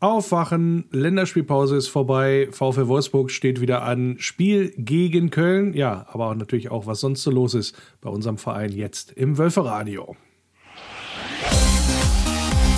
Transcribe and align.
Aufwachen, 0.00 0.86
Länderspielpause 0.92 1.76
ist 1.76 1.88
vorbei, 1.88 2.48
VfL 2.52 2.88
Wolfsburg 2.88 3.30
steht 3.30 3.60
wieder 3.60 3.82
an, 3.82 4.16
Spiel 4.18 4.72
gegen 4.78 5.28
Köln, 5.28 5.74
ja, 5.74 6.06
aber 6.10 6.28
auch 6.28 6.34
natürlich 6.34 6.70
auch, 6.70 6.86
was 6.86 7.00
sonst 7.00 7.22
so 7.22 7.30
los 7.30 7.52
ist 7.52 7.76
bei 8.00 8.08
unserem 8.08 8.38
Verein 8.38 8.72
jetzt 8.72 9.12
im 9.12 9.36
Wölferadio. 9.36 10.16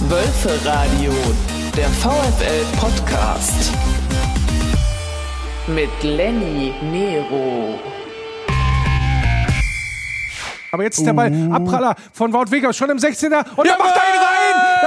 Wölferadio, 0.09 1.13
der 1.77 1.89
VfL 1.91 2.65
Podcast 2.81 3.73
mit 5.69 5.91
Lenny 6.03 6.75
Nero. 6.91 7.79
Aber 10.73 10.83
jetzt 10.83 10.99
ist 10.99 11.05
der 11.05 11.13
Ball 11.13 11.31
uh. 11.31 11.53
Abpraller 11.53 11.95
von 12.13 12.33
Wout 12.33 12.51
Weger 12.51 12.73
schon 12.73 12.91
im 12.91 12.99
16er 12.99 13.45
und 13.55 13.67
ja, 13.67 13.75
er 13.75 13.79
macht! 13.79 13.95
Da 13.95 14.22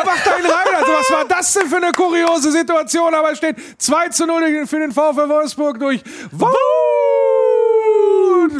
macht 0.05 0.25
ihn 0.25 0.45
rein! 0.45 0.75
Also 0.75 0.91
was 0.91 1.11
war 1.11 1.25
das 1.25 1.53
denn 1.53 1.67
für 1.67 1.77
eine 1.77 1.91
kuriose 1.91 2.51
Situation? 2.51 3.13
Aber 3.13 3.31
es 3.31 3.37
steht 3.37 3.55
2 3.77 4.09
zu 4.09 4.25
0 4.25 4.67
für 4.67 4.79
den 4.79 4.91
VfL 4.91 5.29
Wolfsburg 5.29 5.79
durch 5.79 6.01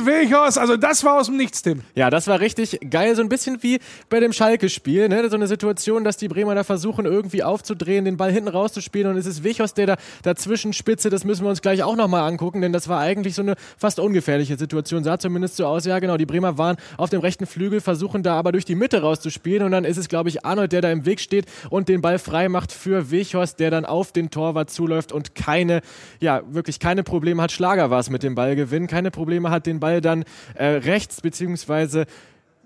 Weghorst. 0.06 0.58
Also 0.58 0.78
das 0.78 1.04
war 1.04 1.20
aus 1.20 1.28
dem 1.28 1.38
Nichts, 1.38 1.62
Tim. 1.62 1.82
Ja, 1.96 2.10
das 2.10 2.28
war 2.28 2.40
richtig 2.40 2.80
geil. 2.90 3.16
So 3.16 3.22
ein 3.22 3.30
bisschen 3.30 3.64
wie 3.64 3.80
bei 4.10 4.20
dem 4.20 4.34
Schalke-Spiel. 4.34 5.10
Ne? 5.10 5.30
So 5.30 5.36
eine 5.36 5.48
Situation, 5.48 6.04
dass 6.04 6.18
die 6.18 6.28
Bremer 6.28 6.56
da 6.56 6.64
versuchen, 6.64 7.06
irgendwie 7.06 7.44
aufzudrehen, 7.44 8.06
den 8.06 8.18
Ball 8.18 8.32
hinten 8.32 8.50
rauszuspielen. 8.50 9.12
Und 9.12 9.18
es 9.18 9.26
ist 9.26 9.44
Weghorst, 9.44 9.78
der 9.78 9.88
da 9.88 9.96
dazwischen 10.24 10.74
spitze. 10.74 11.10
Das 11.10 11.24
müssen 11.24 11.44
wir 11.44 11.50
uns 11.50 11.62
gleich 11.62 11.84
auch 11.84 11.96
nochmal 11.96 12.30
angucken, 12.30 12.62
denn 12.62 12.74
das 12.74 12.88
war 12.88 13.00
eigentlich 13.00 13.36
so 13.36 13.42
eine 13.42 13.56
fast 13.78 14.00
ungefährliche 14.00 14.58
Situation. 14.58 15.04
Sah 15.04 15.18
zumindest 15.18 15.58
so 15.58 15.66
aus. 15.66 15.86
Ja, 15.86 16.00
genau. 16.00 16.18
Die 16.18 16.26
Bremer 16.26 16.58
waren 16.58 16.78
auf 16.98 17.10
dem 17.10 17.22
rechten 17.22 17.46
Flügel, 17.46 17.82
versuchen 17.82 18.24
da 18.24 18.36
aber 18.36 18.52
durch 18.52 18.66
die 18.66 18.76
Mitte 18.76 19.02
rauszuspielen. 19.02 19.64
Und 19.64 19.72
dann 19.72 19.86
ist 19.86 19.98
es, 19.98 20.08
glaube 20.08 20.30
ich, 20.30 20.46
Arnold, 20.46 20.72
der 20.72 20.82
da 20.82 20.92
im 20.92 21.06
Weg 21.06 21.20
steht 21.20 21.46
und 21.70 21.90
den 21.90 22.02
Ball 22.02 22.20
frei 22.20 22.50
macht 22.50 22.72
für 22.72 23.12
Weghorst, 23.12 23.60
der 23.60 23.72
dann 23.72 23.86
auf 23.86 24.12
den 24.12 24.30
Torwart 24.30 24.70
zuläuft 24.70 25.12
und 25.12 25.36
keine, 25.36 25.82
ja, 26.20 26.42
wirklich 26.48 26.80
keine 26.80 27.04
Probleme 27.04 27.42
hat. 27.42 27.52
Schlager 27.52 27.90
war 27.90 28.00
es 28.00 28.10
mit 28.10 28.24
dem 28.24 28.36
Ballgewinn. 28.36 28.88
Keine 28.88 29.12
Probleme 29.12 29.50
hat, 29.50 29.66
den 29.66 29.80
Ball 29.80 29.95
dann 30.02 30.26
äh, 30.56 30.66
rechts 30.66 31.22
beziehungsweise 31.22 32.06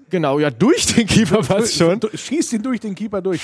genau, 0.09 0.39
ja, 0.39 0.49
durch 0.49 0.87
den 0.87 1.07
Keeper 1.07 1.43
fast 1.43 1.75
schon. 1.75 1.99
Schießt 2.13 2.53
ihn 2.53 2.63
durch 2.63 2.79
den 2.79 2.95
Keeper 2.95 3.21
durch. 3.21 3.41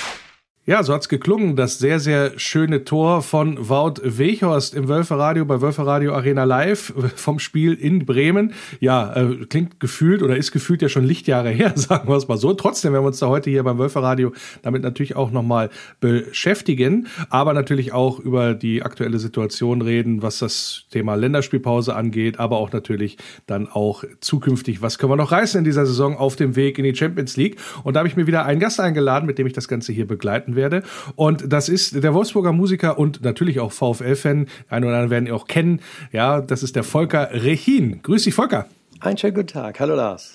Ja, 0.68 0.82
so 0.82 0.96
hat's 0.96 1.10
geklungen. 1.10 1.56
Das 1.56 1.78
sehr, 1.78 2.00
sehr 2.00 2.40
schöne 2.40 2.86
Tor 2.86 3.22
von 3.22 3.70
Wout 3.70 4.02
Weghorst 4.04 4.74
im 4.74 4.88
Wölferadio 4.88 5.46
bei 5.46 5.62
Wölferadio 5.62 6.16
Arena 6.16 6.44
Live 6.44 6.92
vom 7.16 7.38
Spiel 7.38 7.76
in 7.76 8.08
Bremen. 8.08 8.52
Ja, 8.80 9.16
äh, 9.16 9.46
klingt 9.46 9.80
gefühlt 9.80 10.24
oder 10.24 10.36
ist 10.36 10.52
gefühlt 10.52 10.82
ja 10.82 10.90
schon 10.90 11.04
Lichtjahre 11.04 11.50
her, 11.52 11.74
sagen 11.76 12.10
wir 12.10 12.16
es 12.16 12.28
mal 12.28 12.38
so. 12.38 12.52
Trotzdem 12.56 12.94
werden 12.94 13.04
wir 13.04 13.10
uns 13.10 13.20
da 13.20 13.28
heute 13.28 13.52
hier 13.52 13.62
beim 13.62 13.78
Wölferadio 13.78 14.32
damit 14.64 14.82
natürlich 14.82 15.16
auch 15.16 15.30
nochmal 15.30 15.70
beschäftigen, 16.00 17.10
aber 17.30 17.54
natürlich 17.54 17.94
auch 17.94 18.18
über 18.18 18.56
die 18.56 18.82
aktuelle 18.82 19.20
Situation 19.20 19.84
reden, 19.84 20.24
was 20.24 20.40
das 20.40 20.86
Thema 20.90 21.14
Länderspielpause 21.14 21.96
angeht, 21.96 22.40
aber 22.40 22.58
auch 22.58 22.72
natürlich 22.72 23.18
dann 23.46 23.68
auch 23.68 24.04
zukünftig, 24.20 24.82
was 24.82 24.98
können 24.98 25.12
wir 25.12 25.16
noch 25.16 25.32
reißen 25.32 25.60
in 25.60 25.64
dieser 25.64 25.86
Saison 25.86 26.18
auf 26.18 26.36
dem 26.36 26.56
Weg 26.56 26.80
in 26.80 26.86
die 26.86 26.96
Champions 26.96 27.38
League. 27.38 27.58
Und 27.84 27.94
da 27.94 28.00
habe 28.00 28.08
ich 28.08 28.16
mir 28.16 28.26
wieder 28.26 28.48
einen 28.48 28.60
Gast 28.60 28.80
eingeladen, 28.80 29.28
mit 29.28 29.38
dem 29.38 29.46
ich 29.46 29.54
das 29.54 29.68
Ganze 29.68 29.94
hier 29.94 30.08
begleiten 30.08 30.55
werde. 30.56 30.84
Und 31.16 31.52
das 31.52 31.70
ist 31.70 32.04
der 32.04 32.14
Wolfsburger 32.14 32.52
Musiker 32.52 32.98
und 32.98 33.24
natürlich 33.24 33.60
auch 33.60 33.72
VfL-Fan. 33.72 34.48
Ein 34.70 34.84
oder 34.84 34.96
andere 34.96 35.10
werden 35.10 35.28
ihn 35.28 35.34
auch 35.34 35.48
kennen. 35.48 35.82
Ja, 36.12 36.42
das 36.42 36.64
ist 36.64 36.76
der 36.76 36.84
Volker 36.84 37.30
Rechin. 37.32 38.02
Grüß 38.02 38.24
dich, 38.24 38.34
Volker. 38.34 38.68
Einen 39.00 39.18
schönen 39.18 39.36
guten 39.36 39.48
Tag. 39.48 39.80
Hallo, 39.80 39.96
Lars. 39.96 40.34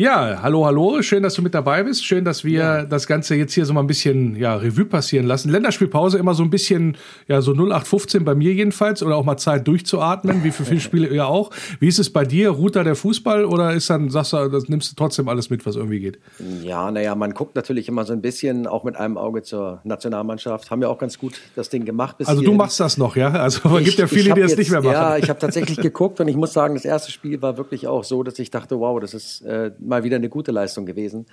Ja, 0.00 0.42
hallo, 0.42 0.64
hallo. 0.64 1.02
Schön, 1.02 1.24
dass 1.24 1.34
du 1.34 1.42
mit 1.42 1.54
dabei 1.54 1.82
bist. 1.82 2.04
Schön, 2.04 2.24
dass 2.24 2.44
wir 2.44 2.60
ja. 2.60 2.84
das 2.84 3.08
Ganze 3.08 3.34
jetzt 3.34 3.52
hier 3.54 3.66
so 3.66 3.74
mal 3.74 3.80
ein 3.80 3.88
bisschen 3.88 4.36
ja, 4.36 4.54
Revue 4.54 4.84
passieren 4.84 5.26
lassen. 5.26 5.50
Länderspielpause 5.50 6.18
immer 6.18 6.34
so 6.34 6.44
ein 6.44 6.50
bisschen, 6.50 6.96
ja, 7.26 7.40
so 7.40 7.50
0815 7.50 8.24
bei 8.24 8.36
mir 8.36 8.54
jedenfalls 8.54 9.02
oder 9.02 9.16
auch 9.16 9.24
mal 9.24 9.38
Zeit 9.38 9.66
durchzuatmen, 9.66 10.44
wie 10.44 10.52
für 10.52 10.64
viele 10.64 10.78
Spiele 10.88 11.12
ja 11.12 11.24
auch. 11.24 11.50
Wie 11.80 11.88
ist 11.88 11.98
es 11.98 12.12
bei 12.12 12.24
dir? 12.24 12.56
Da 12.70 12.84
der 12.84 12.94
Fußball 12.94 13.44
oder 13.44 13.72
ist 13.72 13.90
dann, 13.90 14.08
sagst 14.08 14.34
du, 14.34 14.48
das 14.48 14.68
nimmst 14.68 14.92
du 14.92 14.94
trotzdem 14.94 15.28
alles 15.28 15.50
mit, 15.50 15.66
was 15.66 15.74
irgendwie 15.74 15.98
geht? 15.98 16.20
Ja, 16.62 16.92
naja, 16.92 17.16
man 17.16 17.34
guckt 17.34 17.56
natürlich 17.56 17.88
immer 17.88 18.04
so 18.04 18.12
ein 18.12 18.22
bisschen, 18.22 18.68
auch 18.68 18.84
mit 18.84 18.94
einem 18.94 19.18
Auge 19.18 19.42
zur 19.42 19.80
Nationalmannschaft. 19.82 20.70
Haben 20.70 20.82
ja 20.82 20.86
auch 20.86 20.98
ganz 20.98 21.18
gut 21.18 21.40
das 21.56 21.70
Ding 21.70 21.84
gemacht. 21.84 22.18
also 22.24 22.40
du 22.40 22.52
machst 22.52 22.78
das 22.78 22.98
noch, 22.98 23.16
ja? 23.16 23.32
Also 23.32 23.76
es 23.76 23.84
gibt 23.84 23.98
ja 23.98 24.06
viele, 24.06 24.32
die 24.34 24.42
es 24.42 24.56
nicht 24.56 24.70
mehr 24.70 24.80
machen. 24.80 24.92
Ja, 24.92 25.16
ich 25.16 25.28
habe 25.28 25.40
tatsächlich 25.40 25.78
geguckt 25.78 26.20
und 26.20 26.28
ich 26.28 26.36
muss 26.36 26.52
sagen, 26.52 26.74
das 26.74 26.84
erste 26.84 27.10
Spiel 27.10 27.42
war 27.42 27.56
wirklich 27.56 27.88
auch 27.88 28.04
so, 28.04 28.22
dass 28.22 28.38
ich 28.38 28.52
dachte, 28.52 28.78
wow, 28.78 29.00
das 29.00 29.12
ist 29.12 29.42
äh, 29.42 29.72
mal 29.88 30.04
wieder 30.04 30.16
eine 30.16 30.28
gute 30.28 30.52
Leistung 30.52 30.86
gewesen. 30.86 31.26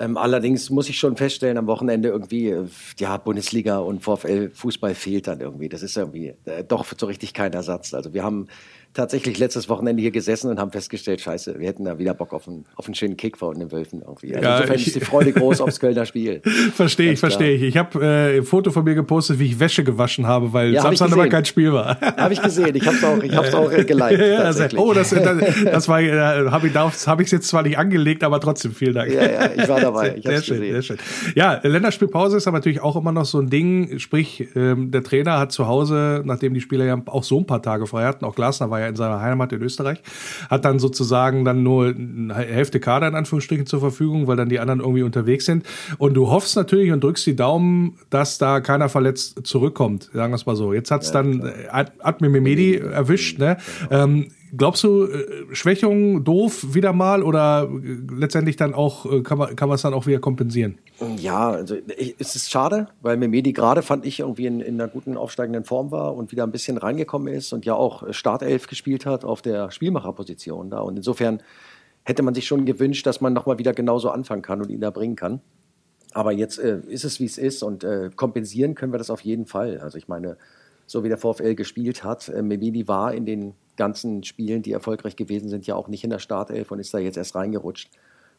Ähm, 0.00 0.16
allerdings 0.16 0.70
muss 0.70 0.88
ich 0.88 0.98
schon 0.98 1.16
feststellen, 1.16 1.58
am 1.58 1.66
Wochenende 1.66 2.08
irgendwie, 2.08 2.48
äh, 2.48 2.64
ja, 2.98 3.18
Bundesliga 3.18 3.78
und 3.78 4.02
VfL 4.02 4.50
Fußball 4.50 4.94
fehlt 4.94 5.26
dann 5.26 5.40
irgendwie. 5.40 5.68
Das 5.68 5.82
ist 5.82 5.96
irgendwie 5.96 6.34
äh, 6.46 6.64
doch 6.64 6.86
so 6.96 7.06
richtig 7.06 7.34
kein 7.34 7.52
Ersatz. 7.52 7.92
Also 7.92 8.14
wir 8.14 8.22
haben 8.22 8.46
tatsächlich 8.92 9.38
letztes 9.38 9.68
Wochenende 9.68 10.00
hier 10.02 10.10
gesessen 10.10 10.50
und 10.50 10.58
haben 10.58 10.72
festgestellt, 10.72 11.20
scheiße, 11.20 11.58
wir 11.58 11.68
hätten 11.68 11.84
da 11.84 11.98
wieder 11.98 12.12
Bock 12.12 12.32
auf 12.32 12.48
einen, 12.48 12.64
auf 12.74 12.86
einen 12.86 12.94
schönen 12.94 13.16
Kick 13.16 13.38
vor 13.38 13.54
den 13.54 13.70
Wölfen 13.70 14.02
irgendwie. 14.02 14.34
Also 14.34 14.46
ja, 14.46 14.56
insofern 14.56 14.76
ich, 14.76 14.86
ist 14.88 14.96
die 14.96 15.00
Freude 15.00 15.32
groß 15.32 15.60
aufs 15.60 15.78
Kölner 15.78 16.06
Spiel. 16.06 16.40
verstehe 16.74 17.12
ich, 17.12 17.20
verstehe 17.20 17.52
ich. 17.52 17.62
Ich 17.62 17.76
habe 17.76 18.04
äh, 18.04 18.38
ein 18.38 18.44
Foto 18.44 18.72
von 18.72 18.82
mir 18.84 18.94
gepostet, 18.94 19.38
wie 19.38 19.46
ich 19.46 19.60
Wäsche 19.60 19.84
gewaschen 19.84 20.26
habe, 20.26 20.52
weil 20.52 20.72
ja, 20.72 20.82
Samstag 20.82 21.12
aber 21.12 21.28
kein 21.28 21.44
Spiel 21.44 21.72
war. 21.72 22.00
habe 22.16 22.32
ich 22.32 22.42
gesehen, 22.42 22.74
ich 22.74 22.84
habe 22.86 22.96
es 22.96 23.04
auch, 23.04 23.22
ich 23.22 23.36
hab's 23.36 23.54
auch 23.54 23.70
äh, 23.70 23.84
geliked. 23.84 24.20
Ja, 24.30 24.38
also, 24.40 24.64
oh, 24.76 24.92
das, 24.92 25.10
das, 25.10 25.38
das 25.64 25.88
war, 25.88 26.00
äh, 26.00 26.50
habe 26.50 26.68
ich, 26.68 26.74
hab 26.74 27.20
ich 27.20 27.30
jetzt 27.30 27.48
zwar 27.48 27.62
nicht 27.62 27.78
angelegt, 27.78 28.22
aber 28.22 28.38
trotzdem 28.38 28.72
vielen 28.72 28.94
Dank. 28.94 29.12
Ja, 29.12 29.22
ja, 29.22 29.50
ich 29.56 29.68
war 29.68 29.80
dabei. 29.80 30.16
Ich 30.16 30.24
sehr 30.24 30.42
schön, 30.42 30.60
gesehen. 30.60 30.72
sehr 30.72 30.82
schön. 30.82 30.98
Ja, 31.34 31.60
Länderspielpause 31.62 32.36
ist 32.36 32.46
aber 32.46 32.58
natürlich 32.58 32.80
auch 32.80 32.96
immer 32.96 33.12
noch 33.12 33.24
so 33.24 33.38
ein 33.40 33.50
Ding, 33.50 33.98
sprich, 33.98 34.48
ähm, 34.54 34.90
der 34.90 35.02
Trainer 35.02 35.38
hat 35.38 35.52
zu 35.52 35.66
Hause, 35.66 36.22
nachdem 36.24 36.54
die 36.54 36.60
Spieler 36.60 36.84
ja 36.84 37.00
auch 37.06 37.24
so 37.24 37.38
ein 37.38 37.46
paar 37.46 37.62
Tage 37.62 37.86
frei 37.86 38.04
hatten, 38.04 38.24
auch 38.24 38.34
Glasner 38.34 38.70
war 38.70 38.79
ja 38.80 38.88
in 38.88 38.96
seiner 38.96 39.20
Heimat 39.20 39.52
in 39.52 39.62
Österreich, 39.62 40.02
hat 40.48 40.64
dann 40.64 40.78
sozusagen 40.78 41.44
dann 41.44 41.62
nur 41.62 41.86
eine 41.86 42.34
Hälfte 42.34 42.80
Kader 42.80 43.08
in 43.08 43.14
Anführungsstrichen 43.14 43.66
zur 43.66 43.80
Verfügung, 43.80 44.26
weil 44.26 44.36
dann 44.36 44.48
die 44.48 44.58
anderen 44.58 44.80
irgendwie 44.80 45.02
unterwegs 45.02 45.44
sind. 45.44 45.64
Und 45.98 46.14
du 46.14 46.28
hoffst 46.28 46.56
natürlich 46.56 46.92
und 46.92 47.04
drückst 47.04 47.26
die 47.26 47.36
Daumen, 47.36 47.98
dass 48.10 48.38
da 48.38 48.60
keiner 48.60 48.88
verletzt 48.88 49.46
zurückkommt, 49.46 50.10
sagen 50.12 50.32
wir 50.32 50.36
es 50.36 50.46
mal 50.46 50.56
so. 50.56 50.72
Jetzt 50.72 50.90
hat's 50.90 51.08
ja, 51.08 51.14
dann. 51.14 51.50
Admir 51.70 52.30
Mehmedi 52.30 52.76
erwischt, 52.76 53.38
ne? 53.38 53.56
Genau. 53.88 54.04
Ähm, 54.04 54.28
glaubst 54.56 54.82
du, 54.84 55.04
äh, 55.04 55.54
Schwächung 55.54 56.24
doof 56.24 56.74
wieder 56.74 56.92
mal 56.92 57.22
oder 57.22 57.68
äh, 57.70 57.96
letztendlich 58.14 58.56
dann 58.56 58.74
auch, 58.74 59.10
äh, 59.10 59.22
kann 59.22 59.38
man, 59.38 59.56
kann 59.56 59.70
es 59.70 59.82
dann 59.82 59.94
auch 59.94 60.06
wieder 60.06 60.18
kompensieren? 60.18 60.78
Ja, 61.16 61.50
also 61.50 61.76
es 62.18 62.36
ist 62.36 62.50
schade, 62.50 62.88
weil 63.00 63.16
Memedi 63.16 63.52
gerade 63.52 63.82
fand 63.82 64.04
ich 64.04 64.20
irgendwie 64.20 64.46
in, 64.46 64.60
in 64.60 64.80
einer 64.80 64.90
guten 64.90 65.16
aufsteigenden 65.16 65.64
Form 65.64 65.90
war 65.90 66.14
und 66.14 66.32
wieder 66.32 66.44
ein 66.44 66.52
bisschen 66.52 66.76
reingekommen 66.76 67.32
ist 67.32 67.52
und 67.52 67.64
ja 67.64 67.74
auch 67.74 68.12
Startelf 68.12 68.66
gespielt 68.66 69.06
hat 69.06 69.24
auf 69.24 69.42
der 69.42 69.70
Spielmacherposition 69.70 70.70
da. 70.70 70.80
Und 70.80 70.96
insofern 70.96 71.42
hätte 72.04 72.22
man 72.22 72.34
sich 72.34 72.46
schon 72.46 72.64
gewünscht, 72.64 73.06
dass 73.06 73.20
man 73.20 73.32
nochmal 73.32 73.58
wieder 73.58 73.72
genauso 73.72 74.10
anfangen 74.10 74.42
kann 74.42 74.60
und 74.60 74.70
ihn 74.70 74.80
da 74.80 74.90
bringen 74.90 75.16
kann. 75.16 75.40
Aber 76.12 76.32
jetzt 76.32 76.58
äh, 76.58 76.80
ist 76.88 77.04
es, 77.04 77.20
wie 77.20 77.24
es 77.24 77.38
ist 77.38 77.62
und 77.62 77.84
äh, 77.84 78.10
kompensieren 78.14 78.74
können 78.74 78.92
wir 78.92 78.98
das 78.98 79.10
auf 79.10 79.20
jeden 79.20 79.46
Fall. 79.46 79.78
Also 79.78 79.96
ich 79.96 80.08
meine, 80.08 80.36
so 80.86 81.04
wie 81.04 81.08
der 81.08 81.18
VfL 81.18 81.54
gespielt 81.54 82.02
hat, 82.02 82.28
äh, 82.28 82.42
Memedi 82.42 82.88
war 82.88 83.14
in 83.14 83.26
den 83.26 83.54
ganzen 83.80 84.22
Spielen, 84.24 84.60
die 84.60 84.72
erfolgreich 84.72 85.16
gewesen 85.16 85.48
sind, 85.48 85.66
ja 85.66 85.74
auch 85.74 85.88
nicht 85.88 86.04
in 86.04 86.10
der 86.10 86.18
Startelf 86.18 86.70
und 86.70 86.80
ist 86.80 86.92
da 86.92 86.98
jetzt 86.98 87.16
erst 87.16 87.34
reingerutscht. 87.34 87.88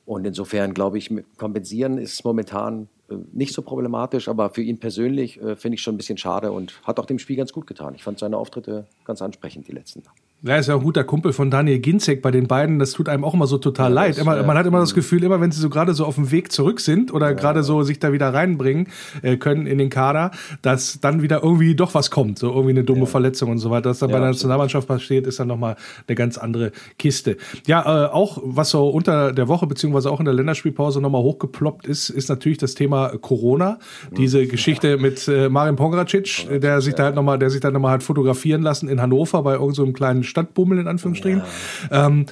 Und 0.06 0.24
insofern 0.26 0.76
glaube 0.76 1.00
ich, 1.00 1.12
kompensieren 1.38 1.98
ist 1.98 2.24
momentan 2.24 2.90
äh, 3.10 3.16
nicht 3.34 3.52
so 3.52 3.64
problematisch, 3.64 4.28
aber 4.28 4.52
für 4.52 4.62
ihn 4.62 4.78
persönlich 4.78 5.42
äh, 5.42 5.56
finde 5.56 5.76
ich 5.76 5.82
schon 5.82 5.96
ein 5.96 5.98
bisschen 5.98 6.20
schade 6.20 6.52
und 6.52 6.80
hat 6.84 7.00
auch 7.00 7.08
dem 7.08 7.18
Spiel 7.18 7.38
ganz 7.38 7.52
gut 7.54 7.66
getan. 7.66 7.96
Ich 7.96 8.04
fand 8.04 8.20
seine 8.20 8.38
Auftritte 8.38 8.86
ganz 9.04 9.24
ansprechend, 9.24 9.68
die 9.68 9.72
letzten. 9.72 10.04
Er 10.44 10.58
ist 10.58 10.68
ja 10.68 10.74
ein 10.74 10.82
guter 10.82 11.04
Kumpel 11.04 11.34
von 11.34 11.52
Daniel 11.52 11.78
Ginzek 11.78 12.24
bei 12.24 12.32
den 12.32 12.48
beiden. 12.48 12.80
Das 12.80 12.94
tut 12.94 13.08
einem 13.08 13.24
auch 13.24 13.36
immer 13.36 13.46
so 13.46 13.60
total 13.60 13.90
ja, 13.90 13.96
leid. 13.96 14.18
Immer, 14.18 14.42
man 14.42 14.58
hat 14.58 14.66
immer 14.66 14.80
das 14.80 14.96
Gefühl, 14.96 15.24
immer 15.24 15.40
wenn 15.40 15.52
sie 15.52 15.62
so 15.62 15.70
gerade 15.70 15.94
so 15.94 16.04
auf 16.04 16.16
dem 16.16 16.32
Weg 16.32 16.52
zurück 16.52 16.80
sind 16.80 17.14
oder 17.14 17.28
ja, 17.28 17.34
gerade 17.34 17.62
so 17.62 17.84
sich 17.84 18.00
da 18.00 18.12
wieder 18.12 18.34
reinbringen 18.34 18.88
äh, 19.22 19.38
können 19.38 19.68
in 19.68 19.78
den 19.78 19.92
Kader, 19.92 20.32
dass 20.64 21.00
dann 21.00 21.22
wieder 21.22 21.44
irgendwie 21.44 21.76
doch 21.76 21.94
was 21.94 22.10
kommt. 22.10 22.40
So 22.40 22.50
irgendwie 22.50 22.72
eine 22.72 22.84
dumme 22.84 23.02
ja. 23.02 23.06
Verletzung 23.06 23.52
und 23.52 23.60
so 23.60 23.70
weiter. 23.70 23.92
Was 23.92 24.00
dann 24.00 24.10
bei 24.10 24.18
der 24.18 24.30
Nationalmannschaft 24.30 24.88
passiert, 24.88 25.28
ist 25.28 25.40
dann 25.40 25.48
nochmal 25.48 25.76
eine 26.08 26.16
ganz 26.16 26.40
andere 26.40 26.72
Kiste. 26.98 27.38
Ja, 27.68 28.06
äh, 28.06 28.08
auch 28.08 28.40
was 28.44 28.72
so 28.72 28.90
unter 28.90 29.34
der 29.34 29.48
Woche 29.48 29.68
beziehungsweise 29.68 30.10
auch 30.10 30.20
in 30.20 30.26
der 30.26 30.34
Länderspielpause 30.34 31.02
nochmal 31.02 31.22
hochgeploppt 31.22 31.86
ist, 31.86 32.10
ist 32.10 32.30
natürlich 32.30 32.58
das 32.58 32.74
Thema 32.74 33.10
Corona. 33.22 33.78
Diese 34.18 34.48
Geschichte 34.48 34.98
mit 34.98 35.28
äh, 35.28 35.50
Marin 35.50 35.76
Pongracic, 35.76 36.48
der 36.62 36.82
sich 36.82 36.96
da 36.96 37.04
halt 37.04 37.16
nochmal, 37.16 37.38
der 37.38 37.52
sich 37.52 37.60
da 37.62 37.70
nochmal 37.70 37.92
hat 37.92 38.02
fotografieren 38.02 38.64
lassen 38.64 38.90
in 38.90 39.00
Hannover 39.00 39.44
bei 39.44 39.54
irgendeinem 39.54 39.90
so 39.90 39.94
kleinen 39.94 40.24
Stadtbummel 40.32 40.80
in 40.80 40.88
Anführungsstrichen. 40.88 41.44
Ja. 41.92 42.08
Ähm, 42.08 42.26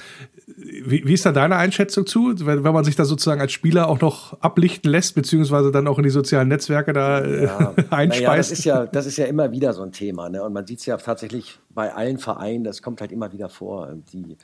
wie, 0.56 1.06
wie, 1.06 1.14
ist 1.14 1.24
da 1.24 1.32
deine 1.32 1.56
Einschätzung 1.56 2.06
zu, 2.06 2.34
wenn, 2.46 2.64
wenn, 2.64 2.72
man 2.72 2.84
sich 2.84 2.96
da 2.96 3.04
sozusagen 3.04 3.40
als 3.40 3.52
Spieler 3.52 3.88
auch 3.88 4.00
noch 4.00 4.40
ablichten 4.40 4.90
lässt, 4.90 5.14
beziehungsweise 5.14 5.70
dann 5.70 5.86
auch 5.86 5.98
in 5.98 6.04
die 6.04 6.10
sozialen 6.10 6.48
Netzwerke 6.48 6.92
da 6.92 7.20
äh, 7.20 7.44
ja, 7.44 7.74
einspeist? 7.90 8.22
Naja, 8.22 8.36
das 8.36 8.50
ist 8.50 8.64
ja, 8.64 8.86
das 8.86 9.06
ist 9.06 9.16
ja 9.16 9.26
immer 9.26 9.52
wieder 9.52 9.72
so 9.72 9.82
ein 9.82 9.92
Thema, 9.92 10.28
ne? 10.28 10.42
Und 10.42 10.52
man 10.52 10.66
sieht 10.66 10.80
es 10.80 10.86
ja 10.86 10.96
tatsächlich 10.96 11.58
bei 11.70 11.94
allen 11.94 12.18
Vereinen, 12.18 12.64
das 12.64 12.82
kommt 12.82 13.00
halt 13.00 13.12
immer 13.12 13.32
wieder 13.32 13.48
vor. 13.48 13.94
Die, 14.12 14.36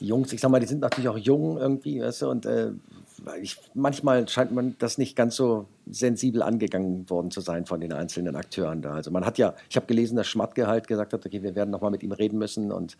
die 0.00 0.06
Jungs, 0.06 0.32
ich 0.32 0.40
sag 0.40 0.50
mal, 0.50 0.60
die 0.60 0.66
sind 0.66 0.80
natürlich 0.80 1.08
auch 1.08 1.18
jung 1.18 1.58
irgendwie, 1.58 2.00
weißt 2.00 2.22
du, 2.22 2.30
und 2.30 2.46
äh, 2.46 2.70
ich, 3.40 3.56
manchmal 3.74 4.28
scheint 4.28 4.52
man 4.52 4.76
das 4.78 4.98
nicht 4.98 5.16
ganz 5.16 5.36
so 5.36 5.66
sensibel 5.90 6.42
angegangen 6.42 7.08
worden 7.10 7.30
zu 7.30 7.40
sein 7.40 7.66
von 7.66 7.80
den 7.80 7.92
einzelnen 7.92 8.36
Akteuren 8.36 8.82
da. 8.82 8.94
Also 8.94 9.10
man 9.10 9.24
hat 9.24 9.38
ja, 9.38 9.54
ich 9.68 9.76
habe 9.76 9.86
gelesen, 9.86 10.16
dass 10.16 10.28
Schmatke 10.28 10.66
halt 10.66 10.86
gesagt 10.88 11.12
hat, 11.12 11.24
okay, 11.26 11.42
wir 11.42 11.54
werden 11.54 11.70
nochmal 11.70 11.90
mit 11.90 12.02
ihm 12.02 12.12
reden 12.12 12.38
müssen 12.38 12.72
und 12.72 12.96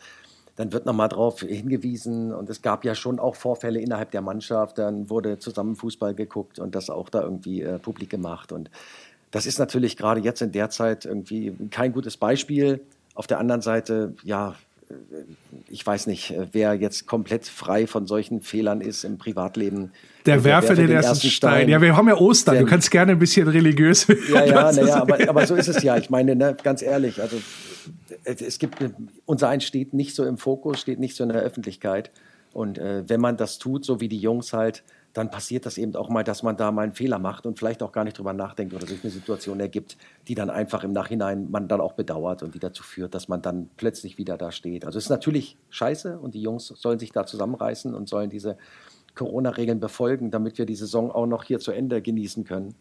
dann 0.56 0.72
wird 0.72 0.84
nochmal 0.84 1.08
darauf 1.08 1.40
hingewiesen 1.40 2.32
und 2.32 2.50
es 2.50 2.60
gab 2.60 2.84
ja 2.84 2.94
schon 2.94 3.18
auch 3.18 3.36
Vorfälle 3.36 3.80
innerhalb 3.80 4.10
der 4.10 4.20
Mannschaft, 4.20 4.78
dann 4.78 5.08
wurde 5.08 5.38
zusammen 5.38 5.76
Fußball 5.76 6.14
geguckt 6.14 6.58
und 6.58 6.74
das 6.74 6.90
auch 6.90 7.08
da 7.08 7.22
irgendwie 7.22 7.62
äh, 7.62 7.78
publik 7.78 8.10
gemacht 8.10 8.52
und 8.52 8.70
das 9.30 9.46
ist 9.46 9.58
natürlich 9.58 9.96
gerade 9.96 10.20
jetzt 10.20 10.42
in 10.42 10.52
der 10.52 10.68
Zeit 10.68 11.06
irgendwie 11.06 11.56
kein 11.70 11.92
gutes 11.92 12.18
Beispiel. 12.18 12.80
Auf 13.14 13.26
der 13.26 13.38
anderen 13.38 13.62
Seite, 13.62 14.14
ja, 14.22 14.54
ich 15.68 15.86
weiß 15.86 16.06
nicht, 16.06 16.34
wer 16.52 16.74
jetzt 16.74 17.06
komplett 17.06 17.46
frei 17.46 17.86
von 17.86 18.06
solchen 18.06 18.40
Fehlern 18.40 18.80
ist 18.80 19.04
im 19.04 19.18
Privatleben. 19.18 19.92
Der 20.26 20.44
werfe 20.44 20.74
den, 20.74 20.88
den 20.88 20.96
ersten 20.96 21.28
Stein. 21.28 21.30
Stein. 21.30 21.68
Ja, 21.68 21.80
wir 21.80 21.96
haben 21.96 22.08
ja 22.08 22.16
Ostern. 22.16 22.58
du 22.58 22.66
kannst 22.66 22.90
gerne 22.90 23.12
ein 23.12 23.18
bisschen 23.18 23.48
religiös 23.48 24.08
werden. 24.08 24.22
Ja, 24.32 24.44
ja, 24.46 24.72
naja, 24.72 24.96
aber, 25.02 25.28
aber 25.28 25.46
so 25.46 25.54
ist 25.54 25.68
es 25.68 25.82
ja. 25.82 25.96
Ich 25.96 26.10
meine, 26.10 26.36
ne, 26.36 26.56
ganz 26.62 26.82
ehrlich, 26.82 27.20
also 27.20 27.36
es 28.24 28.58
gibt, 28.58 28.76
unser 29.26 29.48
eins 29.48 29.64
steht 29.64 29.94
nicht 29.94 30.14
so 30.14 30.24
im 30.24 30.38
Fokus, 30.38 30.80
steht 30.80 31.00
nicht 31.00 31.16
so 31.16 31.24
in 31.24 31.30
der 31.30 31.42
Öffentlichkeit. 31.42 32.10
Und 32.52 32.78
äh, 32.78 33.08
wenn 33.08 33.20
man 33.20 33.36
das 33.36 33.58
tut, 33.58 33.84
so 33.84 34.00
wie 34.00 34.08
die 34.08 34.18
Jungs 34.18 34.52
halt, 34.52 34.82
dann 35.12 35.30
passiert 35.30 35.66
das 35.66 35.78
eben 35.78 35.94
auch 35.94 36.08
mal, 36.08 36.24
dass 36.24 36.42
man 36.42 36.56
da 36.56 36.72
mal 36.72 36.82
einen 36.82 36.94
Fehler 36.94 37.18
macht 37.18 37.46
und 37.46 37.58
vielleicht 37.58 37.82
auch 37.82 37.92
gar 37.92 38.04
nicht 38.04 38.18
drüber 38.18 38.32
nachdenkt 38.32 38.72
oder 38.74 38.86
sich 38.86 39.02
eine 39.02 39.10
Situation 39.10 39.60
ergibt, 39.60 39.96
die 40.28 40.34
dann 40.34 40.48
einfach 40.48 40.84
im 40.84 40.92
Nachhinein 40.92 41.50
man 41.50 41.68
dann 41.68 41.80
auch 41.80 41.92
bedauert 41.92 42.42
und 42.42 42.54
die 42.54 42.58
dazu 42.58 42.82
führt, 42.82 43.14
dass 43.14 43.28
man 43.28 43.42
dann 43.42 43.68
plötzlich 43.76 44.16
wieder 44.18 44.38
da 44.38 44.50
steht. 44.52 44.84
Also 44.84 44.98
es 44.98 45.04
ist 45.04 45.10
natürlich 45.10 45.58
scheiße 45.70 46.18
und 46.18 46.34
die 46.34 46.40
Jungs 46.42 46.68
sollen 46.68 46.98
sich 46.98 47.12
da 47.12 47.26
zusammenreißen 47.26 47.94
und 47.94 48.08
sollen 48.08 48.30
diese 48.30 48.56
Corona-Regeln 49.14 49.80
befolgen, 49.80 50.30
damit 50.30 50.56
wir 50.56 50.64
die 50.64 50.74
Saison 50.74 51.10
auch 51.10 51.26
noch 51.26 51.44
hier 51.44 51.58
zu 51.58 51.72
Ende 51.72 52.00
genießen 52.00 52.44
können. 52.44 52.74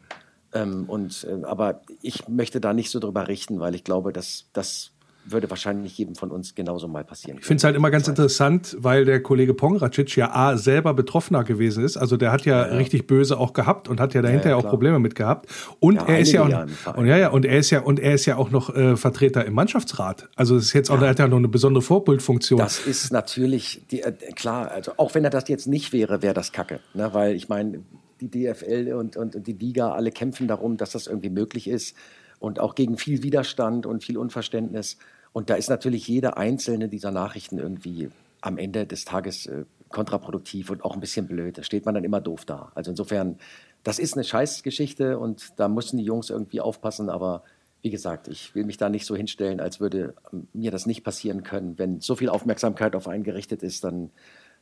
Ähm, 0.54 0.86
und, 0.88 1.26
äh, 1.26 1.44
aber 1.46 1.82
ich 2.02 2.28
möchte 2.28 2.62
da 2.62 2.74
nicht 2.74 2.92
so 2.92 3.00
drüber 3.00 3.28
richten, 3.28 3.60
weil 3.60 3.76
ich 3.76 3.84
glaube, 3.84 4.14
dass 4.14 4.46
das 4.54 4.92
würde 5.26 5.50
wahrscheinlich 5.50 5.98
jedem 5.98 6.16
von 6.16 6.32
uns 6.32 6.56
genauso 6.56 6.88
mal 6.88 7.04
passieren. 7.04 7.38
Ich 7.40 7.46
finde 7.46 7.58
es 7.58 7.64
halt 7.64 7.76
immer 7.76 7.92
ganz 7.92 8.08
interessant, 8.08 8.76
weil 8.80 9.06
der 9.06 9.22
Kollege 9.22 9.54
Pongracic 9.54 10.16
ja 10.16 10.34
A, 10.34 10.58
selber 10.58 10.94
Betroffener 10.94 11.44
gewesen 11.44 11.84
ist. 11.84 11.98
Also 11.98 12.18
der 12.18 12.32
hat 12.32 12.46
ja, 12.46 12.68
ja, 12.68 12.76
richtig 12.76 13.08
böse 13.08 13.38
auch 13.38 13.54
gehabt 13.54 13.88
und 13.88 14.00
hat 14.00 14.14
ja 14.14 14.22
dahinter 14.22 14.50
ja, 14.50 14.52
ja 14.52 14.56
auch 14.58 14.68
Probleme 14.68 15.00
mit 15.00 15.16
gehabt. 15.16 15.48
Und 15.80 15.98
er 15.98 16.20
ist 16.20 16.32
ja 16.32 16.44
auch, 16.44 16.96
und 16.96 17.06
ja, 17.06 17.18
ja, 17.18 17.30
und 17.30 17.46
er 17.46 17.60
ist 17.60 17.70
ja, 17.70 17.82
und 17.82 18.00
er 18.00 18.14
ist 18.14 18.26
ja 18.26 18.38
auch 18.38 18.50
noch 18.52 18.76
äh, 18.76 18.98
Vertreter 18.98 19.46
im 19.46 19.54
Mannschaftsrat. 19.54 20.30
Also 20.36 20.56
das 20.56 20.66
ist 20.66 20.74
jetzt 20.74 20.90
auch, 20.90 21.02
er 21.02 21.10
hat 21.10 21.20
ja 21.20 21.28
noch 21.28 21.38
eine 21.38 21.48
besondere 21.48 21.82
Vorbildfunktion. 21.82 22.60
Das 22.60 22.80
ist 22.80 23.12
natürlich, 23.12 23.84
die, 23.92 24.02
äh, 24.02 24.12
klar, 24.36 24.72
also 24.72 24.94
auch 24.98 25.14
wenn 25.16 25.24
er 25.24 25.30
das 25.30 25.48
jetzt 25.48 25.68
nicht 25.68 25.94
wäre, 25.94 26.22
wäre 26.22 26.34
das 26.34 26.52
Kacke. 26.52 26.80
Ne? 26.94 27.14
Weil 27.14 27.36
ich 27.36 27.50
meine, 27.50 27.84
die 28.22 28.30
DFL 28.30 28.94
und, 28.94 29.18
und, 29.18 29.36
und 29.36 29.48
die 29.48 29.54
Liga 29.54 29.92
alle 29.92 30.12
kämpfen 30.12 30.48
darum, 30.48 30.78
dass 30.78 30.92
das 30.92 31.08
irgendwie 31.08 31.30
möglich 31.30 31.68
ist 31.68 31.96
und 32.42 32.60
auch 32.60 32.74
gegen 32.74 32.98
viel 32.98 33.22
Widerstand 33.22 33.86
und 33.86 34.04
viel 34.04 34.18
Unverständnis. 34.18 34.98
Und 35.32 35.50
da 35.50 35.56
ist 35.56 35.70
natürlich 35.70 36.08
jede 36.08 36.38
einzelne 36.38 36.90
dieser 36.90 37.12
Nachrichten 37.12 37.60
irgendwie 37.60 38.10
am 38.42 38.58
Ende 38.58 38.88
des 38.88 39.06
Tages 39.06 39.46
äh, 39.46 39.66
kontraproduktiv 39.90 40.72
und 40.72 40.84
auch 40.84 40.96
ein 40.96 41.00
bisschen 41.00 41.28
blöd. 41.28 41.60
Da 41.60 41.64
steht 41.64 41.86
man 41.86 41.94
dann 41.94 42.04
immer 42.04 42.20
doof 42.20 42.44
da. 42.46 42.72
Also 42.74 42.90
insofern, 42.90 43.38
das 43.84 44.00
ist 44.00 44.16
eine 44.16 44.24
Scheißgeschichte 44.24 45.20
und 45.20 45.54
da 45.58 45.68
müssen 45.68 45.98
die 45.98 46.04
Jungs 46.04 46.32
irgendwie 46.32 46.62
aufpassen. 46.62 47.12
Aber 47.12 47.44
wie 47.84 47.92
gesagt, 47.92 48.28
ich 48.28 48.56
will 48.56 48.66
mich 48.66 48.78
da 48.78 48.90
nicht 48.90 49.06
so 49.06 49.16
hinstellen, 49.16 49.60
als 49.60 49.80
würde 49.80 50.16
ähm, 50.34 50.48
mir 50.54 50.72
das 50.72 50.88
nicht 50.88 51.04
passieren 51.04 51.44
können. 51.44 51.78
Wenn 51.78 52.02
so 52.02 52.16
viel 52.16 52.30
Aufmerksamkeit 52.30 52.96
auf 52.96 53.08
einen 53.08 53.24
gerichtet 53.24 53.62
ist, 53.62 53.84
dann, 53.84 54.10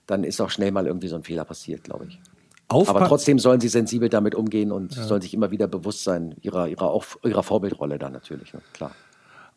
dann 0.05 0.25
ist 0.25 0.41
auch 0.41 0.49
schnell 0.49 0.71
mal 0.71 0.85
irgendwie 0.85 1.07
so 1.07 1.15
ein 1.15 1.23
Fehler 1.23 1.45
passiert, 1.45 1.85
glaube 1.85 2.07
ich. 2.09 2.19
Aufpa 2.69 2.91
Aber 2.91 3.07
trotzdem 3.07 3.39
sollen 3.39 3.59
sie 3.59 3.67
sensibel 3.67 4.09
damit 4.09 4.35
umgehen 4.35 4.71
und 4.71 4.95
ja. 4.95 5.03
sollen 5.03 5.21
sich 5.21 5.33
immer 5.33 5.51
wieder 5.51 5.67
bewusst 5.67 6.03
sein 6.03 6.35
ihrer, 6.41 6.67
ihrer, 6.67 6.99
ihrer 7.23 7.43
Vorbildrolle 7.43 7.97
da 7.97 8.09
natürlich, 8.09 8.53
ne? 8.53 8.61
klar. 8.73 8.91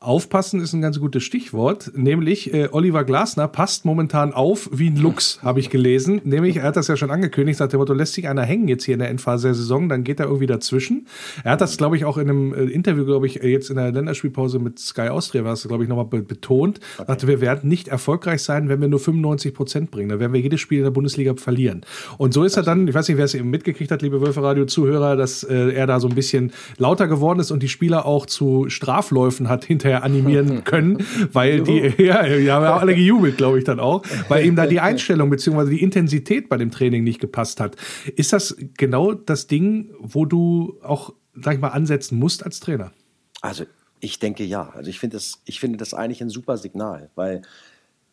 Aufpassen 0.03 0.61
ist 0.61 0.73
ein 0.73 0.81
ganz 0.81 0.99
gutes 0.99 1.23
Stichwort, 1.23 1.93
nämlich 1.95 2.53
äh, 2.53 2.69
Oliver 2.73 3.05
Glasner 3.05 3.47
passt 3.47 3.85
momentan 3.85 4.33
auf 4.33 4.69
wie 4.73 4.89
ein 4.89 4.97
Lux, 4.97 5.41
habe 5.43 5.61
ich 5.61 5.71
gelesen. 5.71 6.21
Nämlich, 6.25 6.57
er 6.57 6.65
hat 6.65 6.77
das 6.77 6.89
ja 6.89 6.97
schon 6.97 7.11
angekündigt, 7.11 7.61
nach 7.61 7.69
dem 7.69 7.79
Motto, 7.79 7.93
lässt 7.93 8.15
sich 8.15 8.29
einer 8.29 8.43
hängen 8.43 8.67
jetzt 8.67 8.85
hier 8.85 8.95
in 8.95 8.99
der 8.99 9.11
Endphase 9.11 9.49
der 9.49 9.55
Saison, 9.55 9.89
dann 9.89 10.03
geht 10.03 10.19
er 10.19 10.27
irgendwie 10.27 10.47
dazwischen. 10.47 11.07
Er 11.45 11.53
hat 11.53 11.61
das, 11.61 11.77
glaube 11.77 11.97
ich, 11.97 12.05
auch 12.05 12.19
in 12.19 12.29
einem 12.29 12.53
äh, 12.53 12.65
Interview, 12.65 13.05
glaube 13.05 13.27
ich, 13.27 13.35
jetzt 13.37 13.71
in 13.71 13.77
der 13.77 13.93
Länderspielpause 13.93 14.59
mit 14.59 14.79
Sky 14.81 15.09
Austria, 15.09 15.45
war 15.45 15.53
es, 15.53 15.67
glaube 15.67 15.85
ich, 15.85 15.89
nochmal 15.89 16.07
be 16.07 16.23
betont. 16.23 16.81
Okay. 16.99 17.05
Sagte, 17.07 17.29
wir 17.29 17.41
werden 17.41 17.69
nicht 17.69 17.89
erfolgreich 17.89 18.43
sein, 18.43 18.69
wenn 18.69 18.81
wir 18.81 18.89
nur 18.89 18.99
95 18.99 19.55
Prozent 19.55 19.91
bringen. 19.91 20.09
Dann 20.09 20.19
werden 20.21 20.33
wir 20.33 20.41
jedes 20.41 20.61
Spiel 20.61 20.79
in 20.79 20.85
der 20.85 20.91
Bundesliga 20.91 21.35
verlieren. 21.37 21.83
Und 22.19 22.35
so 22.35 22.43
ist 22.43 22.57
er 22.57 22.65
dann, 22.65 22.89
ich 22.89 22.95
weiß 22.95 23.09
nicht, 23.09 23.19
wer 23.19 23.25
es 23.25 23.35
eben 23.35 23.51
mitgekriegt 23.51 23.91
hat, 23.91 24.03
liebe 24.03 24.21
Wölferadio-Zuhörer, 24.21 25.17
dass 25.17 25.45
äh, 25.45 25.73
er 25.73 25.87
da 25.87 26.01
so 26.01 26.09
ein 26.09 26.15
bisschen 26.15 26.53
lauter 26.79 27.07
geworden 27.07 27.39
ist 27.39 27.51
und 27.51 27.63
die 27.63 27.69
Spieler 27.69 28.05
auch 28.05 28.27
zu 28.27 28.69
Strafläufen 28.69 29.49
hat 29.49 29.65
hinterher 29.65 29.92
hinterher 29.93 30.05
animieren 30.05 30.65
können, 30.65 30.99
weil 31.33 31.63
die, 31.63 31.95
ja, 32.03 32.27
ja, 32.27 32.55
haben 32.55 32.81
alle 32.81 32.95
gejubelt, 32.95 33.37
glaube 33.37 33.59
ich 33.59 33.65
dann 33.65 33.81
auch, 33.81 34.03
weil 34.29 34.47
ihm 34.47 34.57
da 34.57 34.67
die 34.67 34.81
Einstellung 34.81 35.31
bzw. 35.31 35.71
die 35.71 35.83
Intensität 35.83 36.49
bei 36.49 36.57
dem 36.57 36.71
Training 36.71 37.05
nicht 37.05 37.21
gepasst 37.21 37.61
hat. 37.61 37.77
Ist 38.17 38.33
das 38.33 38.57
genau 38.77 39.13
das 39.13 39.47
Ding, 39.47 39.91
wo 39.99 40.25
du 40.25 40.79
auch, 40.83 41.15
sag 41.35 41.55
ich 41.55 41.61
mal, 41.61 41.69
ansetzen 41.69 42.19
musst 42.19 42.45
als 42.45 42.61
Trainer? 42.61 42.93
Also 43.41 43.65
ich 44.01 44.19
denke 44.19 44.45
ja. 44.45 44.71
Also 44.71 44.91
ich 44.91 44.99
finde 44.99 45.17
das, 45.17 45.43
ich 45.45 45.61
finde 45.61 45.79
das 45.79 45.95
eigentlich 45.95 46.21
ein 46.21 46.31
super 46.31 46.57
Signal, 46.57 47.11
weil 47.15 47.43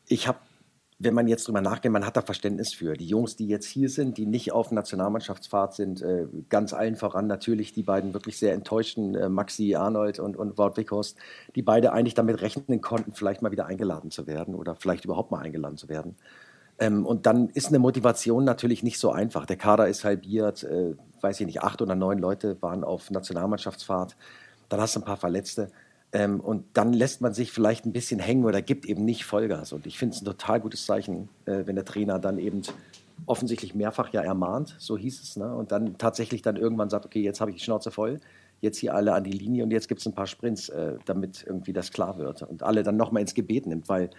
ich 0.07 0.27
habe 0.27 0.39
wenn 1.01 1.13
man 1.13 1.29
jetzt 1.29 1.47
drüber 1.47 1.61
nachdenkt, 1.61 1.93
man 1.93 2.05
hat 2.05 2.17
da 2.17 2.21
Verständnis 2.21 2.73
für. 2.73 2.95
Die 2.95 3.07
Jungs, 3.07 3.37
die 3.37 3.47
jetzt 3.47 3.65
hier 3.65 3.89
sind, 3.89 4.17
die 4.17 4.25
nicht 4.25 4.51
auf 4.51 4.71
Nationalmannschaftsfahrt 4.71 5.73
sind, 5.73 6.01
äh, 6.01 6.27
ganz 6.49 6.73
allen 6.73 6.97
voran 6.97 7.25
natürlich 7.25 7.71
die 7.71 7.83
beiden 7.83 8.13
wirklich 8.13 8.37
sehr 8.37 8.53
enttäuschten, 8.53 9.15
äh, 9.15 9.29
Maxi 9.29 9.75
Arnold 9.75 10.19
und, 10.19 10.35
und 10.35 10.57
Wout 10.57 10.75
Wickhorst, 10.75 11.17
die 11.55 11.61
beide 11.61 11.93
eigentlich 11.93 12.15
damit 12.15 12.41
rechnen 12.41 12.81
konnten, 12.81 13.13
vielleicht 13.13 13.41
mal 13.41 13.51
wieder 13.51 13.65
eingeladen 13.65 14.11
zu 14.11 14.27
werden 14.27 14.55
oder 14.55 14.75
vielleicht 14.75 15.05
überhaupt 15.05 15.31
mal 15.31 15.39
eingeladen 15.39 15.77
zu 15.77 15.87
werden. 15.87 16.15
Ähm, 16.79 17.05
und 17.05 17.25
dann 17.25 17.47
ist 17.49 17.67
eine 17.67 17.79
Motivation 17.79 18.43
natürlich 18.43 18.83
nicht 18.83 18.99
so 18.99 19.11
einfach. 19.11 19.45
Der 19.45 19.57
Kader 19.57 19.87
ist 19.87 20.03
halbiert, 20.03 20.63
äh, 20.63 20.95
weiß 21.21 21.39
ich 21.39 21.45
nicht, 21.45 21.61
acht 21.63 21.81
oder 21.81 21.95
neun 21.95 22.19
Leute 22.19 22.61
waren 22.61 22.83
auf 22.83 23.09
Nationalmannschaftsfahrt. 23.09 24.17
Dann 24.67 24.81
hast 24.81 24.97
du 24.97 24.99
ein 24.99 25.05
paar 25.05 25.17
Verletzte. 25.17 25.71
Ähm, 26.11 26.39
und 26.39 26.65
dann 26.73 26.93
lässt 26.93 27.21
man 27.21 27.33
sich 27.33 27.51
vielleicht 27.51 27.85
ein 27.85 27.91
bisschen 27.91 28.19
hängen 28.19 28.45
oder 28.45 28.61
gibt 28.61 28.85
eben 28.85 29.05
nicht 29.05 29.25
Vollgas. 29.25 29.73
Und 29.73 29.85
ich 29.85 29.99
finde 29.99 30.15
es 30.15 30.21
ein 30.21 30.25
total 30.25 30.59
gutes 30.59 30.85
Zeichen, 30.85 31.29
äh, 31.45 31.63
wenn 31.65 31.75
der 31.75 31.85
Trainer 31.85 32.17
dann 32.19 32.39
eben 32.39 32.63
offensichtlich 33.25 33.75
mehrfach 33.75 34.11
ja 34.13 34.21
ermahnt, 34.21 34.75
so 34.79 34.97
hieß 34.97 35.21
es, 35.21 35.37
ne? 35.37 35.53
und 35.53 35.71
dann 35.71 35.97
tatsächlich 35.97 36.41
dann 36.41 36.55
irgendwann 36.55 36.89
sagt, 36.89 37.05
okay, 37.05 37.21
jetzt 37.21 37.41
habe 37.41 37.51
ich 37.51 37.57
die 37.57 37.63
Schnauze 37.63 37.91
voll, 37.91 38.19
jetzt 38.61 38.77
hier 38.77 38.93
alle 38.95 39.13
an 39.13 39.23
die 39.23 39.31
Linie 39.31 39.63
und 39.63 39.71
jetzt 39.71 39.87
gibt 39.87 40.01
es 40.01 40.07
ein 40.07 40.13
paar 40.13 40.27
Sprints, 40.27 40.69
äh, 40.69 40.95
damit 41.05 41.43
irgendwie 41.45 41.73
das 41.73 41.91
klar 41.91 42.17
wird 42.17 42.43
und 42.43 42.63
alle 42.63 42.83
dann 42.83 42.97
nochmal 42.97 43.21
ins 43.21 43.33
Gebet 43.33 43.67
nimmt, 43.67 43.89
weil 43.89 44.09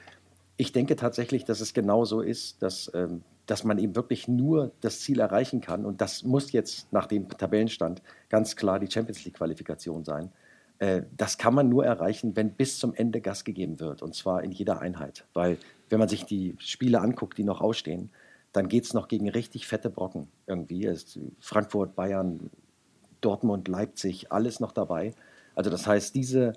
ich 0.57 0.73
denke 0.73 0.97
tatsächlich, 0.97 1.45
dass 1.45 1.61
es 1.61 1.73
genau 1.73 2.05
so 2.05 2.21
ist, 2.21 2.63
dass, 2.63 2.91
ähm, 2.95 3.23
dass 3.47 3.65
man 3.65 3.79
eben 3.79 3.97
wirklich 3.97 4.29
nur 4.29 4.73
das 4.81 5.01
Ziel 5.01 5.21
erreichen 5.21 5.61
kann 5.61 5.85
und 5.85 6.01
das 6.01 6.23
muss 6.23 6.53
jetzt 6.53 6.93
nach 6.93 7.07
dem 7.07 7.29
Tabellenstand 7.29 8.03
ganz 8.29 8.57
klar 8.57 8.79
die 8.79 8.91
Champions 8.91 9.25
League-Qualifikation 9.25 10.05
sein. 10.05 10.31
Äh, 10.81 11.03
das 11.17 11.39
kann 11.39 11.55
man 11.55 11.69
nur 11.69 11.85
erreichen, 11.85 12.35
wenn 12.35 12.55
bis 12.55 12.81
zum 12.81 12.93
Ende 12.95 13.21
Gas 13.21 13.45
gegeben 13.45 13.79
wird 13.79 14.03
und 14.03 14.17
zwar 14.17 14.43
in 14.43 14.51
jeder 14.51 14.81
Einheit. 14.81 15.27
Weil 15.33 15.59
wenn 15.89 16.01
man 16.01 16.09
sich 16.09 16.25
die 16.25 16.57
Spiele 16.59 17.01
anguckt, 17.01 17.39
die 17.39 17.45
noch 17.45 17.61
ausstehen, 17.61 18.11
dann 18.53 18.69
geht 18.69 18.85
es 18.85 18.95
noch 18.95 19.07
gegen 19.07 19.29
richtig 19.29 19.69
fette 19.69 19.91
Brocken 19.91 20.27
irgendwie. 20.47 20.85
Ist 20.85 21.21
Frankfurt, 21.39 21.95
Bayern, 21.95 22.51
Dortmund, 23.21 23.69
Leipzig, 23.69 24.33
alles 24.33 24.59
noch 24.59 24.73
dabei. 24.73 25.15
Also 25.55 25.71
das 25.71 25.87
heißt, 25.87 26.15
diese, 26.15 26.55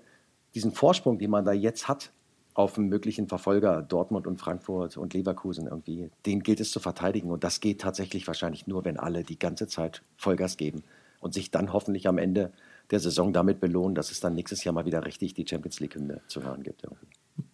diesen 0.55 0.71
Vorsprung, 0.71 1.19
den 1.19 1.29
man 1.29 1.45
da 1.45 1.51
jetzt 1.51 1.87
hat 1.87 2.11
auf 2.55 2.77
einen 2.77 2.87
möglichen 2.87 3.27
Verfolger 3.27 3.81
Dortmund 3.81 4.27
und 4.27 4.37
Frankfurt 4.37 4.95
und 4.95 5.13
Leverkusen 5.13 5.67
irgendwie, 5.67 6.11
den 6.25 6.41
gilt 6.41 6.59
es 6.59 6.71
zu 6.71 6.79
verteidigen. 6.79 7.29
Und 7.31 7.43
das 7.43 7.59
geht 7.59 7.81
tatsächlich 7.81 8.27
wahrscheinlich 8.27 8.67
nur, 8.67 8.85
wenn 8.85 8.97
alle 8.97 9.23
die 9.23 9.39
ganze 9.39 9.67
Zeit 9.67 10.03
Vollgas 10.17 10.55
geben 10.55 10.83
und 11.19 11.33
sich 11.33 11.51
dann 11.51 11.73
hoffentlich 11.73 12.07
am 12.07 12.17
Ende 12.17 12.51
der 12.91 12.99
Saison 12.99 13.33
damit 13.33 13.59
belohnen, 13.59 13.95
dass 13.95 14.11
es 14.11 14.19
dann 14.19 14.35
nächstes 14.35 14.63
Jahr 14.63 14.73
mal 14.73 14.85
wieder 14.85 15.05
richtig 15.05 15.33
die 15.33 15.45
Champions 15.47 15.79
League-Hymne 15.79 16.21
zu 16.27 16.43
hören 16.43 16.63
gibt. 16.63 16.83
Irgendwie. 16.83 17.07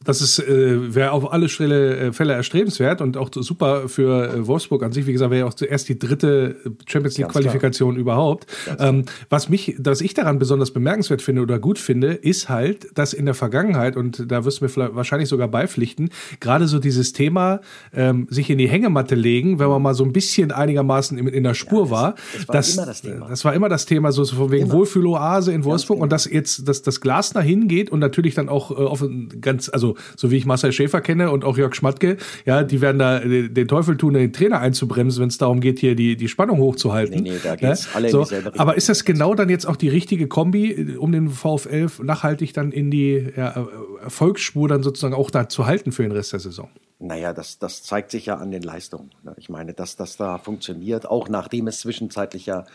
Das 0.03 0.21
ist 0.21 0.39
äh, 0.39 0.95
wäre 0.95 1.11
auf 1.11 1.31
alle 1.31 1.49
Fälle, 1.49 1.97
äh, 1.97 2.13
Fälle 2.13 2.33
erstrebenswert 2.33 3.01
und 3.01 3.15
auch 3.15 3.29
super 3.33 3.89
für 3.89 4.33
äh, 4.33 4.47
Wolfsburg 4.47 4.81
an 4.83 4.91
sich. 4.91 5.05
Wie 5.07 5.11
gesagt, 5.11 5.31
wäre 5.31 5.41
ja 5.41 5.45
auch 5.45 5.53
zuerst 5.53 5.87
die 5.89 5.99
dritte 5.99 6.55
Champions 6.85 7.17
League 7.17 7.29
Qualifikation 7.29 7.95
überhaupt. 7.95 8.47
Ähm, 8.79 9.05
was 9.29 9.49
mich, 9.49 9.75
was 9.77 10.01
ich 10.01 10.13
daran 10.13 10.39
besonders 10.39 10.71
bemerkenswert 10.71 11.21
finde 11.21 11.41
oder 11.41 11.59
gut 11.59 11.79
finde, 11.79 12.13
ist 12.13 12.49
halt, 12.49 12.97
dass 12.97 13.13
in 13.13 13.25
der 13.25 13.33
Vergangenheit 13.33 13.97
und 13.97 14.31
da 14.31 14.45
wirst 14.45 14.61
du 14.61 14.65
mir 14.65 14.95
wahrscheinlich 14.95 15.29
sogar 15.29 15.47
beipflichten, 15.47 16.09
gerade 16.39 16.67
so 16.67 16.79
dieses 16.79 17.13
Thema 17.13 17.61
ähm, 17.93 18.27
sich 18.29 18.49
in 18.49 18.57
die 18.57 18.69
Hängematte 18.69 19.15
legen, 19.15 19.59
wenn 19.59 19.67
man 19.67 19.81
mal 19.81 19.93
so 19.93 20.03
ein 20.03 20.13
bisschen 20.13 20.51
einigermaßen 20.51 21.17
in, 21.17 21.27
in 21.27 21.43
der 21.43 21.53
Spur 21.53 21.85
ja, 21.85 21.91
war. 21.91 22.15
Das 22.33 22.47
war 22.47 22.55
das, 22.55 22.73
immer 22.73 22.85
das 22.85 23.01
Thema. 23.01 23.27
Das 23.27 23.45
war 23.45 23.53
immer 23.53 23.69
das 23.69 23.85
Thema, 23.85 24.11
so 24.11 24.25
von 24.25 24.51
wegen 24.51 24.65
immer. 24.65 24.73
Wohlfühloase 24.73 25.53
in 25.53 25.63
Wolfsburg 25.63 25.99
und 25.99 26.11
dass 26.11 26.25
jetzt 26.25 26.67
dass 26.67 26.81
das 26.81 27.01
Glasner 27.01 27.41
hingeht 27.41 27.91
und 27.91 27.99
natürlich 27.99 28.33
dann 28.33 28.49
auch 28.49 28.71
äh, 28.71 28.75
auf 28.75 29.03
ganz 29.41 29.68
also 29.73 29.95
so 30.15 30.31
wie 30.31 30.37
ich 30.37 30.45
Marcel 30.45 30.71
Schäfer 30.71 31.01
kenne 31.01 31.31
und 31.31 31.45
auch 31.45 31.57
Jörg 31.57 31.75
Schmatke, 31.75 32.17
ja, 32.45 32.63
die 32.63 32.81
werden 32.81 32.99
da 32.99 33.19
äh, 33.19 33.49
den 33.49 33.67
Teufel 33.67 33.97
tun, 33.97 34.13
den 34.13 34.33
Trainer 34.33 34.59
einzubremsen, 34.59 35.21
wenn 35.21 35.29
es 35.29 35.37
darum 35.37 35.59
geht, 35.61 35.79
hier 35.79 35.95
die, 35.95 36.15
die 36.15 36.27
Spannung 36.27 36.59
hochzuhalten. 36.59 37.23
Nee, 37.23 37.31
nee, 37.31 37.39
da 37.43 37.55
geht's 37.55 37.85
ja? 37.85 37.91
alle 37.95 38.09
so, 38.09 38.19
in 38.19 38.23
dieselbe 38.23 38.45
Richtung. 38.47 38.61
Aber 38.61 38.75
ist 38.75 38.89
das 38.89 39.05
genau 39.05 39.35
dann 39.35 39.49
jetzt 39.49 39.65
auch 39.65 39.75
die 39.75 39.89
richtige 39.89 40.27
Kombi, 40.27 40.71
äh, 40.71 40.95
um 40.97 41.11
den 41.11 41.29
VfL 41.29 41.87
nachhaltig 42.03 42.53
dann 42.53 42.71
in 42.71 42.91
die 42.91 43.31
ja, 43.35 43.67
Erfolgsspur 44.03 44.67
dann 44.67 44.83
sozusagen 44.83 45.13
auch 45.13 45.31
da 45.31 45.49
zu 45.49 45.65
halten 45.65 45.91
für 45.91 46.03
den 46.03 46.11
Rest 46.11 46.33
der 46.33 46.39
Saison? 46.39 46.69
Naja, 46.99 47.31
das, 47.31 47.59
das 47.59 47.83
zeigt 47.83 48.11
sich 48.11 48.25
ja 48.25 48.35
an 48.35 48.51
den 48.51 48.61
Leistungen. 48.61 49.11
Ne? 49.23 49.33
Ich 49.37 49.49
meine, 49.49 49.73
dass 49.73 49.95
das 49.95 50.17
da 50.17 50.37
funktioniert, 50.37 51.05
auch 51.05 51.29
nachdem 51.29 51.67
es 51.67 51.79
zwischenzeitlich 51.79 52.45
ja 52.45 52.65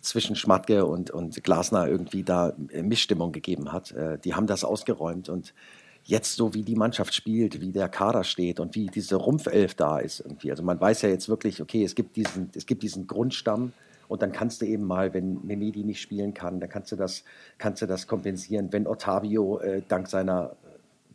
zwischen 0.00 0.36
Schmatke 0.36 0.84
und, 0.84 1.10
und 1.10 1.42
Glasner 1.42 1.88
irgendwie 1.88 2.22
da 2.22 2.52
äh, 2.70 2.82
Missstimmung 2.82 3.32
gegeben 3.32 3.72
hat. 3.72 3.92
Äh, 3.92 4.18
die 4.18 4.34
haben 4.34 4.46
das 4.46 4.64
ausgeräumt 4.64 5.28
und 5.28 5.54
jetzt 6.04 6.36
so 6.36 6.54
wie 6.54 6.62
die 6.62 6.74
Mannschaft 6.74 7.14
spielt, 7.14 7.60
wie 7.60 7.72
der 7.72 7.88
Kader 7.88 8.24
steht 8.24 8.60
und 8.60 8.74
wie 8.74 8.86
diese 8.86 9.16
Rumpfelf 9.16 9.74
da 9.74 9.98
ist 9.98 10.20
irgendwie. 10.20 10.50
Also 10.50 10.62
man 10.62 10.80
weiß 10.80 11.02
ja 11.02 11.08
jetzt 11.08 11.28
wirklich, 11.28 11.60
okay, 11.62 11.84
es 11.84 11.94
gibt 11.94 12.16
diesen, 12.16 12.50
es 12.54 12.66
gibt 12.66 12.82
diesen 12.82 13.06
Grundstamm 13.06 13.72
und 14.08 14.20
dann 14.20 14.32
kannst 14.32 14.60
du 14.60 14.66
eben 14.66 14.84
mal, 14.84 15.14
wenn 15.14 15.44
Memedi 15.46 15.84
nicht 15.84 16.00
spielen 16.00 16.34
kann, 16.34 16.60
dann 16.60 16.68
kannst 16.68 16.92
du 16.92 16.96
das, 16.96 17.24
kannst 17.58 17.82
du 17.82 17.86
das 17.86 18.06
kompensieren. 18.06 18.72
Wenn 18.72 18.86
Ottavio 18.86 19.58
äh, 19.60 19.82
dank 19.88 20.08
seiner 20.08 20.56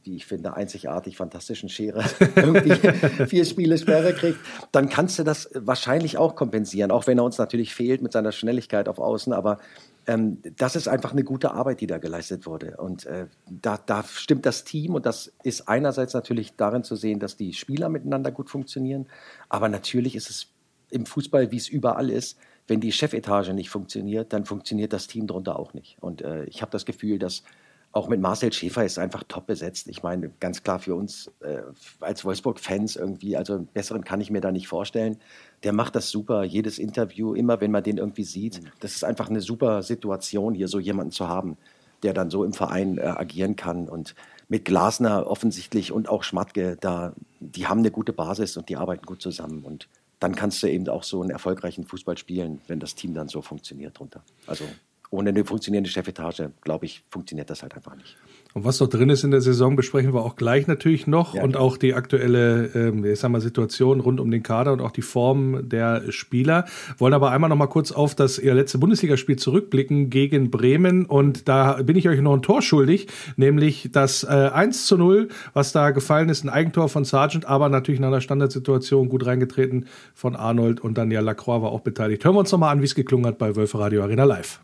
wie 0.07 0.15
ich 0.15 0.25
finde, 0.25 0.55
einzigartig 0.55 1.17
fantastischen 1.17 1.69
Schere 1.69 2.03
irgendwie 2.35 2.73
vier 3.27 3.45
Spiele 3.45 3.77
Sperre 3.77 4.13
kriegt, 4.13 4.39
dann 4.71 4.89
kannst 4.89 5.19
du 5.19 5.23
das 5.23 5.49
wahrscheinlich 5.53 6.17
auch 6.17 6.35
kompensieren, 6.35 6.91
auch 6.91 7.05
wenn 7.07 7.19
er 7.19 7.25
uns 7.25 7.37
natürlich 7.37 7.75
fehlt 7.75 8.01
mit 8.01 8.13
seiner 8.13 8.31
Schnelligkeit 8.31 8.87
auf 8.87 8.99
Außen. 8.99 9.33
Aber 9.33 9.59
ähm, 10.07 10.41
das 10.55 10.75
ist 10.75 10.87
einfach 10.87 11.11
eine 11.11 11.23
gute 11.23 11.51
Arbeit, 11.51 11.81
die 11.81 11.87
da 11.87 11.97
geleistet 11.97 12.45
wurde. 12.45 12.77
Und 12.77 13.05
äh, 13.05 13.27
da, 13.49 13.77
da 13.77 14.03
stimmt 14.03 14.45
das 14.45 14.63
Team 14.63 14.95
und 14.95 15.05
das 15.05 15.33
ist 15.43 15.67
einerseits 15.67 16.13
natürlich 16.13 16.55
darin 16.55 16.83
zu 16.83 16.95
sehen, 16.95 17.19
dass 17.19 17.35
die 17.35 17.53
Spieler 17.53 17.89
miteinander 17.89 18.31
gut 18.31 18.49
funktionieren. 18.49 19.07
Aber 19.49 19.69
natürlich 19.69 20.15
ist 20.15 20.29
es 20.29 20.47
im 20.89 21.05
Fußball, 21.05 21.51
wie 21.51 21.57
es 21.57 21.67
überall 21.67 22.09
ist, 22.09 22.37
wenn 22.67 22.79
die 22.79 22.91
Chefetage 22.91 23.53
nicht 23.53 23.69
funktioniert, 23.69 24.33
dann 24.33 24.45
funktioniert 24.45 24.93
das 24.93 25.07
Team 25.07 25.27
darunter 25.27 25.59
auch 25.59 25.73
nicht. 25.73 25.97
Und 26.01 26.21
äh, 26.21 26.45
ich 26.45 26.61
habe 26.61 26.71
das 26.71 26.85
Gefühl, 26.85 27.19
dass 27.19 27.43
auch 27.91 28.09
mit 28.09 28.19
Marcel 28.19 28.51
Schäfer 28.51 28.85
ist 28.85 28.99
einfach 28.99 29.23
top 29.27 29.47
besetzt. 29.47 29.87
Ich 29.87 30.03
meine, 30.03 30.29
ganz 30.39 30.63
klar 30.63 30.79
für 30.79 30.95
uns 30.95 31.31
äh, 31.39 31.61
als 31.99 32.25
Wolfsburg-Fans 32.25 32.95
irgendwie, 32.95 33.37
also 33.37 33.53
einen 33.53 33.67
besseren 33.67 34.03
kann 34.03 34.21
ich 34.21 34.29
mir 34.29 34.41
da 34.41 34.51
nicht 34.51 34.67
vorstellen. 34.67 35.17
Der 35.63 35.73
macht 35.73 35.95
das 35.95 36.09
super, 36.09 36.43
jedes 36.43 36.79
Interview, 36.79 37.33
immer 37.33 37.61
wenn 37.61 37.71
man 37.71 37.83
den 37.83 37.97
irgendwie 37.97 38.23
sieht. 38.23 38.63
Mhm. 38.63 38.67
Das 38.79 38.95
ist 38.95 39.03
einfach 39.03 39.29
eine 39.29 39.41
super 39.41 39.81
Situation, 39.83 40.53
hier 40.53 40.67
so 40.67 40.79
jemanden 40.79 41.11
zu 41.11 41.27
haben, 41.27 41.57
der 42.03 42.13
dann 42.13 42.29
so 42.29 42.43
im 42.43 42.53
Verein 42.53 42.97
äh, 42.97 43.01
agieren 43.01 43.55
kann. 43.55 43.89
Und 43.89 44.15
mit 44.49 44.65
Glasner 44.65 45.27
offensichtlich 45.27 45.91
und 45.91 46.09
auch 46.09 46.23
Schmatke, 46.23 46.77
da, 46.79 47.13
die 47.39 47.67
haben 47.67 47.79
eine 47.79 47.91
gute 47.91 48.13
Basis 48.13 48.55
und 48.57 48.69
die 48.69 48.77
arbeiten 48.77 49.05
gut 49.05 49.21
zusammen. 49.21 49.63
Und 49.63 49.87
dann 50.19 50.35
kannst 50.35 50.63
du 50.63 50.67
eben 50.67 50.87
auch 50.89 51.03
so 51.03 51.21
einen 51.21 51.31
erfolgreichen 51.31 51.83
Fußball 51.83 52.17
spielen, 52.17 52.61
wenn 52.67 52.79
das 52.79 52.95
Team 52.95 53.13
dann 53.13 53.27
so 53.27 53.41
funktioniert 53.41 53.99
drunter. 53.99 54.23
Also 54.45 54.63
ohne 55.09 55.29
eine 55.29 55.45
funktionierende 55.45 55.89
Chefetage, 55.89 56.51
glaube 56.61 56.85
ich, 56.85 57.03
funktioniert 57.09 57.49
das 57.49 57.61
halt 57.61 57.75
einfach 57.75 57.95
nicht. 57.95 58.17
Und 58.57 58.65
was 58.65 58.79
noch 58.79 58.87
drin 58.87 59.11
ist 59.11 59.23
in 59.23 59.29
der 59.29 59.41
Saison, 59.41 59.75
besprechen 59.75 60.15
wir 60.15 60.23
auch 60.23 60.35
gleich 60.35 60.65
natürlich 60.65 61.05
noch. 61.05 61.35
Ja, 61.35 61.43
und 61.43 61.53
ja. 61.53 61.59
auch 61.59 61.77
die 61.77 61.93
aktuelle 61.93 62.71
ähm, 62.73 63.05
ich 63.05 63.19
sag 63.19 63.29
mal, 63.29 63.39
Situation 63.39 63.99
rund 63.99 64.19
um 64.19 64.31
den 64.31 64.41
Kader 64.41 64.73
und 64.73 64.81
auch 64.81 64.89
die 64.89 65.03
Form 65.03 65.69
der 65.69 66.11
Spieler. 66.11 66.65
Wollen 66.97 67.13
aber 67.13 67.29
einmal 67.29 67.51
noch 67.51 67.55
mal 67.55 67.67
kurz 67.67 67.91
auf 67.91 68.15
das 68.15 68.39
ihr 68.39 68.55
letzte 68.55 68.79
Bundesligaspiel 68.79 69.35
zurückblicken 69.35 70.09
gegen 70.09 70.49
Bremen. 70.49 71.05
Und 71.05 71.47
da 71.47 71.73
bin 71.83 71.97
ich 71.97 72.09
euch 72.09 72.19
noch 72.19 72.33
ein 72.33 72.41
Tor 72.41 72.63
schuldig, 72.63 73.05
nämlich 73.35 73.89
das 73.91 74.23
äh, 74.23 74.29
1 74.29 74.87
zu 74.87 74.97
0, 74.97 75.27
was 75.53 75.71
da 75.71 75.91
gefallen 75.91 76.29
ist, 76.29 76.43
ein 76.43 76.49
Eigentor 76.49 76.89
von 76.89 77.05
Sargent, 77.05 77.45
aber 77.45 77.69
natürlich 77.69 77.99
nach 77.99 78.07
einer 78.07 78.21
Standardsituation 78.21 79.07
gut 79.07 79.27
reingetreten 79.27 79.85
von 80.15 80.35
Arnold 80.35 80.79
und 80.79 80.97
dann 80.97 81.11
ja 81.11 81.19
Lacroix 81.19 81.61
war 81.61 81.71
auch 81.71 81.81
beteiligt. 81.81 82.25
Hören 82.25 82.33
wir 82.33 82.39
uns 82.39 82.51
noch 82.51 82.57
mal 82.57 82.71
an, 82.71 82.81
wie 82.81 82.85
es 82.85 82.95
geklungen 82.95 83.27
hat 83.27 83.37
bei 83.37 83.55
Wölfe 83.55 83.77
Radio 83.77 84.01
Arena 84.01 84.23
Live. 84.23 84.61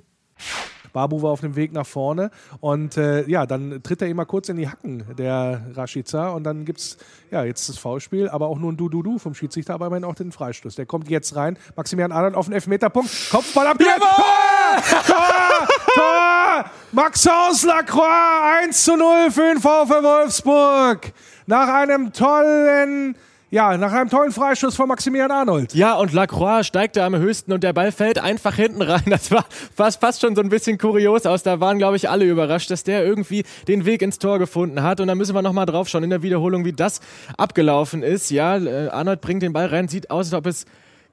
Babu 0.94 1.22
war 1.22 1.32
auf 1.32 1.42
dem 1.42 1.56
Weg 1.56 1.74
nach 1.74 1.86
vorne 1.86 2.32
und 2.60 2.98
äh, 2.98 3.28
ja, 3.28 3.46
dann 3.46 3.82
tritt 3.84 4.02
er 4.02 4.08
immer 4.08 4.26
kurz 4.26 4.50
in 4.50 4.58
die 4.58 4.70
Hacken, 4.70 5.04
der 5.18 5.62
Rashica 5.74 6.30
und 6.30 6.44
dann 6.44 6.66
gibt 6.66 6.80
es 6.80 6.98
ja 7.32 7.44
jetzt 7.44 7.68
das 7.68 7.78
Foulspiel, 7.78 8.30
aber 8.30 8.48
auch 8.48 8.60
nur 8.60 8.72
ein 8.72 8.78
Du-Du-Du 8.78 9.18
vom 9.18 9.34
Schiedsrichter, 9.34 9.74
aber 9.74 9.88
immerhin 9.88 10.06
auch 10.06 10.16
den 10.16 10.32
Freistoß. 10.32 10.76
Der 10.76 10.86
kommt 10.86 11.10
jetzt 11.10 11.36
rein, 11.36 11.58
Maximilian 11.76 12.12
Arnold 12.12 12.36
auf 12.36 12.46
den 12.46 12.54
Elfmeterpunkt, 12.54 13.10
Kopfball 13.32 13.68
ab, 13.68 13.78
Tor! 13.80 14.84
Tor! 15.06 15.68
Tor! 15.96 16.66
Maxence 16.92 17.66
Lacroix 17.66 18.64
1 18.64 18.84
zu 18.84 18.96
0 18.96 19.32
für 19.32 19.42
den 19.42 19.60
VfL 19.60 20.04
Wolfsburg. 20.04 21.12
Nach 21.48 21.68
einem 21.68 22.14
tollen 22.14 23.16
ja, 23.54 23.78
nach 23.78 23.94
einem 23.94 24.10
tollen 24.10 24.32
Freischuss 24.32 24.76
von 24.76 24.88
Maximilian 24.88 25.30
Arnold. 25.30 25.76
Ja, 25.76 25.94
und 25.94 26.12
Lacroix 26.12 26.66
steigt 26.66 26.96
da 26.96 27.06
am 27.06 27.16
höchsten 27.16 27.54
und 27.54 27.64
der 27.64 27.72
Ball 27.72 27.92
fällt 27.92 28.18
einfach 28.18 28.56
hinten 28.56 28.82
rein. 28.82 29.04
Das 29.06 29.30
war 29.30 29.46
fast, 29.76 30.02
fast 30.02 30.22
schon 30.22 30.36
so 30.36 30.42
ein 30.42 30.50
bisschen 30.50 30.80
kurios 30.80 31.28
aus. 31.28 31.44
Da 31.44 31.60
waren, 31.60 31.78
glaube 31.78 31.96
ich, 31.96 32.10
alle 32.10 32.26
überrascht, 32.26 32.72
dass 32.72 32.84
der 32.84 33.06
irgendwie 33.06 33.44
den 33.68 33.86
Weg 33.86 34.02
ins 34.02 34.18
Tor 34.18 34.40
gefunden 34.40 34.82
hat. 34.82 35.00
Und 35.02 35.08
da 35.08 35.14
müssen 35.14 35.36
wir 35.36 35.44
nochmal 35.44 35.68
drauf 35.68 35.88
schauen 35.88 36.04
in 36.04 36.10
der 36.10 36.24
Wiederholung, 36.24 36.66
wie 36.66 36.74
das 36.74 37.00
abgelaufen 37.38 38.02
ist. 38.02 38.32
Ja, 38.32 38.58
äh, 38.58 38.90
Arnold 38.90 39.22
bringt 39.22 39.44
den 39.44 39.54
Ball 39.54 39.68
rein, 39.68 39.88
sieht 39.88 40.10
aus, 40.10 40.34
als 40.34 40.34
ob 40.34 40.48
es 40.48 40.66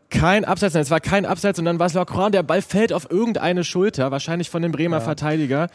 kein 0.08 0.46
Abseits, 0.46 0.72
nein, 0.72 0.82
es 0.82 0.90
war 0.90 1.00
kein 1.00 1.26
Abseits 1.26 1.58
und 1.58 1.66
dann 1.66 1.78
war 1.78 1.88
es 1.88 1.94
Lacroix, 1.94 2.30
der 2.30 2.42
Ball 2.42 2.62
fällt 2.62 2.94
auf 2.94 3.10
irgendeine 3.10 3.64
Schulter, 3.64 4.10
wahrscheinlich 4.10 4.48
von 4.48 4.62
dem 4.62 4.72
Bremer 4.72 4.96
ja. 4.96 5.02
Verteidiger 5.02 5.68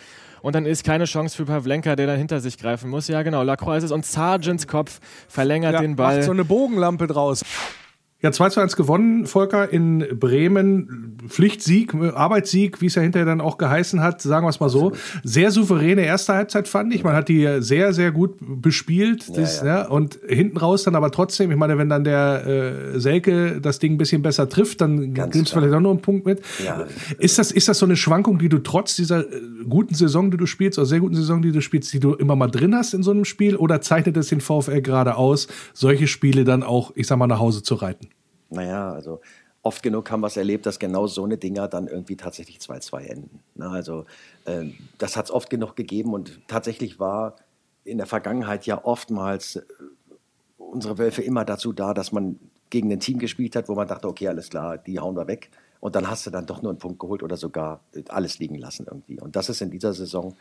und 0.45 0.53
dann 0.53 0.67
ist 0.67 0.83
keine 0.83 1.05
Chance 1.05 1.35
für 1.35 1.45
Pavlenka, 1.45 1.95
der 1.95 2.05
dann 2.05 2.19
hinter 2.19 2.39
sich 2.39 2.59
greifen 2.59 2.91
muss. 2.91 3.07
Ja, 3.07 3.23
genau, 3.23 3.41
Lacroix 3.41 3.79
ist 3.79 3.85
es 3.85 3.91
und 3.91 4.05
Sargents 4.05 4.67
Kopf 4.67 4.99
verlängert 5.27 5.73
ja, 5.73 5.81
den 5.81 5.95
Ball. 5.95 6.17
Macht 6.17 6.25
so 6.25 6.33
eine 6.33 6.45
Bogenlampe 6.45 7.07
draus. 7.07 7.43
Ja, 8.25 8.31
2 8.31 8.49
zu 8.49 8.59
1 8.59 8.75
gewonnen, 8.75 9.27
Volker, 9.27 9.71
in 9.71 10.03
Bremen. 10.19 11.15
Pflichtsieg, 11.27 11.93
Arbeitssieg, 11.93 12.81
wie 12.81 12.87
es 12.87 12.95
ja 12.95 13.01
hinterher 13.03 13.25
dann 13.25 13.39
auch 13.39 13.59
geheißen 13.59 14.01
hat, 14.01 14.19
sagen 14.21 14.45
wir 14.45 14.49
es 14.49 14.59
mal 14.59 14.69
so. 14.69 14.93
Sehr 15.23 15.51
souveräne 15.51 16.03
erste 16.03 16.33
Halbzeit, 16.33 16.67
fand 16.67 16.93
ich. 16.93 17.03
Man 17.03 17.15
hat 17.15 17.29
die 17.29 17.57
sehr, 17.59 17.93
sehr 17.93 18.11
gut 18.11 18.37
bespielt. 18.39 19.27
Ja, 19.27 19.35
das, 19.35 19.61
ja. 19.61 19.65
Ja, 19.65 19.87
und 19.87 20.17
hinten 20.27 20.57
raus 20.57 20.83
dann 20.83 20.95
aber 20.95 21.11
trotzdem, 21.11 21.51
ich 21.51 21.57
meine, 21.57 21.77
wenn 21.77 21.87
dann 21.87 22.03
der 22.03 22.47
äh, 22.95 22.99
Selke 22.99 23.59
das 23.61 23.77
Ding 23.77 23.93
ein 23.93 23.97
bisschen 23.99 24.23
besser 24.23 24.49
trifft, 24.49 24.81
dann 24.81 25.13
nimmst 25.13 25.35
du 25.35 25.59
vielleicht 25.59 25.73
auch 25.73 25.79
noch 25.79 25.91
einen 25.91 26.01
Punkt 26.01 26.25
mit. 26.25 26.41
Ist, 27.19 27.37
das, 27.37 27.51
ist 27.51 27.67
das 27.67 27.77
so 27.77 27.85
eine 27.85 27.95
Schwankung, 27.95 28.39
die 28.39 28.49
du 28.49 28.57
trotz 28.57 28.95
dieser 28.95 29.19
äh, 29.19 29.41
guten 29.69 29.93
Saison, 29.93 30.31
die 30.31 30.37
du 30.37 30.47
spielst, 30.47 30.79
oder 30.79 30.87
sehr 30.87 30.99
guten 30.99 31.15
Saison, 31.15 31.43
die 31.43 31.51
du 31.51 31.61
spielst, 31.61 31.93
die 31.93 31.99
du 31.99 32.13
immer 32.15 32.35
mal 32.35 32.47
drin 32.47 32.73
hast 32.73 32.95
in 32.95 33.03
so 33.03 33.11
einem 33.11 33.25
Spiel? 33.25 33.55
Oder 33.55 33.81
zeichnet 33.81 34.17
es 34.17 34.29
den 34.29 34.41
VfL 34.41 34.81
gerade 34.81 35.15
aus, 35.15 35.47
solche 35.73 36.07
Spiele 36.07 36.43
dann 36.43 36.63
auch, 36.63 36.91
ich 36.95 37.07
sag 37.07 37.17
mal, 37.17 37.27
nach 37.27 37.39
Hause 37.39 37.61
zu 37.61 37.75
reiten? 37.75 38.07
Naja, 38.49 38.91
also 38.91 39.21
oft 39.65 39.81
genug 39.81 40.11
haben 40.11 40.21
wir 40.21 40.27
es 40.27 40.37
erlebt, 40.37 40.65
dass 40.65 40.77
genau 40.79 41.07
so 41.07 41.23
eine 41.23 41.37
Dinger 41.37 41.67
dann 41.67 41.87
irgendwie 41.87 42.15
tatsächlich 42.15 42.57
2-2 42.59 42.99
enden. 42.99 43.39
Na, 43.55 43.71
also 43.71 44.05
äh, 44.45 44.65
das 44.97 45.17
hat 45.17 45.25
es 45.25 45.31
oft 45.31 45.49
genug 45.49 45.75
gegeben 45.75 46.13
und 46.13 46.47
tatsächlich 46.47 46.99
war 46.99 47.37
in 47.83 47.97
der 47.97 48.07
Vergangenheit 48.07 48.65
ja 48.65 48.83
oftmals 48.83 49.57
äh, 49.57 49.63
unsere 50.57 50.97
Wölfe 50.97 51.21
immer 51.23 51.45
dazu 51.45 51.73
da, 51.73 51.93
dass 51.93 52.11
man 52.11 52.39
gegen 52.69 52.91
ein 52.91 52.99
Team 52.99 53.19
gespielt 53.19 53.55
hat, 53.55 53.69
wo 53.69 53.75
man 53.75 53.87
dachte, 53.87 54.07
okay, 54.07 54.27
alles 54.27 54.49
klar, 54.49 54.77
die 54.77 54.99
hauen 54.99 55.15
wir 55.15 55.27
weg. 55.27 55.49
Und 55.79 55.95
dann 55.95 56.09
hast 56.09 56.25
du 56.25 56.31
dann 56.31 56.45
doch 56.45 56.61
nur 56.61 56.71
einen 56.71 56.79
Punkt 56.79 56.99
geholt 56.99 57.23
oder 57.23 57.37
sogar 57.37 57.81
alles 58.09 58.39
liegen 58.39 58.55
lassen 58.55 58.85
irgendwie. 58.89 59.19
Und 59.19 59.35
das 59.35 59.49
ist 59.49 59.61
in 59.61 59.69
dieser 59.69 59.93
Saison 59.93 60.35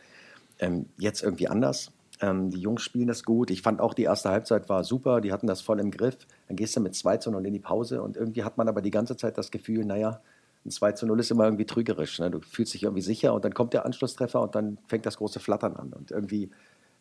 ähm, 0.59 0.87
jetzt 0.97 1.23
irgendwie 1.23 1.47
anders. 1.47 1.91
Ähm, 2.21 2.49
die 2.49 2.59
Jungs 2.59 2.81
spielen 2.81 3.07
das 3.07 3.23
gut. 3.23 3.49
Ich 3.51 3.61
fand 3.61 3.81
auch, 3.81 3.93
die 3.93 4.03
erste 4.03 4.29
Halbzeit 4.29 4.69
war 4.69 4.83
super. 4.83 5.21
Die 5.21 5.33
hatten 5.33 5.47
das 5.47 5.61
voll 5.61 5.79
im 5.79 5.91
Griff. 5.91 6.17
Dann 6.47 6.55
gehst 6.55 6.75
du 6.75 6.79
mit 6.79 6.95
2 6.95 7.17
zu 7.17 7.31
0 7.31 7.45
in 7.45 7.53
die 7.53 7.59
Pause 7.59 8.01
und 8.01 8.17
irgendwie 8.17 8.43
hat 8.43 8.57
man 8.57 8.67
aber 8.67 8.81
die 8.81 8.91
ganze 8.91 9.17
Zeit 9.17 9.37
das 9.37 9.51
Gefühl, 9.51 9.85
naja, 9.85 10.21
ein 10.65 10.71
2 10.71 10.93
zu 10.93 11.05
0 11.05 11.19
ist 11.19 11.31
immer 11.31 11.45
irgendwie 11.45 11.65
trügerisch. 11.65 12.19
Ne? 12.19 12.31
Du 12.31 12.39
fühlst 12.41 12.73
dich 12.73 12.83
irgendwie 12.83 13.01
sicher 13.01 13.33
und 13.33 13.45
dann 13.45 13.53
kommt 13.53 13.73
der 13.73 13.85
Anschlusstreffer 13.85 14.41
und 14.41 14.55
dann 14.55 14.77
fängt 14.87 15.05
das 15.05 15.17
große 15.17 15.39
Flattern 15.39 15.75
an. 15.75 15.93
Und 15.93 16.11
irgendwie, 16.11 16.49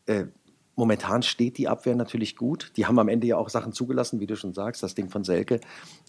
äh, 0.06 0.25
momentan 0.76 1.23
steht 1.23 1.56
die 1.56 1.68
Abwehr 1.68 1.94
natürlich 1.94 2.37
gut. 2.37 2.73
Die 2.76 2.87
haben 2.87 2.99
am 2.99 3.09
Ende 3.09 3.26
ja 3.26 3.37
auch 3.37 3.49
Sachen 3.49 3.73
zugelassen, 3.73 4.21
wie 4.21 4.26
du 4.26 4.37
schon 4.37 4.52
sagst, 4.52 4.83
das 4.83 4.94
Ding 4.94 5.09
von 5.09 5.25
Selke. 5.25 5.61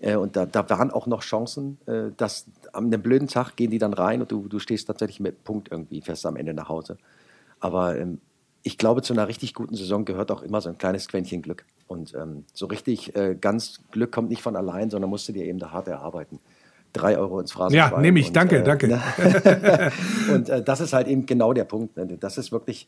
Äh, 0.02 0.16
und 0.16 0.36
da, 0.36 0.46
da, 0.46 0.70
waren 0.70 0.92
auch 0.92 1.08
noch 1.08 1.22
Chancen, 1.22 1.78
äh, 1.86 2.12
dass 2.18 2.48
an 2.74 2.86
einem 2.86 3.02
blöden 3.02 3.28
Tag 3.28 3.56
gehen 3.56 3.72
die 3.72 3.78
dann 3.78 3.94
rein 3.94 4.22
und 4.22 4.32
du, 4.32 4.48
du 4.48 4.60
stehst 4.60 4.88
tatsächlich 4.88 5.20
mit 5.20 5.44
Punkt 5.44 5.72
irgendwie 5.72 6.02
fest 6.02 6.26
am 6.26 6.36
Ende 6.36 6.54
nach 6.54 6.68
Hause. 6.68 6.98
Aber 7.60 7.98
ähm, 7.98 8.20
ich 8.66 8.80
glaube, 8.80 9.04
zu 9.04 9.14
einer 9.14 9.28
richtig 9.28 9.54
guten 9.54 9.76
Saison 9.76 10.06
gehört 10.06 10.32
auch 10.32 10.42
immer 10.42 10.60
so 10.60 10.70
ein 10.70 10.80
kleines 10.80 11.08
Quäntchen 11.08 11.44
Glück. 11.44 11.66
Und 11.86 12.16
ähm, 12.16 12.46
so 12.52 12.66
richtig 12.66 13.16
äh, 13.16 13.38
ganz 13.40 13.80
Glück 13.92 14.12
kommt 14.12 14.30
nicht 14.30 14.42
von 14.42 14.56
allein, 14.56 14.90
sondern 14.90 15.12
musst 15.12 15.30
du 15.30 15.34
dir 15.34 15.46
eben 15.46 15.60
da 15.60 15.70
hart 15.70 15.88
erarbeiten. 15.88 16.40
Drei 16.92 17.16
Euro 17.16 17.40
ins 17.40 17.52
Phrasenschwein. 17.52 17.92
Ja, 17.92 18.02
nehme 18.02 18.20
ich. 18.20 18.30
Und, 18.30 18.36
danke, 18.36 18.62
äh, 18.62 18.64
danke. 18.64 19.92
Und 20.34 20.50
äh, 20.50 20.64
das 20.64 20.82
ist 20.82 20.94
halt 20.94 21.08
eben 21.08 21.28
genau 21.28 21.54
der 21.54 21.66
Punkt. 21.66 21.96
Ne? 21.96 22.18
Das 22.18 22.40
ist 22.40 22.52
wirklich, 22.52 22.88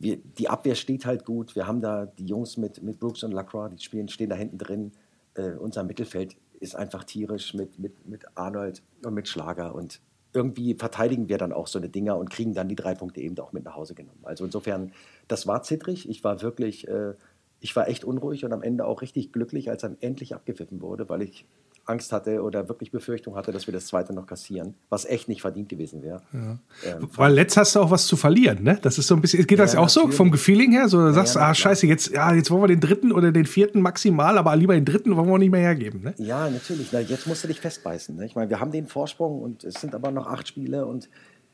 wir, 0.00 0.16
die 0.16 0.48
Abwehr 0.48 0.74
steht 0.74 1.06
halt 1.06 1.24
gut. 1.24 1.54
Wir 1.54 1.68
haben 1.68 1.80
da 1.80 2.06
die 2.06 2.26
Jungs 2.26 2.56
mit, 2.56 2.82
mit 2.82 2.98
Brooks 2.98 3.22
und 3.22 3.30
Lacroix, 3.30 3.70
die 3.70 3.80
spielen, 3.80 4.08
stehen 4.08 4.28
da 4.28 4.34
hinten 4.34 4.58
drin. 4.58 4.90
Äh, 5.34 5.52
unser 5.52 5.84
Mittelfeld 5.84 6.34
ist 6.58 6.74
einfach 6.74 7.04
tierisch 7.04 7.54
mit, 7.54 7.78
mit, 7.78 8.08
mit 8.08 8.24
Arnold 8.34 8.82
und 9.04 9.14
mit 9.14 9.28
Schlager. 9.28 9.76
Und 9.76 10.00
irgendwie 10.32 10.74
verteidigen 10.74 11.28
wir 11.28 11.38
dann 11.38 11.52
auch 11.52 11.66
so 11.66 11.78
eine 11.78 11.88
Dinger 11.88 12.16
und 12.16 12.30
kriegen 12.30 12.54
dann 12.54 12.68
die 12.68 12.76
drei 12.76 12.94
Punkte 12.94 13.20
eben 13.20 13.38
auch 13.38 13.52
mit 13.52 13.64
nach 13.64 13.76
Hause 13.76 13.94
genommen. 13.94 14.20
Also 14.22 14.44
insofern, 14.44 14.92
das 15.28 15.46
war 15.46 15.62
zittrig. 15.62 16.08
Ich 16.08 16.24
war 16.24 16.42
wirklich, 16.42 16.88
äh, 16.88 17.14
ich 17.60 17.76
war 17.76 17.88
echt 17.88 18.04
unruhig 18.04 18.44
und 18.44 18.52
am 18.52 18.62
Ende 18.62 18.86
auch 18.86 19.02
richtig 19.02 19.32
glücklich, 19.32 19.70
als 19.70 19.82
dann 19.82 19.96
endlich 20.00 20.34
abgepfiffen 20.34 20.80
wurde, 20.80 21.08
weil 21.08 21.22
ich 21.22 21.46
Angst 21.84 22.12
hatte 22.12 22.42
oder 22.42 22.68
wirklich 22.68 22.90
Befürchtung 22.92 23.34
hatte, 23.34 23.50
dass 23.50 23.66
wir 23.66 23.72
das 23.72 23.86
zweite 23.86 24.12
noch 24.12 24.26
kassieren, 24.26 24.74
was 24.88 25.04
echt 25.04 25.28
nicht 25.28 25.40
verdient 25.40 25.68
gewesen 25.68 26.02
wäre. 26.02 26.22
Ja. 26.32 26.58
Ähm, 26.84 27.08
Weil 27.16 27.34
letzt 27.34 27.56
hast 27.56 27.74
du 27.74 27.80
auch 27.80 27.90
was 27.90 28.06
zu 28.06 28.16
verlieren, 28.16 28.62
ne? 28.62 28.78
Das 28.80 28.98
ist 28.98 29.08
so 29.08 29.14
ein 29.14 29.20
bisschen, 29.20 29.46
geht 29.46 29.58
das 29.58 29.74
ja, 29.74 29.80
auch 29.80 29.88
so 29.88 30.08
vom 30.08 30.30
Gefühling 30.30 30.72
her? 30.72 30.88
So, 30.88 30.98
du 30.98 31.12
sagst, 31.12 31.34
ja, 31.34 31.48
ah, 31.48 31.54
scheiße, 31.54 31.86
jetzt, 31.86 32.10
ja, 32.10 32.32
jetzt 32.34 32.50
wollen 32.50 32.62
wir 32.62 32.68
den 32.68 32.80
dritten 32.80 33.10
oder 33.12 33.32
den 33.32 33.46
vierten 33.46 33.80
maximal, 33.80 34.38
aber 34.38 34.54
lieber 34.54 34.74
den 34.74 34.84
dritten 34.84 35.16
wollen 35.16 35.28
wir 35.28 35.38
nicht 35.38 35.50
mehr 35.50 35.60
hergeben, 35.60 36.02
ne? 36.02 36.14
Ja, 36.18 36.48
natürlich. 36.48 36.88
Na, 36.92 37.00
jetzt 37.00 37.26
musst 37.26 37.42
du 37.42 37.48
dich 37.48 37.60
festbeißen. 37.60 38.16
Ne? 38.16 38.26
Ich 38.26 38.36
meine, 38.36 38.48
wir 38.48 38.60
haben 38.60 38.70
den 38.70 38.86
Vorsprung 38.86 39.42
und 39.42 39.64
es 39.64 39.74
sind 39.74 39.94
aber 39.94 40.10
noch 40.10 40.26
acht 40.26 40.46
Spiele 40.46 40.86
und 40.86 41.08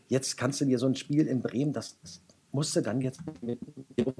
jetzt 0.09 0.37
kannst 0.37 0.61
du 0.61 0.67
dir 0.67 0.79
so 0.79 0.87
ein 0.87 0.95
Spiel 0.95 1.27
in 1.27 1.41
Bremen, 1.41 1.73
das 1.73 1.97
musst 2.53 2.77
du 2.77 2.83
dann 2.83 3.01
jetzt, 3.01 3.21
mit, 3.43 3.59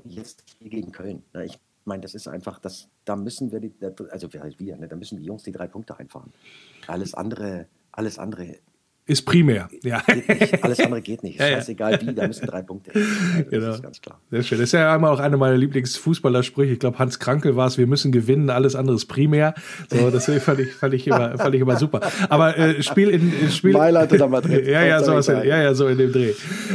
jetzt 0.05 0.45
gegen 0.61 0.93
Köln. 0.93 1.23
Ne? 1.35 1.47
Ich 1.47 1.59
meine, 1.89 2.03
das 2.03 2.15
ist 2.15 2.29
einfach, 2.29 2.61
das, 2.61 2.89
da 3.05 3.17
müssen 3.17 3.51
wir, 3.51 3.61
die, 3.61 3.75
also 4.11 4.33
wir, 4.33 4.77
ne, 4.77 4.87
da 4.87 4.97
müssen 4.97 5.19
die 5.19 5.25
Jungs 5.25 5.43
die 5.43 5.53
drei 5.53 5.67
Punkte 5.67 5.99
einfahren. 5.99 6.33
Alles 6.87 7.15
andere, 7.15 7.67
alles 7.91 8.19
andere 8.19 8.59
ist 9.09 9.23
primär. 9.23 9.71
Ja. 9.83 10.03
Alles 10.61 10.81
andere 10.81 11.01
geht 11.01 11.23
nicht. 11.23 11.41
Ist 11.41 11.49
scheißegal 11.49 11.99
wie, 12.03 12.15
da 12.15 12.27
müssen 12.27 12.47
drei 12.47 12.63
Punkte. 12.63 12.93
Das 13.39 13.51
genau. 13.51 13.73
ist 13.73 13.83
ganz 13.83 14.01
klar. 14.01 14.21
Sehr 14.31 14.43
schön. 14.43 14.59
Das 14.59 14.69
ist 14.69 14.73
ja 14.73 14.93
einmal 14.93 15.13
auch 15.13 15.21
einer 15.21 15.37
meiner 15.37 15.57
Lieblingsfußballersprüche. 15.57 16.73
Ich 16.73 16.79
glaube, 16.79 16.99
Hans 16.99 17.19
Krankel 17.19 17.57
war 17.57 17.67
es, 17.67 17.79
wir 17.79 17.87
müssen 17.87 18.13
gewinnen, 18.13 18.51
alles 18.51 18.75
andere 18.75 18.97
ist 18.97 19.07
primär. 19.07 19.55
So, 19.91 20.11
das 20.11 20.27
fand 20.41 20.61
ich, 20.61 20.73
fand 20.73 20.95
ich, 20.95 21.07
immer, 21.07 21.39
fand 21.39 21.55
ich 21.55 21.61
immer 21.61 21.77
super. 21.77 22.01
Aber 22.29 22.59
äh, 22.59 22.83
Spiel 22.83 23.09
in 23.09 23.51
Spiel. 23.51 23.73
Mailand 23.73 24.13
oder 24.13 24.29
Madrid. 24.29 24.67
ja, 24.67 24.85
ja, 24.85 25.03
sowas, 25.03 25.27
ja, 25.29 25.43
ja, 25.43 25.75
so 25.75 25.87
in 25.87 25.99
dem 25.99 26.13
Dreh. 26.13 26.33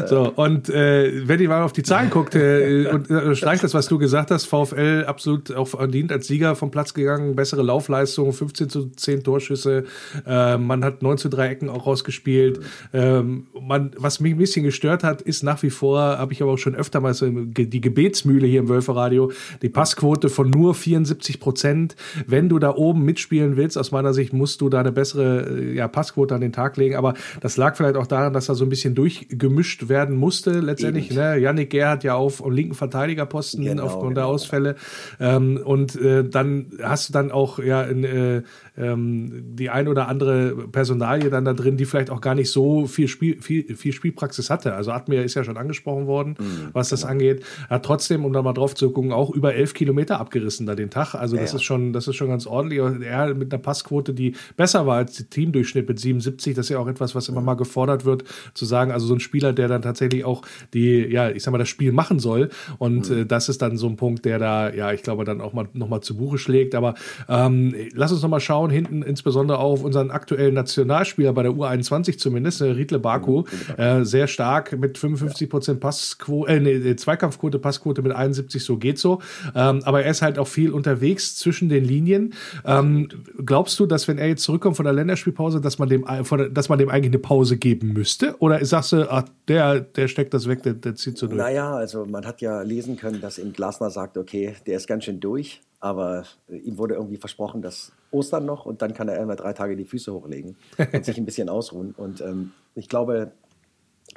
So, 0.07 0.31
und 0.35 0.69
äh, 0.69 1.27
wenn 1.27 1.39
ich 1.39 1.47
mal 1.47 1.61
auf 1.61 1.73
die 1.73 1.83
Zahlen 1.83 2.09
guckt 2.09 2.35
äh, 2.35 2.87
und 2.87 3.09
äh, 3.11 3.35
streicht 3.35 3.63
das, 3.63 3.73
was 3.73 3.87
du 3.87 3.97
gesagt 3.97 4.31
hast, 4.31 4.45
VfL 4.45 5.05
absolut 5.05 5.53
auch 5.53 5.67
verdient 5.67 6.11
als 6.11 6.27
Sieger 6.27 6.55
vom 6.55 6.71
Platz 6.71 6.93
gegangen, 6.93 7.35
bessere 7.35 7.61
Laufleistung, 7.61 8.33
15 8.33 8.69
zu 8.69 8.89
10 8.89 9.23
Torschüsse, 9.23 9.83
äh, 10.25 10.57
man 10.57 10.83
hat 10.83 11.03
9 11.03 11.17
zu 11.17 11.29
3 11.29 11.49
Ecken 11.49 11.69
auch 11.69 11.85
rausgespielt 11.85 12.23
gespielt. 12.24 12.62
Ähm, 12.94 13.48
man, 13.60 13.92
was 13.98 14.20
mich 14.20 14.34
ein 14.34 14.38
bisschen 14.38 14.63
gestört 14.63 15.03
hat, 15.03 15.22
ist 15.22 15.44
nach 15.44 15.62
wie 15.63 15.70
vor, 15.70 16.00
habe 16.00 16.34
ich 16.34 16.42
aber 16.42 16.51
auch 16.51 16.58
schon 16.58 16.75
öfter 16.75 17.01
mal 17.01 17.13
so 17.13 17.30
die 17.30 17.82
Gebetsmühle 17.82 18.48
hier 18.48 18.62
im 18.62 18.70
Wölferadio, 18.70 19.32
die 19.62 19.70
Passquote 19.70 20.30
von 20.30 20.50
nur 20.50 20.74
74 20.74 21.39
Prozent. 21.39 21.96
Wenn 22.25 22.50
du 22.50 22.60
da 22.60 22.75
oben 22.75 23.03
mitspielen 23.03 23.58
willst, 23.58 23.77
aus 23.77 23.92
meiner 23.92 24.13
Sicht 24.13 24.34
musst 24.34 24.62
du 24.62 24.70
da 24.70 24.80
eine 24.80 24.92
bessere 24.92 25.48
äh, 25.50 25.75
ja, 25.75 25.88
Passquote 25.88 26.34
an 26.36 26.42
den 26.42 26.53
Tag 26.53 26.77
legen. 26.77 26.96
Aber 26.96 27.13
das 27.42 27.58
lag 27.58 27.75
vielleicht 27.75 27.96
auch 27.96 28.08
daran, 28.08 28.34
dass 28.34 28.46
da 28.46 28.56
so 28.56 28.65
ein 28.65 28.70
bisschen 28.70 28.96
durchgemischt 28.96 29.89
werden 29.89 30.15
musste 30.15 30.60
letztendlich. 30.60 31.12
Ne? 31.12 31.38
Yannick 31.38 31.70
Gerhardt 31.70 32.03
ja 32.03 32.15
auf 32.15 32.44
linken 32.48 32.74
Verteidigerposten 32.74 33.63
genau, 33.63 33.84
aufgrund 33.84 34.15
genau, 34.15 34.22
der 34.22 34.27
Ausfälle. 34.27 34.75
Ähm, 35.20 35.60
und 35.63 35.96
äh, 35.96 36.24
dann 36.24 36.68
hast 36.82 37.10
du 37.10 37.13
dann 37.13 37.32
auch 37.32 37.60
ja 37.60 37.84
in, 37.84 38.03
äh, 38.03 38.44
ähm, 38.77 39.56
die 39.56 39.70
ein 39.70 39.88
oder 39.88 40.08
andere 40.08 40.68
Personalie 40.72 41.30
dann 41.30 41.46
da 41.46 41.53
drin, 41.53 41.77
die 41.77 41.86
vielleicht 41.86 42.10
auch 42.10 42.22
gar 42.22 42.36
nicht 42.36 42.50
so 42.50 42.88
viel, 42.88 43.08
Spiel, 43.08 43.42
viel, 43.42 43.75
viel 43.75 43.94
Spielpraxis 43.94 44.50
hatte. 44.50 44.74
Also 44.74 44.92
Admir 44.92 45.24
ist 45.24 45.36
ja 45.36 45.44
schon 45.44 45.58
angesprochen 45.58 46.08
worden, 46.08 46.36
mhm, 46.39 46.70
was 46.74 46.89
das 46.89 47.01
genau. 47.01 47.12
angeht. 47.12 47.46
Er 47.70 47.75
hat 47.75 47.86
trotzdem, 47.86 48.25
um 48.25 48.34
da 48.34 48.42
mal 48.42 48.53
drauf 48.53 48.74
zu 48.75 48.92
gucken, 48.92 49.12
auch 49.12 49.30
über 49.30 49.53
elf 49.53 49.74
Kilometer 49.74 50.20
abgerissen 50.20 50.65
da 50.65 50.75
den 50.75 50.89
Tag. 50.89 51.13
Also 51.13 51.38
das 51.38 51.51
ja, 51.51 51.58
ist 51.58 51.63
schon, 51.63 51.94
das 51.94 52.08
ist 52.08 52.15
schon 52.15 52.30
ganz 52.30 52.48
ordentlich. 52.48 52.80
Er 52.80 53.34
mit 53.34 53.53
einer 53.53 53.62
Passquote, 53.62 54.13
die 54.13 54.36
besser 54.58 54.88
war 54.88 54.98
als 54.98 55.18
der 55.18 55.30
Teamdurchschnitt 55.30 55.88
mit 55.88 56.00
77. 56.00 56.56
Das 56.56 56.65
ist 56.65 56.70
ja 56.70 56.80
auch 56.80 56.88
etwas, 56.88 57.13
was 57.15 57.30
immer 57.30 57.42
mhm. 57.42 57.46
mal 57.46 57.53
gefordert 57.56 58.06
wird, 58.06 58.24
zu 58.53 58.65
sagen, 58.65 58.92
also 58.92 59.06
so 59.06 59.13
ein 59.13 59.20
Spieler, 59.20 59.53
der 59.53 59.68
dann 59.68 59.82
tatsächlich 59.82 60.25
auch 60.25 60.42
die, 60.74 61.06
ja, 61.06 61.30
ich 61.30 61.44
sag 61.44 61.51
mal, 61.51 61.58
das 61.58 61.70
Spiel 61.70 61.92
machen 61.92 62.20
soll. 62.20 62.50
Und 62.80 63.10
mhm. 63.10 63.20
äh, 63.20 63.25
das 63.25 63.50
ist 63.50 63.62
dann 63.62 63.77
so 63.77 63.88
ein 63.88 63.98
Punkt, 63.98 64.25
der 64.25 64.39
da, 64.39 64.74
ja, 64.74 64.92
ich 64.92 65.03
glaube, 65.03 65.25
dann 65.25 65.42
auch 65.42 65.53
mal 65.53 65.68
nochmal 65.74 66.01
zu 66.01 66.18
Buche 66.18 66.38
schlägt. 66.38 66.75
Aber 66.75 66.96
ähm, 67.30 67.75
lass 67.94 68.12
uns 68.12 68.22
nochmal 68.22 68.39
schauen, 68.39 68.62
hinten 68.72 69.03
insbesondere 69.03 69.58
auf 69.60 69.84
unseren 69.84 70.12
aktuellen 70.12 70.53
Nationalspieler 70.53 71.34
bei 71.34 71.43
der 71.43 71.51
U21 71.51 72.17
zumindest, 72.17 72.62
äh, 72.62 72.65
Riedle 72.65 73.00
Baku, 73.00 73.43
äh, 73.77 74.03
sehr 74.03 74.27
stark 74.27 74.77
mit 74.77 74.98
55 74.98 75.50
Prozent 75.50 75.79
Passquote, 75.79 76.51
äh, 76.51 76.60
nee, 76.60 76.96
Zweikampfquote, 76.96 77.60
Passquote 77.60 78.01
mit 78.01 78.12
71, 78.12 78.63
so 78.63 78.77
geht 78.77 79.00
so. 79.00 79.22
Ähm, 79.55 79.82
aber 79.84 80.03
er 80.03 80.11
ist 80.11 80.22
halt 80.22 80.40
auch 80.40 80.48
viel 80.48 80.72
unterwegs 80.72 81.35
zwischen 81.35 81.70
den 81.70 81.83
Linien. 81.83 82.33
Ähm, 82.66 83.09
glaubst 83.46 83.79
du, 83.79 83.85
dass 83.85 84.07
wenn 84.07 84.18
er 84.18 84.27
jetzt 84.27 84.44
zurückkommt 84.44 84.77
von 84.77 84.85
der 84.85 84.94
Länderspielpause, 84.94 85.61
dass 85.61 85.79
man 85.79 85.90
dem, 85.90 86.05
dass 86.51 86.70
man 86.70 86.79
dem 86.79 86.90
eigentlich 86.90 87.11
eine 87.11 87.20
Pause 87.20 87.57
geben 87.57 87.94
müsste? 87.94 88.35
Oder 88.40 88.64
sagst 88.66 88.94
du, 88.94 89.11
ach, 89.11 89.24
der, 89.48 89.79
der 89.81 90.07
steckt 90.07 90.33
das 90.33 90.48
weg, 90.48 90.64
der, 90.64 90.74
der 90.74 90.96
zieht 90.96 91.18
so 91.18 91.27
durch? 91.27 91.37
Naja, 91.37 91.75
also 91.75 92.05
man 92.05 92.25
hat 92.25 92.42
ja 92.42 92.61
lesen 92.61 92.98
können, 92.98 93.22
dass 93.22 93.37
ihm 93.37 93.53
Glasner 93.53 93.90
sagt, 93.90 94.18
okay, 94.18 94.55
der 94.66 94.77
ist 94.77 94.87
ganz 94.87 95.05
schön 95.05 95.20
durch. 95.20 95.61
Aber 95.79 96.24
ihm 96.48 96.77
wurde 96.77 96.96
irgendwie 96.96 97.18
versprochen, 97.18 97.61
dass 97.61 97.92
Ostern 98.13 98.45
noch 98.45 98.65
und 98.65 98.81
dann 98.81 98.93
kann 98.93 99.07
er 99.07 99.19
einmal 99.19 99.35
drei 99.35 99.53
Tage 99.53 99.75
die 99.75 99.85
Füße 99.85 100.13
hochlegen 100.13 100.55
und 100.93 101.05
sich 101.05 101.17
ein 101.17 101.25
bisschen 101.25 101.49
ausruhen. 101.49 101.93
Und 101.95 102.21
ähm, 102.21 102.51
ich 102.75 102.89
glaube, 102.89 103.31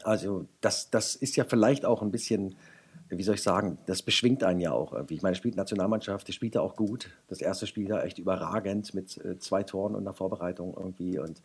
also 0.04 0.46
das, 0.60 0.90
das 0.90 1.16
ist 1.16 1.36
ja 1.36 1.44
vielleicht 1.44 1.84
auch 1.84 2.02
ein 2.02 2.10
bisschen, 2.10 2.56
wie 3.08 3.22
soll 3.22 3.36
ich 3.36 3.42
sagen, 3.42 3.78
das 3.86 4.02
beschwingt 4.02 4.44
einen 4.44 4.60
ja 4.60 4.72
auch 4.72 4.92
irgendwie. 4.92 5.14
Ich 5.14 5.22
meine, 5.22 5.34
er 5.34 5.38
spielt 5.38 5.56
Nationalmannschaft, 5.56 6.28
er 6.28 6.32
spielt 6.32 6.54
da 6.54 6.60
auch 6.60 6.76
gut. 6.76 7.10
Das 7.28 7.40
erste 7.40 7.66
Spiel 7.66 7.88
da 7.88 8.02
echt 8.02 8.18
überragend 8.18 8.94
mit 8.94 9.16
äh, 9.24 9.38
zwei 9.38 9.62
Toren 9.62 9.94
und 9.94 10.02
einer 10.02 10.14
Vorbereitung 10.14 10.74
irgendwie. 10.76 11.18
Und 11.18 11.42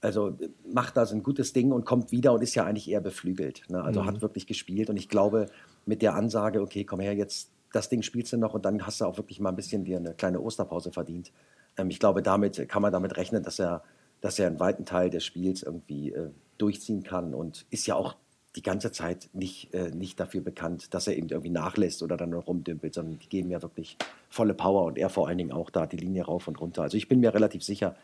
also 0.00 0.36
macht 0.72 0.96
da 0.96 1.06
so 1.06 1.14
ein 1.14 1.22
gutes 1.22 1.52
Ding 1.52 1.72
und 1.72 1.84
kommt 1.84 2.12
wieder 2.12 2.32
und 2.32 2.42
ist 2.42 2.54
ja 2.54 2.64
eigentlich 2.64 2.88
eher 2.88 3.00
beflügelt. 3.00 3.62
Ne? 3.68 3.82
Also 3.82 4.02
mhm. 4.02 4.06
hat 4.06 4.22
wirklich 4.22 4.46
gespielt. 4.46 4.90
Und 4.90 4.96
ich 4.96 5.08
glaube, 5.08 5.46
mit 5.86 6.02
der 6.02 6.14
Ansage, 6.14 6.60
okay, 6.60 6.84
komm 6.84 7.00
her, 7.00 7.14
jetzt 7.14 7.50
das 7.72 7.88
Ding 7.88 8.02
spielst 8.02 8.32
du 8.32 8.36
noch 8.36 8.54
und 8.54 8.64
dann 8.64 8.86
hast 8.86 9.00
du 9.00 9.04
auch 9.04 9.16
wirklich 9.16 9.40
mal 9.40 9.50
ein 9.50 9.56
bisschen 9.56 9.84
dir 9.84 9.98
eine 9.98 10.14
kleine 10.14 10.40
Osterpause 10.40 10.92
verdient. 10.92 11.32
Ähm, 11.78 11.90
ich 11.90 11.98
glaube, 11.98 12.22
damit 12.22 12.68
kann 12.68 12.82
man 12.82 12.92
damit 12.92 13.16
rechnen, 13.16 13.42
dass 13.42 13.58
er, 13.58 13.82
dass 14.20 14.38
er 14.38 14.48
einen 14.48 14.60
weiten 14.60 14.84
Teil 14.84 15.08
des 15.08 15.24
Spiels 15.24 15.62
irgendwie 15.62 16.12
äh, 16.12 16.30
durchziehen 16.58 17.04
kann 17.04 17.32
und 17.32 17.64
ist 17.70 17.86
ja 17.86 17.94
auch 17.94 18.16
die 18.56 18.62
ganze 18.62 18.90
Zeit 18.90 19.30
nicht, 19.32 19.72
äh, 19.72 19.90
nicht 19.90 20.18
dafür 20.18 20.40
bekannt, 20.40 20.92
dass 20.92 21.06
er 21.06 21.16
eben 21.16 21.28
irgendwie 21.28 21.50
nachlässt 21.50 22.02
oder 22.02 22.16
dann 22.16 22.32
rumdümpelt, 22.32 22.94
sondern 22.94 23.18
die 23.18 23.28
geben 23.28 23.50
ja 23.50 23.62
wirklich 23.62 23.96
volle 24.28 24.54
Power 24.54 24.84
und 24.84 24.98
er 24.98 25.08
vor 25.08 25.28
allen 25.28 25.38
Dingen 25.38 25.52
auch 25.52 25.70
da 25.70 25.86
die 25.86 25.96
Linie 25.96 26.24
rauf 26.24 26.48
und 26.48 26.60
runter. 26.60 26.82
Also 26.82 26.96
ich 26.96 27.08
bin 27.08 27.20
mir 27.20 27.32
relativ 27.32 27.62
sicher, 27.62 27.94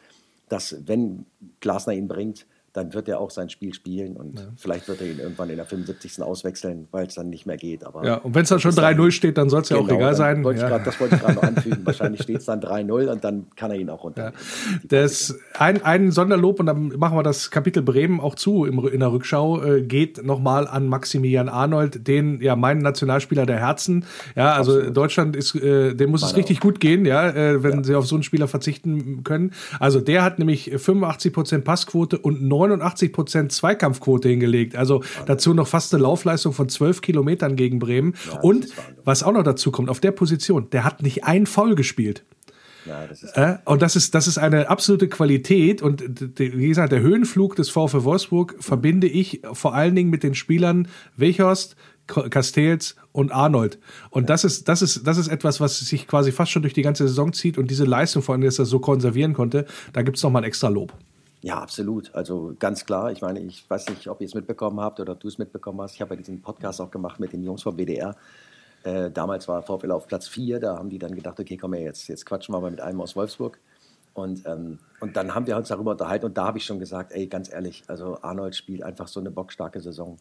dass 0.48 0.76
wenn 0.86 1.26
Glasner 1.60 1.94
ihn 1.94 2.08
bringt, 2.08 2.46
dann 2.74 2.92
wird 2.92 3.08
er 3.08 3.20
auch 3.20 3.30
sein 3.30 3.48
Spiel 3.48 3.72
spielen 3.72 4.16
und 4.16 4.40
ja. 4.40 4.46
vielleicht 4.56 4.88
wird 4.88 5.00
er 5.00 5.06
ihn 5.06 5.20
irgendwann 5.20 5.48
in 5.48 5.56
der 5.56 5.64
75. 5.64 6.20
auswechseln, 6.20 6.88
weil 6.90 7.06
es 7.06 7.14
dann 7.14 7.30
nicht 7.30 7.46
mehr 7.46 7.56
geht. 7.56 7.84
Aber 7.84 8.04
ja, 8.04 8.16
und 8.16 8.34
wenn 8.34 8.42
es 8.42 8.48
dann 8.48 8.58
schon 8.58 8.72
3-0 8.72 9.12
steht, 9.12 9.38
dann 9.38 9.48
soll 9.48 9.62
es 9.62 9.68
ja 9.68 9.76
auch 9.76 9.86
genau, 9.86 10.00
egal 10.00 10.16
sein. 10.16 10.42
Wollte 10.42 10.60
ja. 10.60 10.68
grad, 10.68 10.84
das 10.84 10.98
wollte 10.98 11.14
ich 11.14 11.20
gerade 11.20 11.34
noch 11.34 11.42
anfügen. 11.44 11.78
Wahrscheinlich 11.84 12.22
steht 12.22 12.38
es 12.38 12.46
dann 12.46 12.60
3-0 12.60 13.12
und 13.12 13.22
dann 13.22 13.46
kann 13.54 13.70
er 13.70 13.76
ihn 13.76 13.88
auch 13.88 14.02
runter. 14.02 14.24
Ja. 14.24 14.32
Das, 14.82 15.38
ein, 15.56 15.84
ein 15.84 16.10
Sonderlob, 16.10 16.58
und 16.58 16.66
dann 16.66 16.88
machen 16.98 17.16
wir 17.16 17.22
das 17.22 17.52
Kapitel 17.52 17.80
Bremen 17.80 18.18
auch 18.18 18.34
zu 18.34 18.64
im, 18.64 18.84
in 18.88 18.98
der 18.98 19.12
Rückschau, 19.12 19.62
äh, 19.62 19.82
geht 19.82 20.24
nochmal 20.24 20.66
an 20.66 20.88
Maximilian 20.88 21.48
Arnold, 21.48 22.08
den, 22.08 22.40
ja, 22.40 22.56
meinen 22.56 22.82
Nationalspieler 22.82 23.46
der 23.46 23.60
Herzen. 23.60 24.04
Ja, 24.34 24.54
also 24.54 24.72
Absolut. 24.72 24.96
Deutschland 24.96 25.36
ist, 25.36 25.54
äh, 25.54 25.94
dem 25.94 26.10
muss 26.10 26.22
Meine 26.22 26.32
es 26.32 26.36
richtig 26.36 26.58
auch. 26.58 26.62
gut 26.62 26.80
gehen, 26.80 27.06
ja, 27.06 27.28
äh, 27.28 27.62
wenn 27.62 27.84
sie 27.84 27.94
auf 27.94 28.08
so 28.08 28.16
einen 28.16 28.24
Spieler 28.24 28.48
verzichten 28.48 29.22
können. 29.22 29.52
Also 29.78 30.00
der 30.00 30.24
hat 30.24 30.40
nämlich 30.40 30.72
85% 30.72 31.60
Passquote 31.60 32.18
und 32.18 32.42
9 32.42 32.63
89 32.68 33.12
Prozent 33.12 33.52
Zweikampfquote 33.52 34.28
hingelegt. 34.28 34.76
Also 34.76 35.02
dazu 35.26 35.54
noch 35.54 35.68
fast 35.68 35.94
eine 35.94 36.02
Laufleistung 36.02 36.52
von 36.52 36.68
12 36.68 37.00
Kilometern 37.00 37.56
gegen 37.56 37.78
Bremen. 37.78 38.14
Ja, 38.30 38.40
und 38.40 38.68
was 39.04 39.22
auch 39.22 39.32
noch 39.32 39.42
dazu 39.42 39.70
kommt, 39.70 39.88
auf 39.88 40.00
der 40.00 40.12
Position, 40.12 40.70
der 40.70 40.84
hat 40.84 41.02
nicht 41.02 41.24
ein 41.24 41.46
Foul 41.46 41.74
gespielt. 41.74 42.24
Ja, 42.86 43.06
das 43.06 43.22
äh, 43.22 43.56
und 43.64 43.80
das 43.80 43.96
ist, 43.96 44.14
das 44.14 44.26
ist 44.26 44.38
eine 44.38 44.68
absolute 44.68 45.08
Qualität. 45.08 45.80
Und 45.80 46.02
wie 46.38 46.68
gesagt, 46.68 46.92
der 46.92 47.00
Höhenflug 47.00 47.56
des 47.56 47.70
VfW 47.70 48.04
Wolfsburg 48.04 48.56
verbinde 48.60 49.06
ich 49.06 49.40
vor 49.52 49.74
allen 49.74 49.94
Dingen 49.94 50.10
mit 50.10 50.22
den 50.22 50.34
Spielern 50.34 50.88
Wechhorst, 51.16 51.76
Castells 52.06 52.96
und 53.12 53.32
Arnold. 53.32 53.78
Und 54.10 54.28
das 54.28 54.44
ist, 54.44 54.68
das 54.68 54.82
ist, 54.82 55.06
das 55.06 55.16
ist 55.16 55.28
etwas, 55.28 55.60
was 55.60 55.78
sich 55.78 56.06
quasi 56.06 56.32
fast 56.32 56.52
schon 56.52 56.62
durch 56.62 56.74
die 56.74 56.82
ganze 56.82 57.08
Saison 57.08 57.32
zieht 57.32 57.56
und 57.56 57.70
diese 57.70 57.84
Leistung, 57.84 58.22
vor 58.22 58.34
allem, 58.34 58.44
dass 58.44 58.58
er 58.58 58.66
so 58.66 58.78
konservieren 58.78 59.32
konnte, 59.32 59.64
da 59.94 60.02
gibt 60.02 60.18
es 60.18 60.22
nochmal 60.22 60.42
ein 60.42 60.48
extra 60.48 60.68
Lob. 60.68 60.92
Ja, 61.44 61.60
absolut. 61.60 62.14
Also 62.14 62.56
ganz 62.58 62.86
klar. 62.86 63.12
Ich 63.12 63.20
meine, 63.20 63.38
ich 63.40 63.68
weiß 63.68 63.90
nicht, 63.90 64.08
ob 64.08 64.22
ihr 64.22 64.26
es 64.26 64.34
mitbekommen 64.34 64.80
habt 64.80 64.98
oder 64.98 65.14
du 65.14 65.28
es 65.28 65.36
mitbekommen 65.36 65.78
hast. 65.82 65.92
Ich 65.92 66.00
habe 66.00 66.14
ja 66.14 66.18
diesen 66.18 66.40
Podcast 66.40 66.80
auch 66.80 66.90
gemacht 66.90 67.20
mit 67.20 67.34
den 67.34 67.42
Jungs 67.42 67.62
vom 67.62 67.76
WDR. 67.76 68.16
Äh, 68.82 69.10
damals 69.10 69.46
war 69.46 69.62
VfL 69.62 69.90
auf 69.90 70.06
Platz 70.06 70.26
4. 70.26 70.58
Da 70.58 70.78
haben 70.78 70.88
die 70.88 70.98
dann 70.98 71.14
gedacht, 71.14 71.38
okay, 71.38 71.58
komm 71.58 71.74
her, 71.74 71.82
jetzt, 71.82 72.08
jetzt 72.08 72.24
quatschen 72.24 72.54
wir 72.54 72.60
mal 72.62 72.70
mit 72.70 72.80
einem 72.80 72.98
aus 73.02 73.14
Wolfsburg. 73.14 73.60
Und, 74.14 74.46
ähm, 74.46 74.78
und 75.00 75.16
dann 75.16 75.34
haben 75.34 75.46
wir 75.46 75.58
uns 75.58 75.68
darüber 75.68 75.90
unterhalten 75.90 76.24
und 76.24 76.38
da 76.38 76.46
habe 76.46 76.56
ich 76.56 76.64
schon 76.64 76.78
gesagt, 76.78 77.12
ey, 77.12 77.26
ganz 77.26 77.52
ehrlich, 77.52 77.82
also 77.88 78.16
Arnold 78.22 78.56
spielt 78.56 78.82
einfach 78.82 79.08
so 79.08 79.20
eine 79.20 79.30
bockstarke 79.30 79.80
Saison 79.82 80.16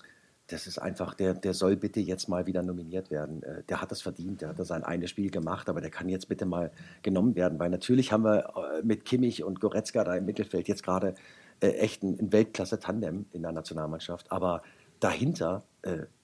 das 0.53 0.67
ist 0.67 0.77
einfach, 0.77 1.15
der, 1.15 1.33
der 1.33 1.55
soll 1.55 1.75
bitte 1.75 1.99
jetzt 1.99 2.29
mal 2.29 2.45
wieder 2.45 2.61
nominiert 2.61 3.09
werden. 3.09 3.41
Äh, 3.41 3.63
der 3.63 3.81
hat 3.81 3.91
das 3.91 4.03
verdient, 4.03 4.41
der 4.41 4.49
hat 4.49 4.59
da 4.59 4.65
sein 4.65 4.83
eines 4.83 5.09
Spiel 5.09 5.31
gemacht, 5.31 5.67
aber 5.67 5.81
der 5.81 5.89
kann 5.89 6.07
jetzt 6.09 6.29
bitte 6.29 6.45
mal 6.45 6.71
genommen 7.01 7.35
werden, 7.35 7.57
weil 7.57 7.71
natürlich 7.71 8.11
haben 8.11 8.23
wir 8.23 8.53
äh, 8.55 8.83
mit 8.83 9.03
Kimmich 9.03 9.43
und 9.43 9.59
Goretzka 9.59 10.03
da 10.03 10.15
im 10.15 10.25
Mittelfeld 10.25 10.67
jetzt 10.67 10.83
gerade 10.83 11.15
äh, 11.59 11.69
echt 11.69 12.03
ein, 12.03 12.31
Weltklasse-Tandem 12.31 13.25
in 13.31 13.41
der 13.41 13.51
Nationalmannschaft. 13.51 14.31
Aber 14.31 14.61
dahinter, 14.99 15.63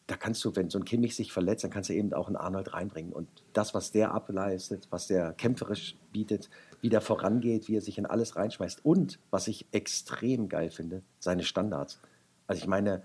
da 0.08 0.16
kannst 0.16 0.46
du, 0.46 0.56
wenn 0.56 0.70
so 0.70 0.80
ein 0.80 0.86
Kimmich 0.86 1.18
sich 1.18 1.34
verletzt, 1.34 1.66
dann 1.66 1.72
kannst 1.72 1.90
du 1.90 1.94
eben 1.94 2.14
auch 2.14 2.28
einen 2.28 2.38
Arnold 2.38 2.74
reinbringen. 2.74 3.12
Und 3.12 3.28
das, 3.52 3.74
was 3.74 3.92
der 3.92 4.14
ableistet, 4.14 4.88
was 4.90 5.08
der 5.08 5.34
kämpferisch 5.34 5.98
bietet, 6.14 6.50
wie 6.80 6.88
der 6.88 7.02
vorangeht, 7.02 7.68
wie 7.68 7.76
er 7.76 7.82
sich 7.82 7.98
in 7.98 8.06
alles 8.06 8.38
reinschmeißt. 8.38 8.86
Und 8.86 9.20
was 9.32 9.50
ich 9.50 9.66
extrem 9.74 10.48
geil 10.48 10.70
finde, 10.70 11.02
seine 11.20 11.44
Standards. 11.44 12.00
Also 12.48 12.62
ich 12.62 12.68
meine, 12.68 13.04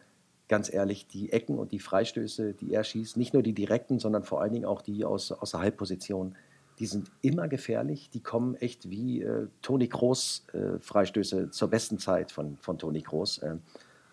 ganz 0.49 0.73
ehrlich, 0.73 1.07
die 1.07 1.33
Ecken 1.33 1.59
und 1.59 1.73
die 1.73 1.79
Freistöße, 1.79 2.55
die 2.55 2.73
er 2.75 2.85
schießt, 2.85 3.17
nicht 3.17 3.33
nur 3.35 3.43
die 3.43 3.55
direkten, 3.55 3.99
sondern 3.99 4.25
vor 4.25 4.43
allen 4.43 4.53
Dingen 4.53 4.67
auch 4.67 4.83
die 4.83 5.05
aus, 5.05 5.33
aus 5.33 5.53
der 5.53 5.61
Halbposition, 5.61 6.35
die 6.79 6.87
sind 6.87 7.11
immer 7.23 7.49
gefährlich. 7.49 8.11
Die 8.11 8.23
kommen 8.23 8.57
echt 8.57 8.91
wie 8.91 9.23
äh, 9.23 9.49
Toni 9.63 9.89
Kroos 9.89 10.45
äh, 10.53 10.79
Freistöße 10.81 11.51
zur 11.51 11.69
besten 11.69 11.99
Zeit 11.99 12.33
von, 12.33 12.57
von 12.59 12.79
Toni 12.79 13.03
Kroos. 13.03 13.39
Äh, 13.39 13.57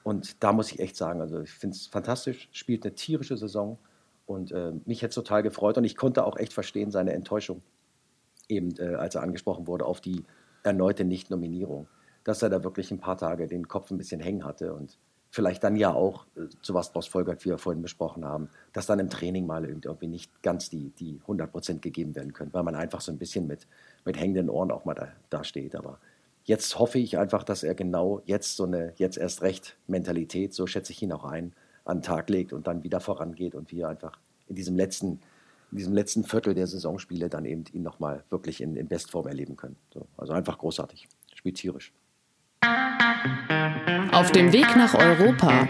und 0.03 0.43
da 0.43 0.53
muss 0.53 0.71
ich 0.71 0.79
echt 0.79 0.95
sagen, 0.95 1.21
also 1.21 1.41
ich 1.41 1.51
finde 1.51 1.75
es 1.75 1.87
fantastisch, 1.87 2.49
spielt 2.51 2.85
eine 2.85 2.95
tierische 2.95 3.37
Saison 3.37 3.77
und 4.25 4.51
äh, 4.51 4.71
mich 4.85 5.01
hätte 5.01 5.09
es 5.09 5.15
total 5.15 5.43
gefreut 5.43 5.77
und 5.77 5.83
ich 5.83 5.95
konnte 5.95 6.25
auch 6.25 6.37
echt 6.37 6.53
verstehen 6.53 6.91
seine 6.91 7.13
Enttäuschung, 7.13 7.61
eben 8.47 8.75
äh, 8.79 8.95
als 8.95 9.15
er 9.15 9.23
angesprochen 9.23 9.67
wurde 9.67 9.85
auf 9.85 10.01
die 10.01 10.23
erneute 10.63 11.03
Nicht-Nominierung, 11.03 11.87
dass 12.23 12.41
er 12.41 12.49
da 12.49 12.63
wirklich 12.63 12.91
ein 12.91 12.99
paar 12.99 13.17
Tage 13.17 13.47
den 13.47 13.67
Kopf 13.67 13.91
ein 13.91 13.97
bisschen 13.97 14.21
hängen 14.21 14.45
hatte 14.45 14.73
und 14.73 14.97
vielleicht 15.31 15.63
dann 15.63 15.77
ja 15.77 15.93
auch 15.93 16.25
äh, 16.35 16.41
zu 16.61 16.73
was 16.73 16.89
daraus 16.89 17.07
folgert, 17.07 17.43
wie 17.43 17.49
wir 17.49 17.57
vorhin 17.57 17.81
besprochen 17.81 18.25
haben, 18.25 18.49
dass 18.73 18.85
dann 18.85 18.99
im 18.99 19.09
Training 19.09 19.47
mal 19.47 19.65
irgendwie 19.65 20.07
nicht 20.07 20.43
ganz 20.43 20.69
die, 20.69 20.89
die 20.99 21.19
100 21.21 21.51
Prozent 21.51 21.81
gegeben 21.81 22.15
werden 22.15 22.33
können, 22.33 22.53
weil 22.53 22.63
man 22.63 22.75
einfach 22.75 23.01
so 23.01 23.11
ein 23.11 23.17
bisschen 23.17 23.47
mit, 23.47 23.65
mit 24.05 24.19
hängenden 24.19 24.49
Ohren 24.49 24.71
auch 24.71 24.85
mal 24.85 24.93
da, 24.93 25.07
da 25.29 25.43
steht. 25.43 25.75
Aber 25.75 25.99
jetzt 26.43 26.77
hoffe 26.77 26.99
ich 26.99 27.17
einfach, 27.17 27.43
dass 27.43 27.63
er 27.63 27.73
genau 27.75 28.21
jetzt 28.25 28.57
so 28.57 28.65
eine 28.65 28.93
jetzt 28.97 29.17
erst 29.17 29.41
recht 29.41 29.77
Mentalität, 29.87 30.53
so 30.53 30.67
schätze 30.67 30.91
ich 30.91 31.01
ihn 31.01 31.13
auch 31.13 31.23
ein, 31.23 31.53
an 31.85 31.97
den 31.97 32.03
Tag 32.03 32.29
legt 32.29 32.51
und 32.53 32.67
dann 32.67 32.83
wieder 32.83 32.99
vorangeht 32.99 33.55
und 33.55 33.71
wir 33.71 33.87
einfach 33.87 34.19
in 34.47 34.55
diesem 34.55 34.75
letzten, 34.75 35.21
in 35.71 35.77
diesem 35.77 35.93
letzten 35.93 36.25
Viertel 36.25 36.53
der 36.53 36.67
Saisonspiele 36.67 37.29
dann 37.29 37.45
eben 37.45 37.63
ihn 37.71 37.83
nochmal 37.83 38.25
wirklich 38.29 38.59
in, 38.59 38.75
in 38.75 38.89
Bestform 38.89 39.27
erleben 39.27 39.55
können. 39.55 39.77
So, 39.93 40.05
also 40.17 40.33
einfach 40.33 40.57
großartig, 40.57 41.07
spielt 41.33 41.55
tierisch. 41.55 41.93
Auf 44.13 44.33
dem 44.33 44.51
Weg 44.51 44.75
nach 44.75 44.93
Europa. 44.93 45.69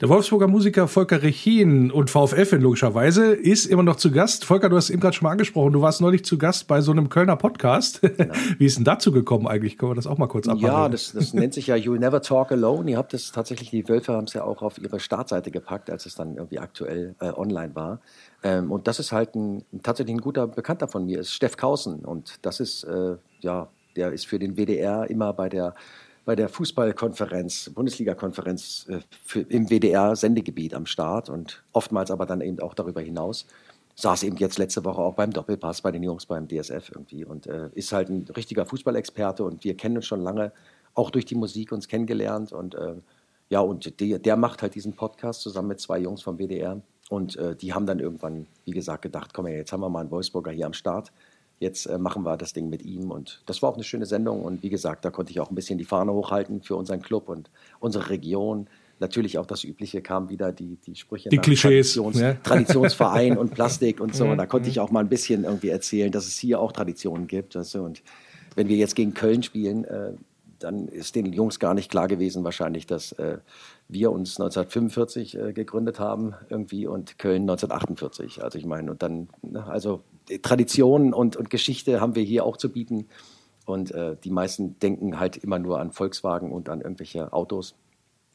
Der 0.00 0.10
Wolfsburger 0.10 0.46
Musiker 0.46 0.88
Volker 0.88 1.22
Rechin 1.22 1.90
und 1.90 2.10
VfL-Fan 2.10 2.60
logischerweise 2.60 3.32
ist 3.32 3.64
immer 3.64 3.82
noch 3.82 3.96
zu 3.96 4.10
Gast. 4.10 4.44
Volker, 4.44 4.68
du 4.68 4.76
hast 4.76 4.90
eben 4.90 5.00
gerade 5.00 5.16
schon 5.16 5.24
mal 5.24 5.32
angesprochen, 5.32 5.72
du 5.72 5.80
warst 5.80 6.02
neulich 6.02 6.22
zu 6.22 6.36
Gast 6.36 6.68
bei 6.68 6.82
so 6.82 6.92
einem 6.92 7.08
Kölner 7.08 7.36
Podcast. 7.36 8.02
Genau. 8.02 8.34
Wie 8.58 8.66
ist 8.66 8.76
denn 8.76 8.84
dazu 8.84 9.10
gekommen 9.10 9.46
eigentlich? 9.46 9.78
Können 9.78 9.92
wir 9.92 9.96
das 9.96 10.06
auch 10.06 10.18
mal 10.18 10.26
kurz 10.26 10.48
abhandeln? 10.48 10.72
Ja, 10.72 10.88
das, 10.90 11.12
das 11.12 11.32
nennt 11.32 11.54
sich 11.54 11.66
ja 11.66 11.76
You'll 11.76 11.98
Never 11.98 12.20
Talk 12.20 12.52
Alone. 12.52 12.90
Ihr 12.90 12.98
habt 12.98 13.14
das 13.14 13.32
tatsächlich, 13.32 13.70
die 13.70 13.88
Wölfe 13.88 14.12
haben 14.12 14.24
es 14.24 14.34
ja 14.34 14.44
auch 14.44 14.60
auf 14.60 14.76
ihre 14.76 15.00
Startseite 15.00 15.50
gepackt, 15.50 15.88
als 15.90 16.04
es 16.04 16.14
dann 16.14 16.36
irgendwie 16.36 16.58
aktuell 16.58 17.14
äh, 17.20 17.32
online 17.32 17.74
war. 17.74 18.00
Ähm, 18.42 18.70
und 18.70 18.86
das 18.86 18.98
ist 18.98 19.12
halt 19.12 19.34
ein, 19.34 19.64
tatsächlich 19.82 20.14
ein 20.14 20.20
guter 20.20 20.46
Bekannter 20.46 20.88
von 20.88 21.06
mir, 21.06 21.20
ist 21.20 21.32
Steff 21.32 21.56
Kausen. 21.56 22.04
Und 22.04 22.34
das 22.42 22.60
ist, 22.60 22.84
äh, 22.84 23.16
ja, 23.40 23.68
der 23.96 24.12
ist 24.12 24.26
für 24.26 24.38
den 24.38 24.56
WDR 24.56 25.08
immer 25.08 25.32
bei 25.32 25.48
der 25.48 25.74
bei 26.30 26.36
der 26.36 26.48
Fußballkonferenz, 26.48 27.72
Bundesliga-Konferenz 27.74 28.86
äh, 28.88 29.40
im 29.48 29.68
WDR-Sendegebiet 29.68 30.74
am 30.74 30.86
Start 30.86 31.28
und 31.28 31.64
oftmals 31.72 32.12
aber 32.12 32.24
dann 32.24 32.40
eben 32.40 32.60
auch 32.60 32.74
darüber 32.74 33.00
hinaus. 33.00 33.46
Saß 33.96 34.22
eben 34.22 34.36
jetzt 34.36 34.56
letzte 34.56 34.84
Woche 34.84 35.00
auch 35.00 35.16
beim 35.16 35.32
Doppelpass 35.32 35.82
bei 35.82 35.90
den 35.90 36.04
Jungs 36.04 36.26
beim 36.26 36.46
DSF 36.46 36.92
irgendwie 36.92 37.24
und 37.24 37.48
äh, 37.48 37.70
ist 37.74 37.90
halt 37.90 38.10
ein 38.10 38.28
richtiger 38.36 38.64
Fußballexperte 38.64 39.42
und 39.42 39.64
wir 39.64 39.76
kennen 39.76 39.96
uns 39.96 40.06
schon 40.06 40.20
lange, 40.20 40.52
auch 40.94 41.10
durch 41.10 41.24
die 41.24 41.34
Musik 41.34 41.72
uns 41.72 41.88
kennengelernt 41.88 42.52
und 42.52 42.76
äh, 42.76 42.94
ja, 43.48 43.58
und 43.58 43.98
die, 43.98 44.22
der 44.22 44.36
macht 44.36 44.62
halt 44.62 44.76
diesen 44.76 44.92
Podcast 44.92 45.40
zusammen 45.40 45.66
mit 45.66 45.80
zwei 45.80 45.98
Jungs 45.98 46.22
vom 46.22 46.38
WDR 46.38 46.80
und 47.08 47.34
äh, 47.38 47.56
die 47.56 47.74
haben 47.74 47.86
dann 47.86 47.98
irgendwann, 47.98 48.46
wie 48.64 48.70
gesagt, 48.70 49.02
gedacht, 49.02 49.34
komm 49.34 49.46
her, 49.46 49.56
jetzt 49.56 49.72
haben 49.72 49.80
wir 49.80 49.88
mal 49.88 50.02
einen 50.02 50.12
Wolfsburger 50.12 50.52
hier 50.52 50.66
am 50.66 50.74
Start 50.74 51.10
jetzt 51.60 51.86
äh, 51.86 51.98
machen 51.98 52.24
wir 52.24 52.36
das 52.36 52.52
Ding 52.52 52.68
mit 52.68 52.82
ihm. 52.82 53.10
Und 53.10 53.42
das 53.46 53.62
war 53.62 53.70
auch 53.70 53.74
eine 53.74 53.84
schöne 53.84 54.06
Sendung. 54.06 54.42
Und 54.42 54.62
wie 54.62 54.70
gesagt, 54.70 55.04
da 55.04 55.10
konnte 55.10 55.30
ich 55.30 55.38
auch 55.38 55.50
ein 55.50 55.54
bisschen 55.54 55.78
die 55.78 55.84
Fahne 55.84 56.12
hochhalten 56.12 56.62
für 56.62 56.74
unseren 56.74 57.00
Club 57.02 57.28
und 57.28 57.50
unsere 57.78 58.10
Region. 58.10 58.66
Natürlich 58.98 59.38
auch 59.38 59.46
das 59.46 59.62
Übliche 59.62 60.02
kam 60.02 60.28
wieder, 60.30 60.52
die, 60.52 60.76
die 60.76 60.96
Sprüche. 60.96 61.28
Die 61.28 61.38
Klischees. 61.38 61.94
Traditions, 61.94 62.20
ja. 62.20 62.34
Traditionsverein 62.42 63.38
und 63.38 63.54
Plastik 63.54 64.00
und 64.00 64.14
so. 64.14 64.24
Und 64.24 64.38
da 64.38 64.46
konnte 64.46 64.68
ich 64.68 64.80
auch 64.80 64.90
mal 64.90 65.00
ein 65.00 65.08
bisschen 65.08 65.44
irgendwie 65.44 65.68
erzählen, 65.68 66.10
dass 66.10 66.26
es 66.26 66.38
hier 66.38 66.60
auch 66.60 66.72
Traditionen 66.72 67.26
gibt. 67.26 67.54
Weißt 67.54 67.74
du? 67.74 67.82
Und 67.82 68.02
wenn 68.56 68.68
wir 68.68 68.76
jetzt 68.76 68.96
gegen 68.96 69.14
Köln 69.14 69.42
spielen, 69.42 69.84
äh, 69.84 70.12
dann 70.58 70.88
ist 70.88 71.14
den 71.14 71.32
Jungs 71.32 71.58
gar 71.58 71.74
nicht 71.74 71.90
klar 71.90 72.08
gewesen 72.08 72.44
wahrscheinlich, 72.44 72.86
dass 72.86 73.12
äh, 73.12 73.38
wir 73.88 74.12
uns 74.12 74.38
1945 74.38 75.38
äh, 75.38 75.52
gegründet 75.52 75.98
haben 75.98 76.34
irgendwie 76.48 76.86
und 76.86 77.18
Köln 77.18 77.42
1948. 77.42 78.42
Also 78.42 78.58
ich 78.58 78.66
meine, 78.66 78.90
und 78.90 79.02
dann, 79.02 79.28
ne, 79.42 79.66
also 79.66 80.02
Tradition 80.42 81.12
und, 81.12 81.36
und 81.36 81.50
Geschichte 81.50 82.00
haben 82.00 82.14
wir 82.14 82.22
hier 82.22 82.44
auch 82.44 82.56
zu 82.56 82.70
bieten. 82.70 83.06
Und 83.66 83.92
äh, 83.92 84.16
die 84.22 84.30
meisten 84.30 84.78
denken 84.80 85.20
halt 85.20 85.36
immer 85.36 85.58
nur 85.58 85.80
an 85.80 85.92
Volkswagen 85.92 86.52
und 86.52 86.68
an 86.68 86.80
irgendwelche 86.80 87.32
Autos. 87.32 87.74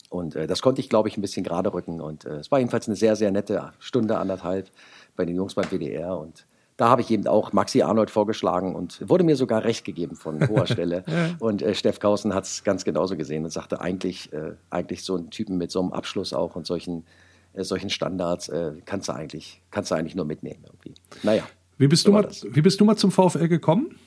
Und 0.10 0.36
äh, 0.36 0.48
das 0.48 0.62
konnte 0.62 0.82
ich, 0.82 0.89
glaube 0.89 1.10
ich, 1.10 1.17
ein 1.17 1.21
bisschen 1.21 1.43
gerade 1.43 1.74
rücken. 1.74 2.02
Und 2.02 2.26
äh, 2.26 2.38
es 2.38 2.52
war 2.52 2.60
jedenfalls 2.60 2.88
eine 2.88 2.95
sehr, 2.95 3.15
sehr 3.15 3.32
nette 3.32 3.74
Stunde, 3.80 4.17
anderthalb 4.17 4.69
bei 5.15 5.26
den 5.26 5.36
Jungs 5.36 5.56
beim 5.56 5.69
WDR. 5.69 6.17
Und 6.17 6.45
da 6.78 6.89
habe 6.89 7.02
ich 7.02 7.12
eben 7.12 7.28
auch 7.28 7.54
Maxi 7.54 7.82
Arnold 7.82 8.10
vorgeschlagen 8.10 8.76
und 8.76 9.08
wurde 9.10 9.24
mir 9.24 9.36
sogar 9.36 9.63
recht 9.63 9.86
gegeben 9.86 10.15
von 10.15 10.48
hoher 10.48 10.67
Stelle. 10.67 11.04
Und 11.39 11.62
äh, 11.62 11.74
Steff 11.74 12.00
Kausen 12.00 12.34
hat 12.34 12.45
es 12.45 12.63
ganz 12.63 12.86
genauso 12.86 13.17
gesehen 13.17 13.43
und 13.43 13.52
sagte, 13.52 13.82
eigentlich, 13.82 14.32
äh, 14.34 14.54
eigentlich 14.69 15.04
so 15.04 15.15
einen 15.15 15.30
Typen 15.30 15.58
mit 15.58 15.71
so 15.71 15.82
einem 15.82 15.93
Abschluss 15.93 16.34
auch 16.34 16.56
und 16.56 16.65
solchen, 16.65 17.06
äh, 17.54 17.63
solchen 17.63 17.89
Standards 17.89 18.50
äh, 18.50 18.74
kannst, 18.86 19.10
du 19.10 19.13
eigentlich, 19.13 19.62
kannst 19.71 19.91
du 19.91 19.95
eigentlich 19.95 20.15
nur 20.15 20.26
mitnehmen. 20.26 20.63
Irgendwie. 20.65 20.93
Naja. 21.24 21.43
Wie 21.78 21.88
bist, 21.88 22.04
so 22.04 22.12
du 22.12 22.14
mal, 22.14 22.30
wie 22.30 22.62
bist 22.62 22.80
du 22.80 22.86
mal 22.86 22.96
zum 22.96 23.12
VfL 23.12 23.48
gekommen? 23.48 23.98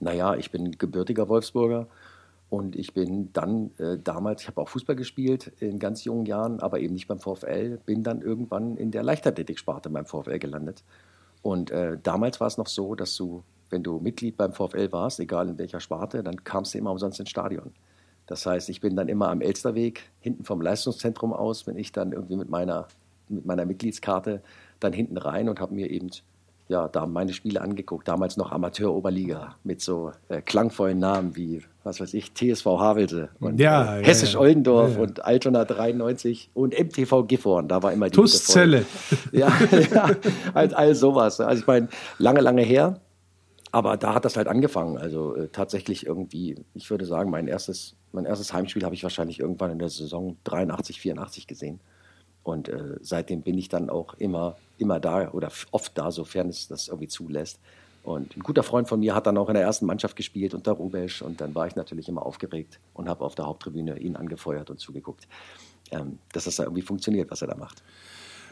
Naja, 0.00 0.36
ich 0.36 0.50
bin 0.50 0.78
gebürtiger 0.78 1.28
Wolfsburger 1.28 1.88
und 2.48 2.76
ich 2.76 2.94
bin 2.94 3.32
dann 3.32 3.72
äh, 3.78 3.98
damals, 3.98 4.42
ich 4.42 4.48
habe 4.48 4.60
auch 4.60 4.68
Fußball 4.68 4.94
gespielt 4.94 5.52
in 5.58 5.78
ganz 5.78 6.04
jungen 6.04 6.26
Jahren, 6.26 6.60
aber 6.60 6.78
eben 6.80 6.94
nicht 6.94 7.08
beim 7.08 7.18
VfL, 7.18 7.78
bin 7.84 8.04
dann 8.04 8.22
irgendwann 8.22 8.76
in 8.76 8.90
der 8.90 9.02
Leichtathletik-Sparte 9.02 9.90
beim 9.90 10.06
VfL 10.06 10.38
gelandet. 10.38 10.84
Und 11.42 11.70
äh, 11.70 11.98
damals 12.02 12.40
war 12.40 12.46
es 12.46 12.56
noch 12.56 12.68
so, 12.68 12.94
dass 12.94 13.16
du, 13.16 13.42
wenn 13.70 13.82
du 13.82 13.98
Mitglied 13.98 14.36
beim 14.36 14.52
VfL 14.52 14.92
warst, 14.92 15.18
egal 15.18 15.48
in 15.48 15.58
welcher 15.58 15.80
Sparte, 15.80 16.22
dann 16.22 16.44
kamst 16.44 16.74
du 16.74 16.78
immer 16.78 16.92
umsonst 16.92 17.18
ins 17.18 17.30
Stadion. 17.30 17.72
Das 18.26 18.46
heißt, 18.46 18.68
ich 18.68 18.80
bin 18.80 18.94
dann 18.94 19.08
immer 19.08 19.28
am 19.28 19.40
Elsterweg, 19.40 20.02
hinten 20.20 20.44
vom 20.44 20.60
Leistungszentrum 20.60 21.32
aus, 21.32 21.64
bin 21.64 21.76
ich 21.76 21.92
dann 21.92 22.12
irgendwie 22.12 22.36
mit 22.36 22.48
meiner, 22.48 22.86
mit 23.28 23.44
meiner 23.44 23.64
Mitgliedskarte 23.64 24.42
dann 24.80 24.92
hinten 24.92 25.16
rein 25.16 25.48
und 25.48 25.60
habe 25.60 25.74
mir 25.74 25.90
eben 25.90 26.10
ja, 26.68 26.86
da 26.86 27.06
meine 27.06 27.32
Spiele 27.32 27.62
angeguckt, 27.62 28.06
damals 28.06 28.36
noch 28.36 28.52
Amateur-Oberliga 28.52 29.56
mit 29.64 29.80
so 29.80 30.12
äh, 30.28 30.42
klangvollen 30.42 30.98
Namen 30.98 31.34
wie, 31.34 31.62
was 31.82 31.98
weiß 32.00 32.12
ich, 32.12 32.34
TSV 32.34 32.66
Havelse 32.66 33.30
und 33.40 33.58
ja, 33.58 33.96
äh, 33.96 34.00
ja, 34.02 34.06
Hessisch-Oldendorf 34.06 34.96
ja, 34.96 35.02
und 35.02 35.24
Altona 35.24 35.64
93 35.64 36.50
und 36.52 36.78
MTV 36.78 37.26
Gifhorn, 37.26 37.68
da 37.68 37.82
war 37.82 37.92
immer 37.92 38.10
die 38.10 38.16
Tusszelle. 38.16 38.84
Ja, 39.32 39.50
ja, 39.94 40.10
halt 40.54 40.74
all 40.74 40.94
sowas. 40.94 41.40
Also 41.40 41.60
ich 41.62 41.66
meine, 41.66 41.88
lange, 42.18 42.40
lange 42.40 42.62
her, 42.62 43.00
aber 43.72 43.96
da 43.96 44.14
hat 44.14 44.26
das 44.26 44.36
halt 44.36 44.48
angefangen. 44.48 44.98
Also 44.98 45.34
äh, 45.36 45.48
tatsächlich 45.48 46.04
irgendwie, 46.04 46.56
ich 46.74 46.90
würde 46.90 47.06
sagen, 47.06 47.30
mein 47.30 47.48
erstes, 47.48 47.96
mein 48.12 48.26
erstes 48.26 48.52
Heimspiel 48.52 48.84
habe 48.84 48.94
ich 48.94 49.02
wahrscheinlich 49.02 49.40
irgendwann 49.40 49.70
in 49.70 49.78
der 49.78 49.88
Saison 49.88 50.36
83, 50.44 51.00
84 51.00 51.46
gesehen. 51.46 51.80
Und 52.42 52.68
äh, 52.68 52.96
seitdem 53.00 53.42
bin 53.42 53.56
ich 53.56 53.68
dann 53.68 53.90
auch 53.90 54.14
immer, 54.14 54.56
immer 54.78 55.00
da 55.00 55.30
oder 55.32 55.50
oft 55.70 55.96
da, 55.96 56.10
sofern 56.10 56.48
es 56.48 56.68
das 56.68 56.88
irgendwie 56.88 57.08
zulässt. 57.08 57.58
Und 58.02 58.36
ein 58.36 58.40
guter 58.40 58.62
Freund 58.62 58.88
von 58.88 59.00
mir 59.00 59.14
hat 59.14 59.26
dann 59.26 59.36
auch 59.36 59.48
in 59.48 59.54
der 59.54 59.64
ersten 59.64 59.84
Mannschaft 59.84 60.16
gespielt 60.16 60.54
unter 60.54 60.72
Rubesch 60.72 61.20
und 61.20 61.40
dann 61.40 61.54
war 61.54 61.66
ich 61.66 61.76
natürlich 61.76 62.08
immer 62.08 62.24
aufgeregt 62.24 62.80
und 62.94 63.08
habe 63.08 63.24
auf 63.24 63.34
der 63.34 63.46
Haupttribüne 63.46 63.98
ihn 63.98 64.16
angefeuert 64.16 64.70
und 64.70 64.80
zugeguckt, 64.80 65.28
ähm, 65.90 66.18
dass 66.32 66.44
das 66.44 66.56
da 66.56 66.62
irgendwie 66.62 66.82
funktioniert, 66.82 67.30
was 67.30 67.42
er 67.42 67.48
da 67.48 67.56
macht. 67.56 67.82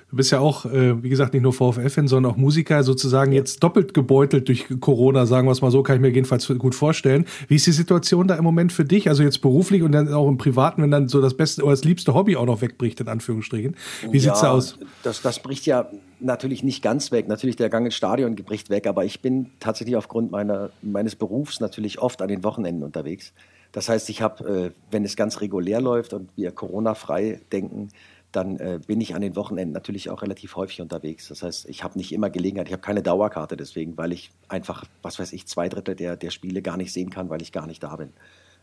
Du 0.09 0.17
bist 0.17 0.31
ja 0.31 0.39
auch, 0.39 0.67
äh, 0.67 1.03
wie 1.03 1.09
gesagt, 1.09 1.35
nicht 1.35 1.43
nur 1.43 1.53
VfL-Fan, 1.53 2.07
sondern 2.07 2.33
auch 2.33 2.37
Musiker, 2.37 2.85
sozusagen 2.85 3.33
jetzt 3.33 3.61
doppelt 3.65 3.93
gebeutelt 3.93 4.47
durch 4.47 4.67
Corona, 4.81 5.27
sagen 5.27 5.49
wir 5.49 5.53
es 5.53 5.63
mal 5.63 5.73
so, 5.73 5.83
kann 5.83 5.97
ich 5.97 6.03
mir 6.03 6.11
jedenfalls 6.11 6.47
gut 6.59 6.77
vorstellen. 6.77 7.27
Wie 7.49 7.57
ist 7.57 7.67
die 7.67 7.73
Situation 7.73 8.29
da 8.29 8.37
im 8.37 8.45
Moment 8.45 8.73
für 8.73 8.85
dich? 8.85 9.09
Also 9.09 9.25
jetzt 9.25 9.41
beruflich 9.41 9.83
und 9.83 9.91
dann 9.91 10.13
auch 10.15 10.29
im 10.29 10.39
Privaten, 10.39 10.81
wenn 10.83 10.93
dann 10.93 11.09
so 11.09 11.21
das 11.21 11.35
beste 11.35 11.63
oder 11.63 11.73
das 11.73 11.83
liebste 11.83 12.15
Hobby 12.15 12.37
auch 12.37 12.47
noch 12.47 12.61
wegbricht, 12.61 13.01
in 13.01 13.09
Anführungsstrichen. 13.09 13.75
Wie 14.11 14.21
sieht's 14.21 14.43
ja, 14.43 14.49
da 14.49 14.53
aus? 14.53 14.79
Das, 15.03 15.23
das 15.23 15.41
bricht 15.41 15.67
ja 15.67 15.91
natürlich 16.21 16.63
nicht 16.63 16.83
ganz 16.83 17.11
weg. 17.11 17.27
Natürlich 17.27 17.57
der 17.57 17.69
Gang 17.69 17.85
ins 17.85 17.97
Stadion 17.97 18.37
bricht 18.37 18.71
weg, 18.71 18.87
aber 18.87 19.05
ich 19.05 19.21
bin 19.21 19.51
tatsächlich 19.59 19.97
aufgrund 19.97 20.31
meiner, 20.31 20.71
meines 20.83 21.17
Berufs 21.17 21.59
natürlich 21.59 21.99
oft 21.99 22.23
an 22.23 22.29
den 22.29 22.45
Wochenenden 22.45 22.85
unterwegs. 22.85 23.33
Das 23.73 23.89
heißt, 23.89 24.09
ich 24.09 24.23
habe, 24.23 24.45
äh, 24.49 24.71
wenn 24.91 25.05
es 25.05 25.17
ganz 25.17 25.41
regulär 25.41 25.81
läuft 25.81 26.15
und 26.15 26.31
wir 26.37 26.53
Corona-frei 26.53 27.41
denken, 27.53 27.89
dann 28.37 28.59
äh, 28.59 28.79
bin 28.87 29.01
ich 29.01 29.15
an 29.15 29.23
den 29.23 29.35
Wochenenden 29.35 29.73
natürlich 29.73 30.11
auch 30.11 30.23
relativ 30.23 30.57
häufig 30.57 30.81
unterwegs. 30.81 31.29
Das 31.29 31.43
heißt, 31.43 31.69
ich 31.69 31.83
habe 31.83 31.99
nicht 31.99 32.13
immer 32.13 32.31
Gelegenheit, 32.31 32.69
ich 32.69 32.73
habe 32.73 32.83
keine 32.83 33.03
Dauerkarte 33.03 33.57
deswegen, 33.57 33.97
weil 33.97 34.13
ich 34.13 34.31
einfach, 34.49 34.85
was 35.03 35.19
weiß 35.19 35.33
ich, 35.33 35.47
zwei 35.47 35.69
Drittel 35.69 35.95
der, 35.95 36.17
der 36.17 36.31
Spiele 36.31 36.63
gar 36.63 36.77
nicht 36.77 36.93
sehen 36.93 37.11
kann, 37.11 37.31
weil 37.31 37.43
ich 37.43 37.51
gar 37.53 37.67
nicht 37.67 37.83
da 37.83 37.97
bin. 37.97 38.13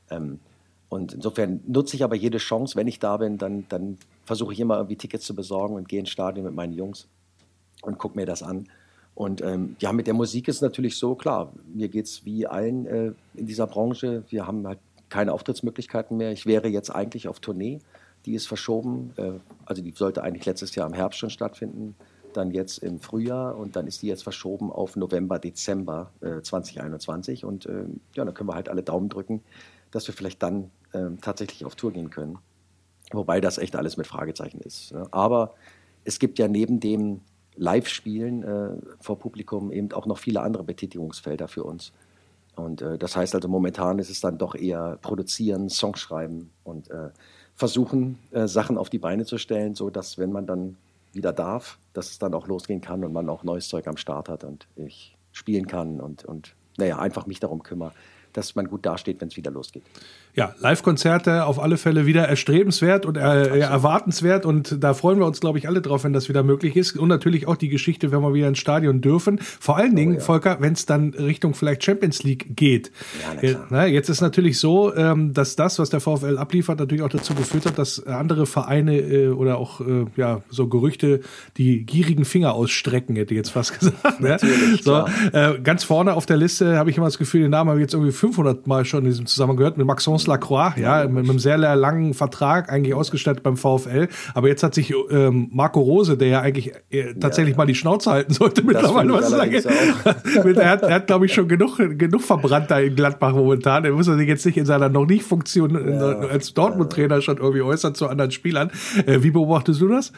Ähm, 0.09 0.39
Und 0.89 1.13
insofern 1.13 1.61
nutze 1.65 1.95
ich 1.95 2.03
aber 2.03 2.15
jede 2.15 2.37
Chance, 2.37 2.75
wenn 2.75 2.87
ich 2.87 2.99
da 2.99 3.17
bin, 3.17 3.39
dann, 3.39 3.65
dann 3.69 3.97
versuche 4.25 4.53
ich 4.53 4.59
immer 4.59 4.75
irgendwie 4.77 4.95
Tickets 4.95 5.25
zu 5.25 5.33
besorgen 5.33 5.75
und 5.75 5.89
gehe 5.89 5.99
ins 5.99 6.11
Stadion 6.11 6.45
mit 6.45 6.53
meinen 6.53 6.73
Jungs 6.73 7.07
und 7.81 7.97
gucke 7.97 8.15
mir 8.15 8.27
das 8.27 8.43
an. 8.43 8.67
Und 9.15 9.41
ähm, 9.41 9.75
ja, 9.79 9.91
mit 9.91 10.05
der 10.05 10.13
Musik 10.13 10.47
ist 10.47 10.61
natürlich 10.61 10.97
so, 10.97 11.15
klar, 11.15 11.51
mir 11.73 11.89
geht 11.89 12.05
es 12.05 12.25
wie 12.25 12.45
allen 12.45 12.85
äh, 12.85 13.13
in 13.33 13.47
dieser 13.47 13.65
Branche. 13.65 14.23
Wir 14.29 14.45
haben 14.45 14.67
halt 14.67 14.79
keine 15.09 15.33
Auftrittsmöglichkeiten 15.33 16.15
mehr. 16.17 16.31
Ich 16.31 16.45
wäre 16.45 16.67
jetzt 16.67 16.91
eigentlich 16.91 17.27
auf 17.27 17.39
Tournee, 17.39 17.79
die 18.25 18.35
ist 18.35 18.47
verschoben. 18.47 19.13
Äh, 19.17 19.39
also 19.65 19.81
die 19.81 19.91
sollte 19.91 20.23
eigentlich 20.23 20.45
letztes 20.45 20.75
Jahr 20.75 20.87
im 20.87 20.93
Herbst 20.93 21.19
schon 21.19 21.29
stattfinden, 21.29 21.95
dann 22.33 22.51
jetzt 22.51 22.79
im 22.79 22.99
Frühjahr 22.99 23.57
und 23.57 23.75
dann 23.75 23.87
ist 23.87 24.01
die 24.01 24.07
jetzt 24.07 24.23
verschoben 24.23 24.71
auf 24.71 24.95
November, 24.95 25.39
Dezember 25.39 26.11
äh, 26.21 26.41
2021. 26.41 27.45
Und 27.45 27.65
äh, 27.65 27.85
ja, 28.15 28.25
dann 28.25 28.33
können 28.33 28.49
wir 28.49 28.55
halt 28.55 28.69
alle 28.69 28.83
Daumen 28.83 29.09
drücken, 29.09 29.41
dass 29.91 30.07
wir 30.07 30.13
vielleicht 30.13 30.41
dann 30.41 30.71
ähm, 30.93 31.19
tatsächlich 31.21 31.65
auf 31.65 31.75
Tour 31.75 31.91
gehen 31.91 32.09
können. 32.09 32.39
Wobei 33.11 33.41
das 33.41 33.57
echt 33.57 33.75
alles 33.75 33.97
mit 33.97 34.07
Fragezeichen 34.07 34.59
ist. 34.61 34.93
Ne? 34.93 35.07
Aber 35.11 35.53
es 36.03 36.19
gibt 36.19 36.39
ja 36.39 36.47
neben 36.47 36.79
dem 36.79 37.21
Live-Spielen 37.55 38.43
äh, 38.43 38.69
vor 38.99 39.19
Publikum 39.19 39.71
eben 39.71 39.91
auch 39.91 40.07
noch 40.07 40.17
viele 40.17 40.41
andere 40.41 40.63
Betätigungsfelder 40.63 41.47
für 41.47 41.63
uns. 41.63 41.93
Und 42.55 42.81
äh, 42.81 42.97
das 42.97 43.15
heißt 43.15 43.35
also, 43.35 43.47
momentan 43.47 43.99
ist 43.99 44.09
es 44.09 44.21
dann 44.21 44.37
doch 44.37 44.55
eher 44.55 44.97
produzieren, 45.01 45.69
Songs 45.69 45.99
schreiben 45.99 46.51
und 46.63 46.89
äh, 46.89 47.09
versuchen, 47.55 48.19
äh, 48.31 48.47
Sachen 48.47 48.77
auf 48.77 48.89
die 48.89 48.99
Beine 48.99 49.25
zu 49.25 49.37
stellen, 49.37 49.75
sodass, 49.75 50.17
wenn 50.17 50.31
man 50.31 50.45
dann 50.45 50.77
wieder 51.13 51.33
darf, 51.33 51.77
dass 51.93 52.09
es 52.09 52.19
dann 52.19 52.33
auch 52.33 52.47
losgehen 52.47 52.81
kann 52.81 53.03
und 53.03 53.13
man 53.13 53.29
auch 53.29 53.43
neues 53.43 53.67
Zeug 53.67 53.87
am 53.87 53.97
Start 53.97 54.29
hat 54.29 54.43
und 54.43 54.67
ich 54.75 55.15
spielen 55.31 55.67
kann 55.67 56.01
und, 56.01 56.25
und 56.25 56.55
naja, 56.77 56.97
einfach 56.99 57.27
mich 57.27 57.39
darum 57.39 57.61
kümmere, 57.61 57.93
dass 58.33 58.55
man 58.55 58.67
gut 58.67 58.85
dasteht, 58.85 59.21
wenn 59.21 59.27
es 59.27 59.37
wieder 59.37 59.51
losgeht. 59.51 59.83
Ja, 60.35 60.55
Live-Konzerte 60.57 61.45
auf 61.45 61.59
alle 61.59 61.77
Fälle 61.77 62.07
wieder 62.07 62.27
erstrebenswert 62.27 63.05
und 63.05 63.17
äh, 63.17 63.59
erwartenswert 63.59 64.47
und 64.47 64.83
da 64.83 64.95
freuen 64.95 65.19
wir 65.19 65.27
uns, 65.27 65.39
glaube 65.39 65.59
ich, 65.59 65.67
alle 65.67 65.79
drauf, 65.79 66.05
wenn 66.05 66.13
das 66.13 66.27
wieder 66.27 66.41
möglich 66.41 66.75
ist. 66.75 66.97
Und 66.97 67.09
natürlich 67.09 67.47
auch 67.47 67.55
die 67.55 67.69
Geschichte, 67.69 68.11
wenn 68.11 68.21
wir 68.21 68.33
wieder 68.33 68.47
ins 68.47 68.57
Stadion 68.57 68.99
dürfen. 69.01 69.39
Vor 69.39 69.77
allen 69.77 69.95
Dingen, 69.95 70.13
oh, 70.13 70.17
ja. 70.17 70.21
Volker, 70.21 70.57
wenn 70.59 70.73
es 70.73 70.87
dann 70.87 71.11
Richtung 71.11 71.53
vielleicht 71.53 71.83
Champions 71.83 72.23
League 72.23 72.55
geht. 72.55 72.91
Ja, 73.43 73.47
äh, 73.47 73.55
na, 73.69 73.85
jetzt 73.85 74.09
ist 74.09 74.21
natürlich 74.21 74.57
so, 74.57 74.95
ähm, 74.95 75.33
dass 75.33 75.55
das, 75.55 75.77
was 75.77 75.91
der 75.91 75.99
VfL 75.99 76.39
abliefert, 76.39 76.79
natürlich 76.79 77.03
auch 77.03 77.09
dazu 77.09 77.35
geführt 77.35 77.67
hat, 77.67 77.77
dass 77.77 78.03
andere 78.07 78.47
Vereine 78.47 78.97
äh, 78.97 79.27
oder 79.27 79.59
auch 79.59 79.81
äh, 79.81 80.05
ja 80.15 80.41
so 80.49 80.67
Gerüchte 80.67 81.21
die 81.57 81.85
gierigen 81.85 82.25
Finger 82.25 82.55
ausstrecken, 82.55 83.15
hätte 83.15 83.35
ich 83.35 83.37
jetzt 83.37 83.51
fast 83.51 83.79
gesagt. 83.79 84.19
Ne? 84.19 84.37
So, 84.81 85.05
äh, 85.31 85.59
ganz 85.59 85.83
vorne 85.83 86.15
auf 86.15 86.25
der 86.25 86.37
Liste 86.37 86.75
habe 86.79 86.89
ich 86.89 86.97
immer 86.97 87.05
das 87.05 87.19
Gefühl, 87.19 87.41
den 87.41 87.51
Namen 87.51 87.69
habe 87.69 87.79
ich 87.79 87.83
jetzt 87.83 87.93
irgendwie 87.93 88.11
500 88.11 88.65
Mal 88.65 88.83
schon 88.83 89.03
in 89.03 89.11
diesem 89.11 89.27
Zusammenhang 89.27 89.57
gehört, 89.57 89.77
mit 89.77 89.85
Maxence 90.23 90.27
Lacroix, 90.27 90.77
ja, 90.77 91.07
mit, 91.07 91.29
einem 91.29 91.39
sehr 91.39 91.57
langen 91.57 92.13
Vertrag, 92.13 92.71
eigentlich 92.71 92.93
ausgestattet 92.93 93.43
beim 93.43 93.57
VfL. 93.57 94.07
Aber 94.33 94.47
jetzt 94.47 94.63
hat 94.63 94.73
sich 94.73 94.93
ähm, 95.11 95.49
Marco 95.51 95.79
Rose, 95.79 96.17
der 96.17 96.27
ja 96.27 96.41
eigentlich 96.41 96.71
äh, 96.89 97.13
tatsächlich 97.19 97.53
ja, 97.53 97.57
mal 97.57 97.65
die 97.65 97.75
Schnauze 97.75 98.11
halten 98.11 98.33
sollte, 98.33 98.63
mittlerweile 98.63 99.13
was 99.13 99.29
sagen. 99.29 99.53
er 100.57 100.69
hat, 100.69 100.81
er 100.83 100.95
hat 100.95 101.07
glaube 101.07 101.25
ich, 101.25 101.33
schon 101.33 101.47
genug, 101.47 101.77
genug 101.77 102.21
verbrannt 102.21 102.71
da 102.71 102.79
in 102.79 102.95
Gladbach 102.95 103.33
momentan. 103.33 103.85
Er 103.85 103.91
muss 103.91 104.05
sich 104.05 104.27
jetzt 104.27 104.45
nicht 104.45 104.57
in 104.57 104.65
seiner 104.65 104.89
noch 104.89 105.05
nicht 105.05 105.23
Funktion 105.23 105.73
ja, 105.73 106.19
als 106.19 106.53
Dortmund-Trainer 106.53 107.21
schon 107.21 107.37
irgendwie 107.37 107.61
äußern 107.61 107.95
zu 107.95 108.07
anderen 108.07 108.31
Spielern. 108.31 108.71
Äh, 109.05 109.23
wie 109.23 109.31
beobachtest 109.31 109.81
du 109.81 109.87
das? 109.87 110.11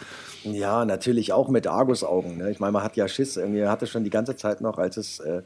Ja, 0.45 0.86
natürlich 0.86 1.34
auch 1.34 1.49
mit 1.49 1.67
Argusaugen. 1.67 2.38
Ne? 2.38 2.51
Ich 2.51 2.60
meine, 2.60 2.71
man 2.71 2.84
hat 2.84 2.95
ja 2.95 3.08
Schiss. 3.08 3.38
Mir 3.38 3.69
hatte 3.69 3.88
schon 3.88 4.03
die 4.03 4.10
ganze 4.10 4.36
Zeit 4.36 4.62
noch, 4.62 4.77
als 4.77 4.97
es, 4.97 5.19
äh, 5.19 5.41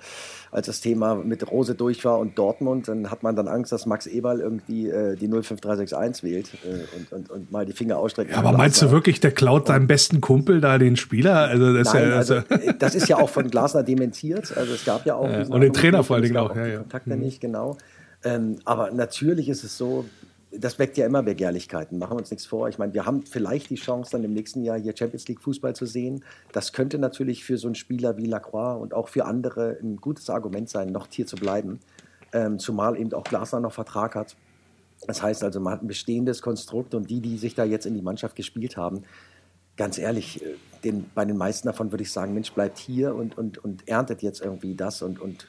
als 0.52 0.68
das 0.68 0.82
Thema 0.82 1.16
mit 1.16 1.50
Rose 1.50 1.76
durch 1.76 2.04
war 2.06 2.20
und 2.20 2.38
Dortmund, 2.38 2.88
dann 2.88 3.10
hat 3.10 3.24
man 3.24 3.36
dann 3.36 3.48
Angst, 3.48 3.72
dass 3.72 3.86
Max 3.86 4.08
Eberl 4.08 4.40
irgendwie 4.42 4.90
äh, 4.90 5.16
die 5.16 5.28
05361 5.28 6.24
wählt 6.24 6.50
äh, 6.66 6.98
und, 6.98 7.12
und, 7.12 7.30
und 7.30 7.52
mal 7.52 7.66
die 7.66 7.74
Finger 7.74 7.98
ausstreckt. 7.98 8.32
Ja, 8.32 8.38
aber 8.38 8.52
meinst 8.52 8.82
du 8.82 8.92
wirklich, 8.92 9.20
der 9.20 9.32
klaut 9.32 9.68
seinem 9.68 9.88
besten 9.88 10.22
Kumpel 10.22 10.62
da 10.62 10.78
den 10.78 10.98
Spieler? 10.98 11.36
Also 11.36 11.74
das, 11.74 11.94
Nein, 11.94 12.10
ja, 12.10 12.16
also, 12.16 12.36
äh, 12.36 12.74
das 12.78 12.96
ist 12.96 13.08
ja 13.08 13.18
auch 13.18 13.30
von 13.30 13.50
Glasner 13.50 13.84
dementiert. 13.84 14.56
Also 14.56 14.74
es 14.74 14.86
gab 14.86 15.06
ja 15.06 15.16
auch. 15.16 15.30
Ja, 15.30 15.46
und 15.48 15.62
den 15.62 15.74
Trainer 15.74 16.04
vor 16.04 16.18
allen 16.18 16.24
Dingen 16.24 16.38
auch. 16.38 16.56
Ja, 16.56 16.66
ja. 16.66 16.78
Kontakte 16.80 17.16
mhm. 17.16 17.22
nicht, 17.22 17.42
genau. 17.42 17.78
Ähm, 18.24 18.58
aber 18.66 18.92
natürlich 18.92 19.48
ist 19.48 19.64
es 19.64 19.78
so, 19.78 20.06
das 20.52 20.80
weckt 20.80 20.98
ja 20.98 21.06
immer 21.06 21.22
Begehrlichkeiten, 21.22 22.00
machen 22.00 22.14
wir 22.14 22.20
uns 22.20 22.32
nichts 22.32 22.46
vor. 22.46 22.70
Ich 22.70 22.80
meine, 22.80 22.94
wir 22.94 23.06
haben 23.06 23.24
vielleicht 23.24 23.70
die 23.70 23.76
Chance, 23.76 24.12
dann 24.12 24.24
im 24.24 24.34
nächsten 24.34 24.64
Jahr 24.64 24.80
hier 24.80 24.96
Champions 24.98 25.28
League 25.28 25.42
Fußball 25.42 25.76
zu 25.76 25.86
sehen. 25.86 26.24
Das 26.52 26.74
könnte 26.74 26.98
natürlich 26.98 27.44
für 27.44 27.58
so 27.58 27.68
einen 27.68 27.76
Spieler 27.76 28.18
wie 28.18 28.26
Lacroix 28.26 28.82
und 28.82 28.94
auch 28.94 29.10
für 29.10 29.26
andere 29.26 29.78
ein 29.82 29.98
gutes 29.98 30.30
Argument 30.30 30.68
sein, 30.68 30.92
noch 30.92 31.08
hier 31.12 31.28
zu 31.28 31.36
bleiben. 31.36 31.80
Ähm, 32.34 32.58
zumal 32.58 32.98
eben 32.98 33.14
auch 33.14 33.24
Glasner 33.24 33.60
noch 33.60 33.74
Vertrag 33.74 34.16
hat. 34.16 34.36
Das 35.08 35.22
heißt 35.22 35.44
also, 35.44 35.60
man 35.60 35.74
hat 35.74 35.84
ein 35.84 35.88
bestehendes 35.88 36.42
Konstrukt 36.42 36.94
und 36.94 37.10
die, 37.10 37.22
die 37.22 37.38
sich 37.38 37.56
da 37.56 37.64
jetzt 37.64 37.86
in 37.86 37.94
die 37.94 38.02
Mannschaft 38.02 38.36
gespielt 38.36 38.76
haben, 38.76 39.04
ganz 39.78 39.98
ehrlich, 39.98 40.44
äh, 40.44 40.56
den, 40.84 41.10
bei 41.14 41.26
den 41.26 41.38
meisten 41.38 41.68
davon 41.68 41.92
würde 41.92 42.04
ich 42.04 42.12
sagen, 42.12 42.34
Mensch, 42.34 42.52
bleibt 42.54 42.78
hier 42.78 43.16
und, 43.16 43.38
und, 43.38 43.58
und 43.60 43.88
erntet 43.88 44.22
jetzt 44.24 44.42
irgendwie 44.42 44.76
das 44.76 45.02
und, 45.02 45.20
und 45.20 45.48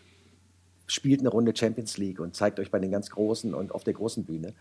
spielt 0.87 1.21
eine 1.21 1.29
Runde 1.29 1.55
Champions 1.55 1.99
League 1.99 2.21
und 2.21 2.35
zeigt 2.35 2.59
euch 2.59 2.71
bei 2.71 2.79
den 2.79 2.91
ganz 2.91 3.11
Großen 3.11 3.55
und 3.55 3.73
auf 3.73 3.85
der 3.85 3.95
großen 3.95 4.25
Bühne. 4.25 4.55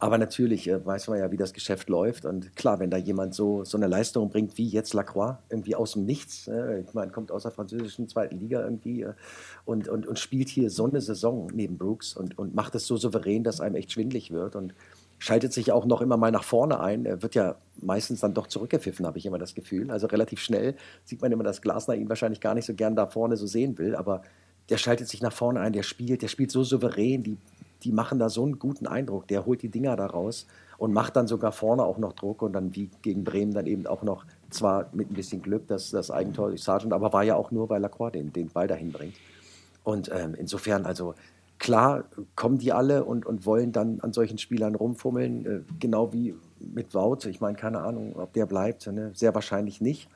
Aber 0.00 0.16
natürlich 0.16 0.68
äh, 0.68 0.84
weiß 0.84 1.08
man 1.08 1.18
ja, 1.18 1.30
wie 1.32 1.36
das 1.36 1.52
Geschäft 1.52 1.88
läuft. 1.88 2.24
Und 2.24 2.54
klar, 2.54 2.78
wenn 2.78 2.90
da 2.90 2.96
jemand 2.96 3.34
so, 3.34 3.64
so 3.64 3.76
eine 3.76 3.88
Leistung 3.88 4.30
bringt 4.30 4.56
wie 4.56 4.68
jetzt 4.68 4.94
Lacroix, 4.94 5.38
irgendwie 5.48 5.74
aus 5.74 5.92
dem 5.92 6.04
Nichts, 6.04 6.46
äh, 6.46 6.80
ich 6.80 6.94
meine, 6.94 7.10
kommt 7.10 7.32
aus 7.32 7.42
der 7.42 7.50
französischen 7.50 8.08
zweiten 8.08 8.38
Liga 8.38 8.62
irgendwie 8.62 9.02
äh, 9.02 9.14
und, 9.64 9.88
und, 9.88 10.06
und 10.06 10.18
spielt 10.18 10.48
hier 10.48 10.70
so 10.70 10.86
eine 10.86 11.00
Saison 11.00 11.50
neben 11.52 11.78
Brooks 11.78 12.16
und, 12.16 12.38
und 12.38 12.54
macht 12.54 12.76
es 12.76 12.86
so 12.86 12.96
souverän, 12.96 13.42
dass 13.42 13.60
einem 13.60 13.74
echt 13.74 13.90
schwindlig 13.90 14.30
wird 14.30 14.54
und 14.54 14.72
schaltet 15.18 15.52
sich 15.52 15.72
auch 15.72 15.84
noch 15.84 16.00
immer 16.00 16.16
mal 16.16 16.30
nach 16.30 16.44
vorne 16.44 16.78
ein. 16.78 17.04
Er 17.04 17.22
wird 17.22 17.34
ja 17.34 17.56
meistens 17.82 18.20
dann 18.20 18.34
doch 18.34 18.46
zurückgepfiffen, 18.46 19.04
habe 19.04 19.18
ich 19.18 19.26
immer 19.26 19.38
das 19.38 19.56
Gefühl. 19.56 19.90
Also 19.90 20.06
relativ 20.06 20.38
schnell 20.38 20.76
sieht 21.02 21.22
man 21.22 21.32
immer, 21.32 21.42
dass 21.42 21.60
Glasner 21.60 21.96
ihn 21.96 22.08
wahrscheinlich 22.08 22.40
gar 22.40 22.54
nicht 22.54 22.66
so 22.66 22.74
gern 22.74 22.94
da 22.94 23.06
vorne 23.06 23.36
so 23.36 23.48
sehen 23.48 23.78
will, 23.78 23.96
aber 23.96 24.22
der 24.68 24.76
schaltet 24.76 25.08
sich 25.08 25.22
nach 25.22 25.32
vorne 25.32 25.60
ein, 25.60 25.72
der 25.72 25.82
spielt, 25.82 26.22
der 26.22 26.28
spielt 26.28 26.52
so 26.52 26.62
souverän, 26.62 27.22
die 27.24 27.38
die 27.84 27.92
machen 27.92 28.18
da 28.18 28.28
so 28.28 28.44
einen 28.44 28.58
guten 28.58 28.86
Eindruck. 28.86 29.28
Der 29.28 29.46
holt 29.46 29.62
die 29.62 29.68
Dinger 29.68 29.96
da 29.96 30.06
raus 30.06 30.46
und 30.78 30.92
macht 30.92 31.16
dann 31.16 31.26
sogar 31.26 31.52
vorne 31.52 31.84
auch 31.84 31.98
noch 31.98 32.12
Druck 32.12 32.42
und 32.42 32.52
dann 32.52 32.74
wie 32.74 32.90
gegen 33.02 33.24
Bremen 33.24 33.52
dann 33.52 33.66
eben 33.66 33.86
auch 33.86 34.02
noch, 34.02 34.24
zwar 34.50 34.88
mit 34.92 35.10
ein 35.10 35.14
bisschen 35.14 35.42
Glück, 35.42 35.66
dass 35.66 35.90
das 35.90 36.10
Eigentor 36.10 36.48
durch 36.48 36.62
Sargent, 36.62 36.92
aber 36.92 37.12
war 37.12 37.22
ja 37.22 37.36
auch 37.36 37.50
nur, 37.50 37.68
weil 37.68 37.82
Lacroix 37.82 38.12
den, 38.12 38.32
den 38.32 38.48
Ball 38.48 38.66
dahin 38.66 38.92
bringt. 38.92 39.14
Und 39.84 40.10
ähm, 40.14 40.34
insofern, 40.38 40.86
also 40.86 41.14
klar 41.58 42.04
kommen 42.36 42.58
die 42.58 42.72
alle 42.72 43.04
und, 43.04 43.26
und 43.26 43.46
wollen 43.46 43.72
dann 43.72 44.00
an 44.00 44.12
solchen 44.12 44.38
Spielern 44.38 44.74
rumfummeln, 44.74 45.46
äh, 45.46 45.60
genau 45.78 46.12
wie 46.12 46.34
mit 46.60 46.94
Wout. 46.94 47.28
Ich 47.28 47.40
meine, 47.40 47.56
keine 47.56 47.80
Ahnung, 47.80 48.16
ob 48.16 48.32
der 48.32 48.46
bleibt, 48.46 48.86
ne? 48.86 49.10
sehr 49.14 49.34
wahrscheinlich 49.34 49.80
nicht. 49.80 50.08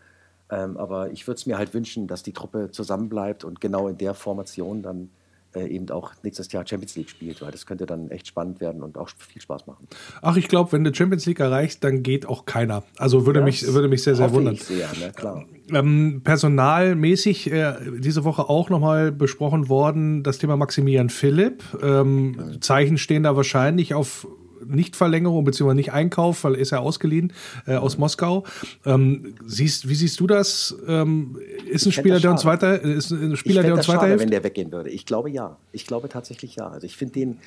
Ähm, 0.51 0.77
aber 0.77 1.11
ich 1.11 1.27
würde 1.27 1.39
es 1.39 1.47
mir 1.47 1.59
halt 1.59 1.75
wünschen, 1.75 2.07
dass 2.07 2.23
die 2.23 2.33
Truppe 2.33 2.71
zusammenbleibt 2.71 3.45
und 3.45 3.61
genau 3.61 3.89
in 3.89 3.99
der 3.99 4.15
Formation 4.15 4.83
dann 4.83 5.11
eben 5.61 5.89
auch 5.91 6.13
nächstes 6.23 6.51
Jahr 6.53 6.67
Champions 6.67 6.97
League 6.97 7.11
spielt, 7.11 7.43
weil 7.43 7.51
das 7.51 7.67
könnte 7.67 7.87
dann 7.87 8.11
echt 8.11 8.27
spannend 8.27 8.61
werden 8.61 8.83
und 8.83 8.99
auch 8.99 9.09
viel 9.09 9.43
Spaß 9.43 9.67
machen. 9.67 9.87
Ach, 10.21 10.37
ich 10.37 10.49
glaube, 10.49 10.73
wenn 10.73 10.85
du 10.85 10.95
Champions 10.95 11.27
League 11.27 11.41
erreichst, 11.41 11.85
dann 11.85 12.03
geht 12.03 12.27
auch 12.27 12.47
keiner. 12.47 12.83
Also 12.97 13.27
würde, 13.27 13.43
mich, 13.43 13.67
würde 13.67 13.89
mich 13.89 14.03
sehr, 14.03 14.15
sehr 14.15 14.33
wundern. 14.33 14.57
Sehr, 14.57 14.89
ne? 15.01 15.13
Klar. 15.15 15.45
Ähm, 15.71 16.23
personalmäßig 16.25 17.51
äh, 17.53 17.75
diese 17.99 18.25
Woche 18.25 18.49
auch 18.49 18.71
nochmal 18.71 19.13
besprochen 19.13 19.69
worden, 19.69 20.23
das 20.23 20.39
Thema 20.39 20.57
Maximilian 20.57 21.09
Philipp. 21.09 21.63
Ähm, 21.83 22.59
Zeichen 22.61 22.99
stehen 22.99 23.23
da 23.23 23.37
wahrscheinlich 23.37 23.95
auf 23.95 24.27
Nichtverlängerung 24.67 25.45
bzw. 25.45 25.75
nicht 25.75 25.93
Einkauf, 25.93 26.45
weil 26.45 26.55
ist 26.55 26.71
ja 26.71 26.79
ausgeliehen 26.79 27.33
äh, 27.67 27.75
aus 27.75 27.99
Moskau. 27.99 28.45
Ähm, 28.85 29.35
siehst, 29.47 29.89
wie 29.89 29.95
siehst 29.95 30.21
du 30.21 30.27
das? 30.27 30.77
Ähm, 30.87 31.39
ist 31.71 31.87
ein 31.87 31.93
Spieler, 31.93 32.21
der 32.21 32.31
uns 32.31 32.45
weiter, 32.45 32.81
ist 32.81 33.11
ein 33.11 33.37
Spieler, 33.37 33.63
der 33.63 33.75
uns 33.75 33.87
schade, 33.87 33.99
weiterhilft? 33.99 34.23
wenn 34.23 34.31
der 34.31 34.45
weggehen 34.45 34.73
würde. 34.73 34.91
Ich 34.91 35.07
glaube 35.07 35.31
ja. 35.31 35.57
Ich 35.73 35.87
glaube 35.87 36.09
tatsächlich 36.09 36.57
ja. 36.57 36.69
Also 36.69 36.87
ich 36.87 36.97
finde 36.97 37.15
den, 37.15 37.39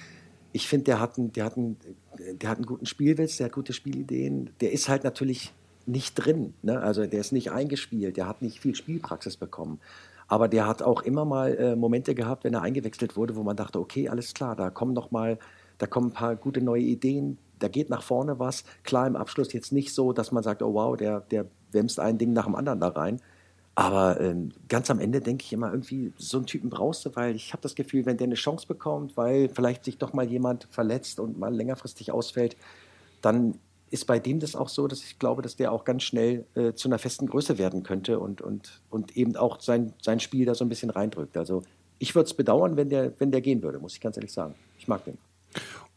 ich 0.51 0.67
finde, 0.67 0.85
der 0.85 0.99
hat 0.99 1.17
einen, 1.17 1.33
der 1.33 1.45
hat 1.45 1.57
einen, 1.57 1.77
der 2.41 2.49
hat 2.49 2.57
einen 2.57 2.65
guten 2.65 2.85
Spielwitz, 2.85 3.37
der 3.37 3.47
hat 3.47 3.53
gute 3.53 3.73
Spielideen. 3.73 4.51
Der 4.61 4.71
ist 4.71 4.89
halt 4.89 5.03
natürlich 5.03 5.51
nicht 5.85 6.15
drin. 6.15 6.53
Ne? 6.61 6.79
Also 6.79 7.05
der 7.05 7.19
ist 7.19 7.31
nicht 7.31 7.51
eingespielt, 7.51 8.17
der 8.17 8.27
hat 8.27 8.41
nicht 8.41 8.59
viel 8.59 8.75
Spielpraxis 8.75 9.37
bekommen. 9.37 9.79
Aber 10.27 10.47
der 10.47 10.65
hat 10.67 10.81
auch 10.81 11.03
immer 11.03 11.25
mal 11.25 11.55
äh, 11.55 11.75
Momente 11.75 12.15
gehabt, 12.15 12.43
wenn 12.43 12.53
er 12.53 12.61
eingewechselt 12.61 13.15
wurde, 13.15 13.35
wo 13.35 13.43
man 13.43 13.55
dachte, 13.55 13.79
okay, 13.79 14.09
alles 14.09 14.33
klar, 14.33 14.55
da 14.55 14.69
kommen 14.69 14.93
noch 14.93 15.11
mal 15.11 15.37
da 15.77 15.87
kommen 15.87 16.07
ein 16.07 16.13
paar 16.13 16.35
gute 16.35 16.61
neue 16.61 16.81
Ideen, 16.81 17.37
da 17.59 17.67
geht 17.67 17.89
nach 17.89 18.03
vorne 18.03 18.39
was. 18.39 18.63
Klar, 18.83 19.07
im 19.07 19.15
Abschluss 19.15 19.53
jetzt 19.53 19.71
nicht 19.71 19.93
so, 19.93 20.13
dass 20.13 20.31
man 20.31 20.43
sagt, 20.43 20.61
oh 20.61 20.73
wow, 20.73 20.95
der, 20.97 21.21
der 21.21 21.45
wämst 21.71 21.99
ein 21.99 22.17
Ding 22.17 22.33
nach 22.33 22.45
dem 22.45 22.55
anderen 22.55 22.79
da 22.79 22.89
rein. 22.89 23.21
Aber 23.75 24.21
ähm, 24.21 24.53
ganz 24.69 24.89
am 24.89 24.99
Ende 24.99 25.19
denke 25.19 25.43
ich 25.43 25.51
immer 25.51 25.69
irgendwie, 25.69 26.13
so 26.17 26.37
einen 26.37 26.45
Typen 26.45 26.69
brauchst 26.69 27.05
du, 27.05 27.13
weil 27.15 27.35
ich 27.35 27.51
habe 27.51 27.61
das 27.61 27.75
Gefühl, 27.75 28.05
wenn 28.05 28.15
der 28.15 28.25
eine 28.25 28.35
Chance 28.35 28.67
bekommt, 28.67 29.17
weil 29.17 29.49
vielleicht 29.49 29.83
sich 29.83 29.97
doch 29.97 30.13
mal 30.13 30.25
jemand 30.25 30.67
verletzt 30.71 31.19
und 31.19 31.37
mal 31.37 31.53
längerfristig 31.53 32.11
ausfällt, 32.13 32.55
dann 33.21 33.59
ist 33.91 34.07
bei 34.07 34.17
dem 34.17 34.39
das 34.39 34.55
auch 34.55 34.69
so, 34.69 34.87
dass 34.87 35.03
ich 35.03 35.19
glaube, 35.19 35.41
dass 35.41 35.57
der 35.57 35.73
auch 35.73 35.83
ganz 35.83 36.03
schnell 36.03 36.45
äh, 36.55 36.73
zu 36.73 36.87
einer 36.87 36.99
festen 36.99 37.27
Größe 37.27 37.57
werden 37.57 37.83
könnte 37.83 38.19
und, 38.19 38.41
und, 38.41 38.81
und 38.89 39.15
eben 39.17 39.35
auch 39.35 39.59
sein, 39.59 39.93
sein 40.01 40.21
Spiel 40.21 40.45
da 40.45 40.55
so 40.55 40.63
ein 40.63 40.69
bisschen 40.69 40.89
reindrückt. 40.89 41.35
Also 41.37 41.61
ich 41.99 42.15
würde 42.15 42.27
es 42.27 42.33
bedauern, 42.33 42.77
wenn 42.77 42.89
der, 42.89 43.13
wenn 43.19 43.31
der 43.31 43.41
gehen 43.41 43.61
würde, 43.61 43.79
muss 43.79 43.93
ich 43.93 44.01
ganz 44.01 44.15
ehrlich 44.15 44.31
sagen. 44.33 44.55
Ich 44.79 44.87
mag 44.87 45.03
den. 45.03 45.17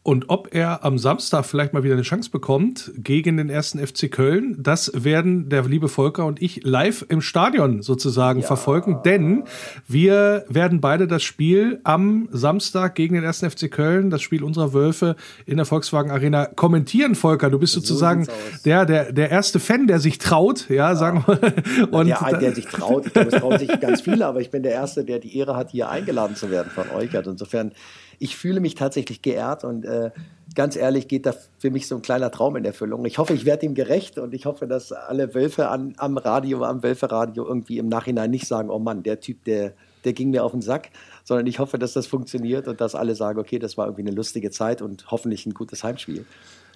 Und 0.01 0.29
ob 0.29 0.55
er 0.55 0.85
am 0.85 0.97
Samstag 0.97 1.45
vielleicht 1.45 1.73
mal 1.73 1.83
wieder 1.83 1.93
eine 1.93 2.03
Chance 2.03 2.31
bekommt 2.31 2.91
gegen 2.95 3.35
den 3.35 3.49
ersten 3.49 3.85
FC 3.85 4.09
Köln, 4.09 4.55
das 4.57 4.91
werden 4.95 5.49
der 5.49 5.63
liebe 5.63 5.89
Volker 5.89 6.25
und 6.25 6.41
ich 6.41 6.63
live 6.63 7.05
im 7.09 7.21
Stadion 7.21 7.81
sozusagen 7.81 8.39
ja. 8.39 8.47
verfolgen, 8.47 9.01
denn 9.03 9.43
wir 9.87 10.45
werden 10.47 10.79
beide 10.79 11.05
das 11.05 11.21
Spiel 11.21 11.81
am 11.83 12.29
Samstag 12.31 12.95
gegen 12.95 13.13
den 13.13 13.25
ersten 13.25 13.51
FC 13.51 13.69
Köln, 13.69 14.09
das 14.09 14.21
Spiel 14.21 14.41
unserer 14.41 14.73
Wölfe 14.73 15.17
in 15.45 15.57
der 15.57 15.65
Volkswagen 15.65 16.11
Arena 16.11 16.45
kommentieren. 16.45 17.13
Volker, 17.13 17.49
du 17.49 17.59
bist 17.59 17.73
so 17.73 17.81
sozusagen 17.81 18.25
der, 18.63 18.85
der, 18.85 19.11
der 19.11 19.29
erste 19.29 19.59
Fan, 19.59 19.85
der 19.85 19.99
sich 19.99 20.17
traut, 20.17 20.69
ja, 20.69 20.75
ja. 20.75 20.95
sagen 20.95 21.25
wir. 21.27 21.93
Und 21.93 22.07
der, 22.07 22.39
der 22.39 22.55
sich 22.55 22.65
traut, 22.65 23.05
ich 23.05 23.13
glaube, 23.13 23.29
es 23.29 23.41
trauen 23.41 23.59
sich 23.59 23.79
ganz 23.81 24.01
viele, 24.01 24.25
aber 24.25 24.39
ich 24.39 24.49
bin 24.49 24.63
der 24.63 24.71
Erste, 24.71 25.03
der 25.03 25.19
die 25.19 25.37
Ehre 25.37 25.57
hat, 25.57 25.71
hier 25.71 25.89
eingeladen 25.89 26.37
zu 26.37 26.49
werden 26.49 26.71
von 26.73 26.89
euch. 26.91 27.15
Also 27.15 27.31
insofern 27.31 27.73
ich 28.19 28.35
fühle 28.35 28.59
mich 28.59 28.75
tatsächlich 28.75 29.21
geehrt 29.21 29.63
und 29.63 29.85
äh, 29.85 30.11
ganz 30.55 30.75
ehrlich 30.75 31.07
geht 31.07 31.25
da 31.25 31.33
für 31.57 31.71
mich 31.71 31.87
so 31.87 31.95
ein 31.95 32.01
kleiner 32.01 32.31
Traum 32.31 32.55
in 32.57 32.65
Erfüllung. 32.65 33.05
Ich 33.05 33.17
hoffe, 33.17 33.33
ich 33.33 33.45
werde 33.45 33.65
ihm 33.65 33.75
gerecht 33.75 34.17
und 34.17 34.33
ich 34.33 34.45
hoffe, 34.45 34.67
dass 34.67 34.91
alle 34.91 35.33
Wölfe 35.33 35.69
an, 35.69 35.93
am 35.97 36.17
Radio, 36.17 36.63
am 36.63 36.83
Wölferadio 36.83 37.47
irgendwie 37.47 37.77
im 37.77 37.87
Nachhinein 37.87 38.29
nicht 38.29 38.45
sagen, 38.45 38.69
oh 38.69 38.79
Mann, 38.79 39.03
der 39.03 39.19
Typ, 39.21 39.45
der, 39.45 39.73
der 40.03 40.13
ging 40.13 40.31
mir 40.31 40.43
auf 40.43 40.51
den 40.51 40.61
Sack, 40.61 40.89
sondern 41.23 41.47
ich 41.47 41.59
hoffe, 41.59 41.79
dass 41.79 41.93
das 41.93 42.07
funktioniert 42.07 42.67
und 42.67 42.81
dass 42.81 42.93
alle 42.93 43.15
sagen, 43.15 43.39
okay, 43.39 43.57
das 43.57 43.77
war 43.77 43.85
irgendwie 43.85 44.03
eine 44.03 44.11
lustige 44.11 44.51
Zeit 44.51 44.81
und 44.81 45.09
hoffentlich 45.11 45.45
ein 45.45 45.53
gutes 45.53 45.83
Heimspiel 45.83 46.25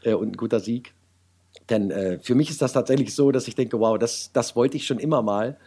äh, 0.03 0.13
und 0.13 0.29
ein 0.29 0.37
guter 0.37 0.59
Sieg. 0.59 0.93
Denn 1.69 1.91
äh, 1.91 2.19
für 2.19 2.35
mich 2.35 2.49
ist 2.49 2.61
das 2.61 2.73
tatsächlich 2.73 3.13
so, 3.13 3.31
dass 3.31 3.47
ich 3.47 3.55
denke, 3.55 3.79
wow, 3.79 3.97
das, 3.97 4.31
das 4.33 4.55
wollte 4.55 4.77
ich 4.77 4.85
schon 4.87 4.99
immer 4.99 5.21
mal. 5.21 5.57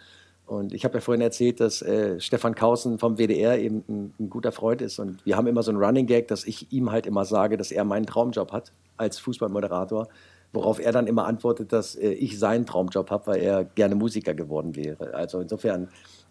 Und 0.46 0.72
ich 0.72 0.84
habe 0.84 0.94
ja 0.94 1.00
vorhin 1.00 1.20
erzählt, 1.20 1.58
dass 1.58 1.82
äh, 1.82 2.20
Stefan 2.20 2.54
Kausen 2.54 2.98
vom 2.98 3.18
WDR 3.18 3.58
eben 3.58 3.84
ein, 3.88 4.14
ein, 4.18 4.30
guter 4.30 4.52
Freund 4.52 4.80
ist. 4.80 5.00
Und 5.00 5.24
wir 5.26 5.36
haben 5.36 5.48
immer 5.48 5.64
so 5.64 5.72
einen 5.72 5.82
Running 5.82 6.06
Gag, 6.06 6.28
dass 6.28 6.44
ich 6.44 6.72
ihm 6.72 6.92
halt 6.92 7.06
immer 7.06 7.24
sage, 7.24 7.56
dass 7.56 7.72
er 7.72 7.84
meinen 7.84 8.06
Traumjob 8.06 8.52
hat 8.52 8.72
als 8.96 9.18
Fußballmoderator. 9.18 10.08
Worauf 10.52 10.78
er 10.78 10.92
dann 10.92 11.08
immer 11.08 11.26
antwortet, 11.26 11.72
dass 11.72 11.96
äh, 11.96 12.10
ich 12.10 12.38
seinen 12.38 12.64
Traumjob 12.64 13.10
habe, 13.10 13.26
weil 13.26 13.42
er 13.42 13.64
gerne 13.64 13.96
Musiker 13.96 14.34
geworden 14.34 14.76
wäre. 14.76 15.14
Also 15.14 15.40
insofern 15.40 15.88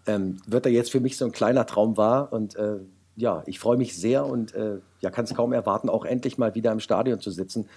ähm, 0.08 0.38
wird 0.47 0.65
er 0.65 0.71
jetzt 0.71 0.91
für 0.91 1.01
mich 1.01 1.17
so 1.17 1.25
ein 1.25 1.34
kleiner 1.34 1.65
Traum 1.65 1.97
wahr. 1.97 2.32
Und 2.32 2.56
äh, 2.56 2.78
ja, 3.17 3.43
ich 3.47 3.60
freue 3.60 3.78
mich 3.78 3.97
sehr 3.97 4.25
und 4.25 4.56
äh, 4.56 4.78
ja, 5.01 5.10
kann 5.10 5.25
es 5.25 5.34
kaum 5.34 5.51
erwarten, 5.51 5.89
auch 5.89 6.06
endlich 6.06 6.38
mal 6.38 6.56
wieder 6.56 6.71
im 6.71 6.80
Stadion 6.80 7.19
zu 7.19 7.32
sitzen 7.32 7.67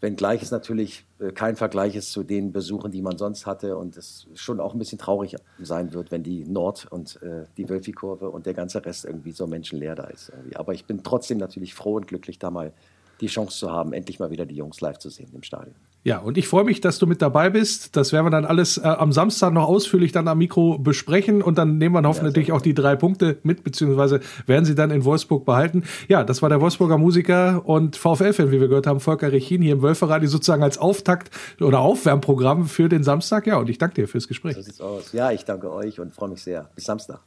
Wenngleich 0.00 0.42
es 0.42 0.50
natürlich 0.50 1.06
äh, 1.18 1.32
kein 1.32 1.56
Vergleich 1.56 1.96
ist 1.96 2.12
zu 2.12 2.22
den 2.22 2.52
Besuchen, 2.52 2.90
die 2.92 3.02
man 3.02 3.16
sonst 3.16 3.46
hatte 3.46 3.76
und 3.76 3.96
es 3.96 4.26
schon 4.34 4.60
auch 4.60 4.74
ein 4.74 4.78
bisschen 4.78 4.98
traurig 4.98 5.36
sein 5.60 5.92
wird, 5.92 6.10
wenn 6.10 6.22
die 6.22 6.44
Nord- 6.44 6.86
und 6.90 7.20
äh, 7.22 7.44
die 7.56 7.68
Wölfi-Kurve 7.68 8.30
und 8.30 8.46
der 8.46 8.54
ganze 8.54 8.84
Rest 8.84 9.04
irgendwie 9.04 9.32
so 9.32 9.46
menschenleer 9.46 9.94
da 9.94 10.04
ist. 10.04 10.30
Irgendwie. 10.30 10.56
Aber 10.56 10.74
ich 10.74 10.84
bin 10.84 11.02
trotzdem 11.02 11.38
natürlich 11.38 11.74
froh 11.74 11.94
und 11.94 12.06
glücklich, 12.06 12.38
da 12.38 12.50
mal 12.50 12.72
die 13.20 13.28
Chance 13.28 13.56
zu 13.56 13.70
haben, 13.70 13.92
endlich 13.92 14.18
mal 14.18 14.30
wieder 14.30 14.44
die 14.44 14.56
Jungs 14.56 14.80
live 14.80 14.98
zu 14.98 15.08
sehen 15.08 15.30
im 15.32 15.42
Stadion. 15.42 15.74
Ja, 16.06 16.18
und 16.18 16.38
ich 16.38 16.46
freue 16.46 16.62
mich, 16.62 16.80
dass 16.80 17.00
du 17.00 17.08
mit 17.08 17.20
dabei 17.20 17.50
bist. 17.50 17.96
Das 17.96 18.12
werden 18.12 18.26
wir 18.26 18.30
dann 18.30 18.44
alles 18.44 18.78
äh, 18.78 18.82
am 18.82 19.10
Samstag 19.10 19.52
noch 19.52 19.66
ausführlich 19.66 20.12
dann 20.12 20.28
am 20.28 20.38
Mikro 20.38 20.78
besprechen 20.78 21.42
und 21.42 21.58
dann 21.58 21.78
nehmen 21.78 21.96
wir 21.96 22.08
hoffentlich 22.08 22.46
ja, 22.46 22.54
auch 22.54 22.62
die 22.62 22.74
drei 22.74 22.94
Punkte 22.94 23.38
mit, 23.42 23.64
beziehungsweise 23.64 24.20
werden 24.46 24.64
sie 24.64 24.76
dann 24.76 24.92
in 24.92 25.04
Wolfsburg 25.04 25.44
behalten. 25.44 25.82
Ja, 26.06 26.22
das 26.22 26.42
war 26.42 26.48
der 26.48 26.60
Wolfsburger 26.60 26.96
Musiker 26.96 27.66
und 27.66 27.96
VfL-Fan, 27.96 28.52
wie 28.52 28.60
wir 28.60 28.68
gehört 28.68 28.86
haben, 28.86 29.00
Volker 29.00 29.32
Rechin 29.32 29.62
hier 29.62 29.72
im 29.72 29.82
Wölferadio 29.82 30.28
sozusagen 30.28 30.62
als 30.62 30.78
Auftakt 30.78 31.30
oder 31.60 31.80
Aufwärmprogramm 31.80 32.66
für 32.66 32.88
den 32.88 33.02
Samstag. 33.02 33.48
Ja, 33.48 33.56
und 33.56 33.68
ich 33.68 33.78
danke 33.78 33.96
dir 33.96 34.06
fürs 34.06 34.28
Gespräch. 34.28 34.54
So 34.54 34.62
sieht's 34.62 34.80
aus. 34.80 35.12
Ja, 35.12 35.32
ich 35.32 35.44
danke 35.44 35.72
euch 35.72 35.98
und 35.98 36.14
freue 36.14 36.28
mich 36.28 36.40
sehr. 36.40 36.68
Bis 36.76 36.84
Samstag. 36.84 37.18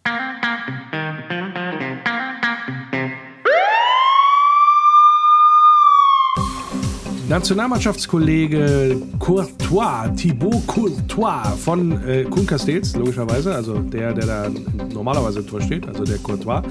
Nationalmannschaftskollege 7.29 8.97
Courtois, 9.19 10.09
Thibaut 10.17 10.65
Courtois 10.65 11.43
von 11.63 12.03
äh, 12.03 12.23
Kuhn 12.23 12.47
Castells, 12.47 12.95
logischerweise, 12.95 13.53
also 13.53 13.77
der, 13.77 14.13
der 14.13 14.25
da 14.25 14.51
normalerweise 14.91 15.41
im 15.41 15.47
Tor 15.47 15.61
steht, 15.61 15.87
also 15.87 16.03
der 16.03 16.17
Courtois, 16.17 16.63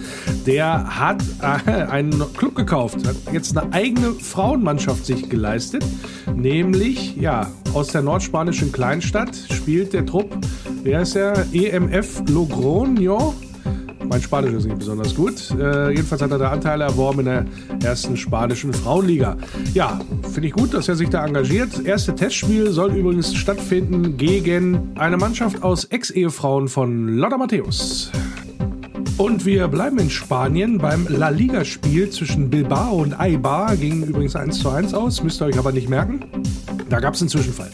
der 0.46 0.98
hat 0.98 1.22
äh, 1.40 1.70
einen 1.70 2.24
Club 2.36 2.56
gekauft, 2.56 3.06
hat 3.06 3.14
jetzt 3.32 3.56
eine 3.56 3.72
eigene 3.72 4.10
Frauenmannschaft 4.14 5.06
sich 5.06 5.30
geleistet, 5.30 5.84
nämlich, 6.34 7.14
ja, 7.14 7.48
aus 7.72 7.88
der 7.88 8.02
nordspanischen 8.02 8.72
Kleinstadt 8.72 9.36
spielt 9.36 9.92
der 9.92 10.06
Trupp, 10.06 10.36
wer 10.82 11.02
ist 11.02 11.14
der? 11.14 11.46
EMF 11.52 12.22
Logroño 12.22 13.32
mein 14.08 14.22
Spanisch 14.22 14.52
ist 14.52 14.64
nicht 14.64 14.78
besonders 14.78 15.14
gut. 15.14 15.50
Äh, 15.58 15.90
jedenfalls 15.90 16.22
hat 16.22 16.30
er 16.30 16.38
da 16.38 16.50
Anteile 16.50 16.84
erworben 16.84 17.20
in 17.20 17.24
der 17.26 17.46
ersten 17.84 18.16
spanischen 18.16 18.72
Frauenliga. 18.72 19.36
Ja, 19.74 20.00
finde 20.32 20.48
ich 20.48 20.54
gut, 20.54 20.74
dass 20.74 20.88
er 20.88 20.96
sich 20.96 21.10
da 21.10 21.24
engagiert. 21.24 21.84
Erste 21.84 22.14
Testspiel 22.14 22.70
soll 22.70 22.92
übrigens 22.94 23.34
stattfinden 23.34 24.16
gegen 24.16 24.92
eine 24.96 25.16
Mannschaft 25.16 25.62
aus 25.62 25.84
Ex-Ehefrauen 25.84 26.68
von 26.68 27.08
Lotta 27.18 27.36
Matthäus. 27.36 28.10
Und 29.18 29.44
wir 29.44 29.66
bleiben 29.68 29.98
in 29.98 30.10
Spanien 30.10 30.78
beim 30.78 31.06
La 31.08 31.28
Liga-Spiel 31.28 32.08
zwischen 32.10 32.50
Bilbao 32.50 33.02
und 33.02 33.18
Eibar. 33.18 33.76
Ging 33.76 34.04
übrigens 34.04 34.36
1 34.36 34.60
zu 34.60 34.70
1 34.70 34.94
aus, 34.94 35.22
müsst 35.22 35.42
ihr 35.42 35.46
euch 35.46 35.58
aber 35.58 35.72
nicht 35.72 35.88
merken. 35.88 36.20
Da 36.88 37.00
gab 37.00 37.14
es 37.14 37.20
einen 37.20 37.28
Zwischenfall. 37.28 37.70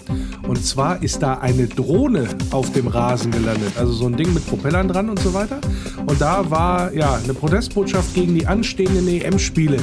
Und 0.55 0.65
zwar 0.65 1.03
ist 1.03 1.21
da 1.21 1.39
eine 1.39 1.67
Drohne 1.67 2.29
auf 2.53 2.71
dem 2.71 2.87
Rasen 2.87 3.33
gelandet. 3.33 3.73
Also 3.77 3.93
so 3.93 4.07
ein 4.07 4.17
Ding 4.17 4.33
mit 4.33 4.47
Propellern 4.47 4.87
dran 4.87 5.11
und 5.11 5.19
so 5.19 5.35
weiter. 5.35 5.59
Und 6.07 6.21
da 6.21 6.49
war 6.49 6.93
ja 6.93 7.19
eine 7.23 7.35
Protestbotschaft 7.35 8.15
gegen 8.15 8.37
die 8.37 8.47
anstehenden 8.47 9.09
EM-Spiele, 9.09 9.79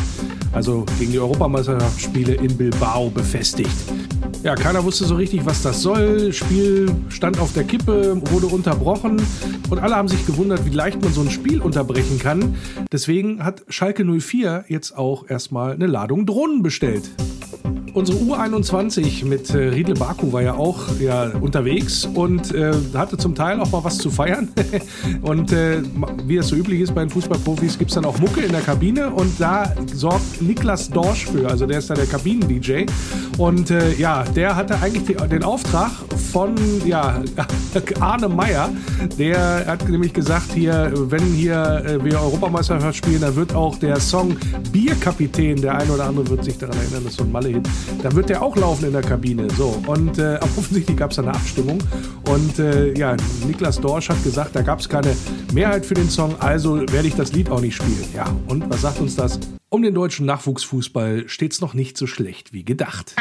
also 0.54 0.86
gegen 0.98 1.12
die 1.12 1.20
Europameisterschaftsspiele 1.20 2.36
in 2.36 2.56
Bilbao 2.56 3.10
befestigt. 3.10 3.70
Ja, 4.44 4.56
keiner 4.56 4.82
wusste 4.86 5.04
so 5.04 5.16
richtig, 5.16 5.46
was 5.46 5.62
das 5.62 5.82
soll. 5.82 6.32
Spiel 6.32 6.90
stand 7.10 7.38
auf 7.40 7.52
der 7.52 7.66
Kippe, 7.66 8.22
wurde 8.32 8.48
unterbrochen 8.48 9.22
und 9.70 9.80
alle 9.80 9.98
haben 9.98 10.08
sich 10.08 10.26
gewundert, 10.26 10.66
wie 10.66 10.70
leicht 10.70 11.02
man 11.02 11.12
so 11.12 11.20
ein 11.20 11.30
Spiel 11.30 11.60
unterbrechen 11.60 12.18
kann. 12.18 12.56
Deswegen 12.94 13.44
hat 13.44 13.64
Schalke 13.68 14.06
04 14.06 14.64
jetzt 14.70 14.98
auch 14.98 15.30
erstmal 15.30 15.74
eine 15.74 15.88
Ladung 15.88 16.26
Drohnen 16.26 16.64
bestellt. 16.64 17.12
Unsere 17.94 18.18
U21 18.20 19.26
mit 19.26 19.50
äh, 19.50 19.58
Riedle 19.70 19.96
Baku 19.96 20.32
war 20.32 20.42
ja 20.42 20.54
auch 20.54 20.80
ja, 21.00 21.32
unterwegs 21.42 22.06
und 22.06 22.54
äh, 22.54 22.74
hatte 22.94 23.18
zum 23.18 23.36
Teil 23.36 23.60
auch 23.60 23.70
mal 23.72 23.84
was 23.84 23.98
zu 23.98 24.10
feiern. 24.10 24.50
und 25.22 25.52
äh, 25.52 25.82
wie 26.26 26.38
es 26.38 26.48
so 26.48 26.56
üblich 26.56 26.82
ist 26.82 26.96
bei 26.96 27.02
den 27.02 27.10
Fußballprofis, 27.10 27.78
gibt 27.78 27.92
es 27.92 27.96
dann 27.96 28.06
auch 28.06 28.18
Mucke 28.20 28.42
in 28.42 28.52
der 28.52 28.62
Kabine 28.62 29.10
und 29.10 29.40
da 29.40 29.74
sorgt 29.94 30.42
Niklas 30.42 30.90
Dorsch 30.90 31.26
für, 31.26 31.50
also 31.50 31.66
der 31.66 31.80
ist 31.80 31.90
da 31.90 31.94
der 31.94 32.06
Kabinen-DJ. 32.06 32.86
Und 33.38 33.72
äh, 33.72 33.94
ja, 33.96 34.24
der 34.24 34.56
hatte 34.56 34.80
eigentlich 34.82 35.06
die, 35.06 35.28
den 35.28 35.44
Auftrag 35.44 35.92
von 36.32 36.56
ja, 36.86 37.22
Arne 38.00 38.30
Meyer, 38.30 38.70
der 39.18 39.66
hat 39.68 39.88
nämlich 39.90 40.14
gesagt, 40.14 40.54
hier, 40.54 40.92
wenn 40.96 41.24
hier 41.24 41.84
äh, 41.86 42.04
wir 42.04 42.22
Europameisterschaft 42.22 42.98
spielen, 42.98 43.22
dann 43.22 43.36
wird 43.36 43.54
auch 43.54 43.78
der 43.78 44.00
Song 44.00 44.38
Bierkapitän, 44.72 45.62
der 45.62 45.78
eine 45.78 45.92
oder 45.92 46.06
andere 46.06 46.30
wird 46.30 46.44
sich 46.46 46.58
daran 46.58 46.78
erinnern, 46.78 47.04
das 47.04 47.14
ist 47.14 47.18
so 47.18 47.24
ein 47.24 47.32
Malle-Hit, 47.32 47.68
dann 48.04 48.15
wird 48.15 48.30
der 48.30 48.41
auch 48.41 48.56
laufen 48.56 48.86
in 48.86 48.94
der 48.94 49.02
Kabine. 49.02 49.48
So, 49.52 49.82
und 49.88 50.17
äh, 50.17 50.39
offensichtlich 50.41 50.98
gab 50.98 51.12
es 51.12 51.20
eine 51.20 51.30
Abstimmung. 51.30 51.80
Und 52.30 52.60
äh, 52.60 52.98
ja, 52.98 53.15
Niklas 53.46 53.80
Dorsch 53.80 54.10
hat 54.10 54.24
gesagt, 54.24 54.56
da 54.56 54.62
gab 54.62 54.80
es 54.80 54.89
keine 54.89 55.15
Mehrheit 55.54 55.86
für 55.86 55.94
den 55.94 56.10
Song, 56.10 56.36
also 56.39 56.80
werde 56.91 57.08
ich 57.08 57.15
das 57.15 57.34
Lied 57.34 57.50
auch 57.50 57.62
nicht 57.62 57.76
spielen. 57.76 58.06
Ja, 58.15 58.26
und 58.48 58.70
was 58.70 58.82
sagt 58.82 59.00
uns 59.00 59.15
das? 59.15 59.39
Um 59.70 59.82
den 59.82 59.94
deutschen 59.94 60.26
Nachwuchsfußball 60.26 61.30
steht 61.30 61.54
es 61.54 61.62
noch 61.62 61.74
nicht 61.74 61.98
so 61.98 62.06
schlecht 62.06 62.52
wie 62.52 62.65
gedacht. 62.65 63.15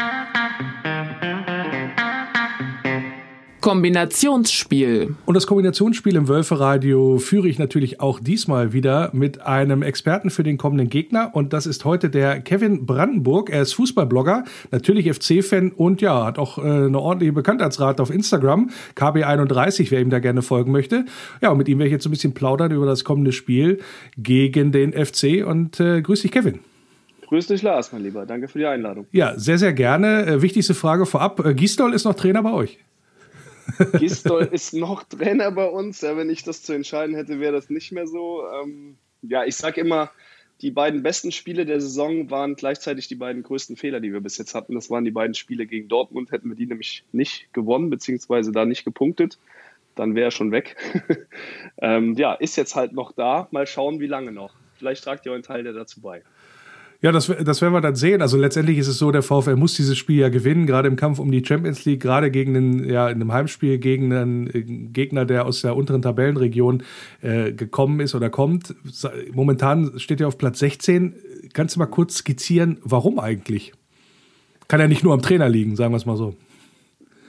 Kombinationsspiel. 3.61 5.15
Und 5.27 5.35
das 5.35 5.45
Kombinationsspiel 5.45 6.15
im 6.15 6.27
Wölferadio 6.27 7.19
führe 7.19 7.47
ich 7.47 7.59
natürlich 7.59 8.01
auch 8.01 8.19
diesmal 8.19 8.73
wieder 8.73 9.11
mit 9.13 9.41
einem 9.41 9.83
Experten 9.83 10.31
für 10.31 10.41
den 10.41 10.57
kommenden 10.57 10.89
Gegner. 10.89 11.29
Und 11.33 11.53
das 11.53 11.67
ist 11.67 11.85
heute 11.85 12.09
der 12.09 12.41
Kevin 12.41 12.87
Brandenburg. 12.87 13.51
Er 13.51 13.61
ist 13.61 13.73
Fußballblogger, 13.73 14.45
natürlich 14.71 15.13
FC-Fan 15.13 15.71
und 15.71 16.01
ja, 16.01 16.25
hat 16.25 16.39
auch 16.39 16.57
äh, 16.57 16.61
eine 16.61 16.99
ordentliche 16.99 17.33
Bekanntheitsrate 17.33 18.01
auf 18.01 18.09
Instagram. 18.09 18.71
KB31, 18.95 19.91
wer 19.91 20.01
ihm 20.01 20.09
da 20.09 20.17
gerne 20.17 20.41
folgen 20.41 20.71
möchte. 20.71 21.05
Ja, 21.41 21.51
und 21.51 21.59
mit 21.59 21.69
ihm 21.69 21.77
werde 21.77 21.87
ich 21.87 21.93
jetzt 21.93 22.03
so 22.03 22.09
ein 22.09 22.13
bisschen 22.13 22.33
plaudern 22.33 22.71
über 22.71 22.87
das 22.87 23.03
kommende 23.03 23.31
Spiel 23.31 23.79
gegen 24.17 24.71
den 24.71 24.91
FC. 24.93 25.45
Und 25.45 25.79
äh, 25.79 26.01
grüß 26.01 26.23
dich, 26.23 26.31
Kevin. 26.31 26.59
Grüß 27.27 27.45
dich, 27.45 27.61
Lars, 27.61 27.93
mein 27.93 28.01
Lieber. 28.01 28.25
Danke 28.25 28.47
für 28.47 28.57
die 28.57 28.65
Einladung. 28.65 29.05
Ja, 29.11 29.37
sehr, 29.37 29.59
sehr 29.59 29.71
gerne. 29.71 30.25
Äh, 30.25 30.41
wichtigste 30.41 30.73
Frage 30.73 31.05
vorab. 31.05 31.45
Äh, 31.45 31.53
Gisdol 31.53 31.93
ist 31.93 32.05
noch 32.05 32.15
Trainer 32.15 32.41
bei 32.41 32.51
euch? 32.51 32.79
Gistol 33.99 34.49
ist 34.51 34.73
noch 34.73 35.03
Trainer 35.03 35.51
bei 35.51 35.67
uns. 35.67 36.01
Ja, 36.01 36.17
wenn 36.17 36.29
ich 36.29 36.43
das 36.43 36.63
zu 36.63 36.73
entscheiden 36.73 37.15
hätte, 37.15 37.39
wäre 37.39 37.53
das 37.53 37.69
nicht 37.69 37.91
mehr 37.91 38.07
so. 38.07 38.43
Ähm, 38.61 38.97
ja, 39.21 39.43
ich 39.45 39.55
sage 39.55 39.81
immer, 39.81 40.11
die 40.61 40.71
beiden 40.71 41.01
besten 41.01 41.31
Spiele 41.31 41.65
der 41.65 41.81
Saison 41.81 42.29
waren 42.29 42.55
gleichzeitig 42.55 43.07
die 43.07 43.15
beiden 43.15 43.43
größten 43.43 43.75
Fehler, 43.75 43.99
die 43.99 44.13
wir 44.13 44.21
bis 44.21 44.37
jetzt 44.37 44.53
hatten. 44.53 44.75
Das 44.75 44.89
waren 44.89 45.05
die 45.05 45.11
beiden 45.11 45.33
Spiele 45.33 45.65
gegen 45.65 45.87
Dortmund. 45.87 46.31
Hätten 46.31 46.49
wir 46.49 46.55
die 46.55 46.67
nämlich 46.67 47.03
nicht 47.11 47.51
gewonnen, 47.53 47.89
beziehungsweise 47.89 48.51
da 48.51 48.65
nicht 48.65 48.85
gepunktet, 48.85 49.39
dann 49.95 50.15
wäre 50.15 50.27
er 50.27 50.31
schon 50.31 50.51
weg. 50.51 50.75
ähm, 51.81 52.13
ja, 52.13 52.33
ist 52.33 52.57
jetzt 52.57 52.75
halt 52.75 52.93
noch 52.93 53.11
da. 53.11 53.47
Mal 53.51 53.65
schauen, 53.65 53.99
wie 53.99 54.07
lange 54.07 54.31
noch. 54.31 54.53
Vielleicht 54.75 55.03
tragt 55.03 55.25
ihr 55.25 55.33
einen 55.33 55.43
Teil 55.43 55.63
der 55.63 55.73
dazu 55.73 56.01
bei. 56.01 56.23
Ja, 57.03 57.11
das, 57.11 57.33
das 57.43 57.61
werden 57.61 57.73
wir 57.73 57.81
dann 57.81 57.95
sehen. 57.95 58.21
Also 58.21 58.37
letztendlich 58.37 58.77
ist 58.77 58.87
es 58.87 58.99
so, 58.99 59.11
der 59.11 59.23
VfL 59.23 59.55
muss 59.55 59.73
dieses 59.73 59.97
Spiel 59.97 60.19
ja 60.19 60.29
gewinnen, 60.29 60.67
gerade 60.67 60.87
im 60.87 60.95
Kampf 60.95 61.17
um 61.17 61.31
die 61.31 61.43
Champions 61.43 61.83
League, 61.83 61.99
gerade 61.99 62.29
gegen 62.29 62.55
einen, 62.55 62.87
ja, 62.87 63.09
in 63.09 63.15
einem 63.15 63.33
Heimspiel 63.33 63.79
gegen 63.79 64.13
einen 64.13 64.47
äh, 64.47 64.61
Gegner, 64.61 65.25
der 65.25 65.47
aus 65.47 65.61
der 65.61 65.75
unteren 65.75 66.03
Tabellenregion 66.03 66.83
äh, 67.21 67.53
gekommen 67.53 68.01
ist 68.01 68.13
oder 68.13 68.29
kommt. 68.29 68.75
Momentan 69.33 69.97
steht 69.97 70.21
er 70.21 70.27
auf 70.27 70.37
Platz 70.37 70.59
16. 70.59 71.15
Kannst 71.53 71.75
du 71.75 71.79
mal 71.79 71.87
kurz 71.87 72.17
skizzieren, 72.17 72.77
warum 72.83 73.17
eigentlich? 73.17 73.73
Kann 74.67 74.79
ja 74.79 74.87
nicht 74.87 75.03
nur 75.03 75.13
am 75.13 75.23
Trainer 75.23 75.49
liegen, 75.49 75.75
sagen 75.75 75.93
wir 75.93 75.97
es 75.97 76.05
mal 76.05 76.17
so. 76.17 76.35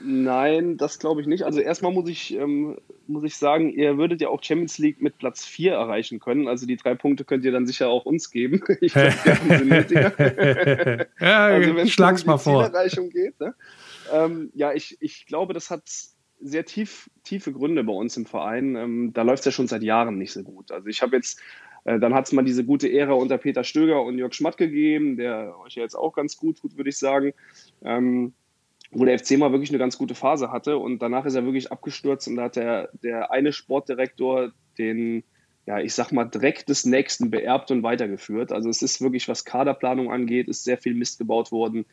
Nein, 0.05 0.75
das 0.75 0.99
glaube 0.99 1.21
ich 1.21 1.27
nicht. 1.27 1.43
Also 1.43 1.61
erstmal 1.61 1.93
muss 1.93 2.09
ich, 2.09 2.33
ähm, 2.35 2.77
muss 3.07 3.23
ich 3.23 3.37
sagen, 3.37 3.69
ihr 3.69 3.97
würdet 3.97 4.19
ja 4.19 4.27
auch 4.27 4.43
Champions 4.43 4.77
League 4.77 5.01
mit 5.01 5.17
Platz 5.17 5.45
4 5.45 5.73
erreichen 5.73 6.19
können. 6.19 6.49
Also 6.49 6.65
die 6.65 6.75
drei 6.75 6.93
Punkte 6.93 7.23
könnt 7.23 7.45
ihr 7.45 7.53
dann 7.53 7.65
sicher 7.65 7.87
auch 7.87 8.05
uns 8.05 8.29
geben. 8.29 8.61
Ich 8.81 8.93
glaube, 8.93 9.15
wir 9.23 9.39
haben 9.39 9.57
sie 9.59 9.65
nötiger. 9.65 11.07
ja, 11.19 11.45
also 11.45 11.75
wenn 11.75 11.87
es 11.87 11.97
um 11.97 12.15
die 12.15 12.43
Zielerreichung 12.43 13.09
geht. 13.11 13.39
Ne? 13.39 13.55
Ähm, 14.11 14.51
ja, 14.53 14.73
ich, 14.73 14.97
ich 14.99 15.25
glaube, 15.25 15.53
das 15.53 15.69
hat 15.69 15.83
sehr 16.41 16.65
tief, 16.65 17.09
tiefe 17.23 17.53
Gründe 17.53 17.83
bei 17.85 17.93
uns 17.93 18.17
im 18.17 18.25
Verein. 18.25 18.75
Ähm, 18.75 19.11
da 19.13 19.21
läuft 19.21 19.39
es 19.39 19.45
ja 19.45 19.51
schon 19.53 19.67
seit 19.67 19.83
Jahren 19.83 20.17
nicht 20.17 20.33
so 20.33 20.43
gut. 20.43 20.71
Also 20.71 20.87
ich 20.87 21.01
habe 21.01 21.15
jetzt 21.15 21.39
äh, 21.85 21.99
dann 21.99 22.13
hat 22.13 22.25
es 22.25 22.33
mal 22.33 22.43
diese 22.43 22.65
gute 22.65 22.91
Ära 22.91 23.13
unter 23.13 23.37
Peter 23.37 23.63
Stöger 23.63 24.03
und 24.03 24.17
Jörg 24.17 24.33
Schmatt 24.33 24.57
gegeben, 24.57 25.15
der 25.15 25.57
euch 25.59 25.75
ja 25.75 25.83
jetzt 25.83 25.95
auch 25.95 26.13
ganz 26.13 26.37
gut 26.37 26.57
tut, 26.59 26.77
würde 26.77 26.89
ich 26.89 26.97
sagen. 26.97 27.33
Ähm, 27.83 28.33
wo 28.93 29.05
der 29.05 29.17
FC 29.19 29.37
mal 29.37 29.51
wirklich 29.51 29.69
eine 29.69 29.79
ganz 29.79 29.97
gute 29.97 30.15
Phase 30.15 30.51
hatte 30.51 30.77
und 30.77 31.01
danach 31.01 31.25
ist 31.25 31.35
er 31.35 31.45
wirklich 31.45 31.71
abgestürzt 31.71 32.27
und 32.27 32.35
da 32.35 32.43
hat 32.43 32.55
der, 32.55 32.89
der 33.01 33.31
eine 33.31 33.51
Sportdirektor 33.51 34.51
den, 34.77 35.23
ja, 35.65 35.79
ich 35.79 35.93
sag 35.93 36.11
mal, 36.11 36.25
Dreck 36.25 36.65
des 36.65 36.85
Nächsten 36.85 37.31
beerbt 37.31 37.71
und 37.71 37.83
weitergeführt. 37.83 38.51
Also 38.51 38.69
es 38.69 38.81
ist 38.81 39.01
wirklich, 39.01 39.27
was 39.27 39.45
Kaderplanung 39.45 40.11
angeht, 40.11 40.47
ist 40.47 40.63
sehr 40.63 40.77
viel 40.77 40.93
Mist 40.93 41.19
gebaut 41.19 41.51
worden. 41.51 41.85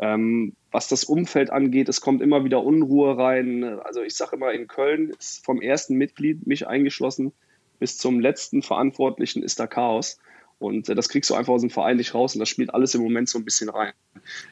Ähm, 0.00 0.54
was 0.70 0.88
das 0.88 1.04
Umfeld 1.04 1.50
angeht, 1.50 1.88
es 1.88 2.00
kommt 2.00 2.22
immer 2.22 2.44
wieder 2.44 2.62
Unruhe 2.62 3.16
rein. 3.18 3.64
Also 3.64 4.02
ich 4.02 4.14
sage 4.14 4.36
immer, 4.36 4.52
in 4.52 4.66
Köln 4.66 5.10
ist 5.18 5.44
vom 5.44 5.60
ersten 5.60 5.96
Mitglied, 5.96 6.46
mich 6.46 6.66
eingeschlossen, 6.66 7.32
bis 7.78 7.98
zum 7.98 8.20
letzten 8.20 8.62
Verantwortlichen 8.62 9.42
ist 9.42 9.60
da 9.60 9.66
Chaos. 9.66 10.18
Und 10.58 10.88
äh, 10.88 10.94
das 10.94 11.08
kriegst 11.08 11.28
du 11.30 11.34
einfach 11.34 11.52
aus 11.52 11.60
dem 11.60 11.70
Verein 11.70 11.98
nicht 11.98 12.14
raus 12.14 12.34
und 12.34 12.40
das 12.40 12.48
spielt 12.48 12.72
alles 12.72 12.94
im 12.94 13.02
Moment 13.02 13.28
so 13.28 13.38
ein 13.38 13.44
bisschen 13.44 13.68
rein. 13.68 13.92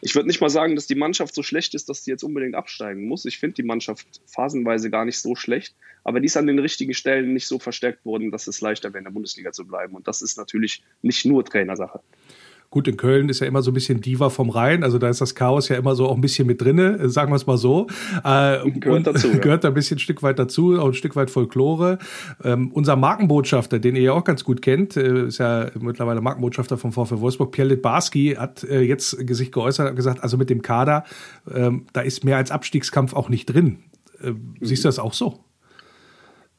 Ich 0.02 0.14
würde 0.14 0.28
nicht 0.28 0.40
mal 0.40 0.50
sagen, 0.50 0.76
dass 0.76 0.86
die 0.86 0.94
Mannschaft 0.94 1.34
so 1.34 1.42
schlecht 1.42 1.74
ist, 1.74 1.88
dass 1.88 2.04
sie 2.04 2.10
jetzt 2.10 2.22
unbedingt 2.22 2.54
absteigen 2.54 3.06
muss. 3.08 3.24
Ich 3.24 3.38
finde 3.38 3.54
die 3.54 3.62
Mannschaft 3.62 4.20
phasenweise 4.26 4.90
gar 4.90 5.04
nicht 5.04 5.18
so 5.18 5.34
schlecht, 5.34 5.74
aber 6.04 6.20
die 6.20 6.26
ist 6.26 6.36
an 6.36 6.46
den 6.46 6.58
richtigen 6.58 6.94
Stellen 6.94 7.32
nicht 7.32 7.46
so 7.46 7.58
verstärkt 7.58 8.04
worden, 8.04 8.30
dass 8.30 8.46
es 8.46 8.60
leichter 8.60 8.90
wäre, 8.90 8.98
in 8.98 9.04
der 9.04 9.12
Bundesliga 9.12 9.52
zu 9.52 9.66
bleiben. 9.66 9.94
Und 9.94 10.06
das 10.06 10.20
ist 10.20 10.36
natürlich 10.36 10.82
nicht 11.00 11.24
nur 11.24 11.44
Trainersache. 11.44 12.00
Gut, 12.70 12.88
in 12.88 12.96
Köln 12.96 13.28
ist 13.28 13.40
ja 13.40 13.46
immer 13.46 13.62
so 13.62 13.70
ein 13.70 13.74
bisschen 13.74 14.00
Diva 14.00 14.30
vom 14.30 14.50
Rhein, 14.50 14.82
also 14.82 14.98
da 14.98 15.08
ist 15.08 15.20
das 15.20 15.34
Chaos 15.34 15.68
ja 15.68 15.76
immer 15.76 15.94
so 15.94 16.08
auch 16.08 16.14
ein 16.14 16.20
bisschen 16.20 16.46
mit 16.46 16.60
drinne, 16.60 16.98
äh, 16.98 17.08
sagen 17.08 17.30
wir 17.30 17.36
es 17.36 17.46
mal 17.46 17.56
so. 17.56 17.86
Äh, 18.24 18.70
gehört 18.70 19.06
dazu. 19.06 19.28
Ja. 19.28 19.38
Gehört 19.38 19.64
da 19.64 19.68
ein 19.68 19.74
bisschen 19.74 19.96
ein 19.96 20.00
Stück 20.00 20.22
weit 20.22 20.38
dazu, 20.38 20.78
auch 20.80 20.88
ein 20.88 20.94
Stück 20.94 21.16
weit 21.16 21.30
Folklore. 21.30 21.98
Ähm, 22.42 22.72
unser 22.72 22.96
Markenbotschafter, 22.96 23.78
den 23.78 23.96
ihr 23.96 24.02
ja 24.02 24.12
auch 24.12 24.24
ganz 24.24 24.44
gut 24.44 24.62
kennt, 24.62 24.96
äh, 24.96 25.26
ist 25.26 25.38
ja 25.38 25.70
mittlerweile 25.78 26.20
Markenbotschafter 26.20 26.76
vom 26.76 26.92
VfL 26.92 27.20
Wolfsburg, 27.20 27.52
Pierre 27.52 27.68
Litbarski, 27.68 28.36
hat 28.38 28.64
äh, 28.64 28.80
jetzt 28.80 29.10
sich 29.10 29.52
geäußert 29.52 29.90
und 29.90 29.96
gesagt, 29.96 30.22
also 30.22 30.36
mit 30.36 30.50
dem 30.50 30.62
Kader, 30.62 31.04
ähm, 31.52 31.86
da 31.92 32.00
ist 32.00 32.24
mehr 32.24 32.36
als 32.36 32.50
Abstiegskampf 32.50 33.14
auch 33.14 33.28
nicht 33.28 33.46
drin. 33.46 33.78
Mhm. 34.20 34.54
Siehst 34.60 34.84
du 34.84 34.88
das 34.88 34.98
auch 34.98 35.12
so? 35.12 35.44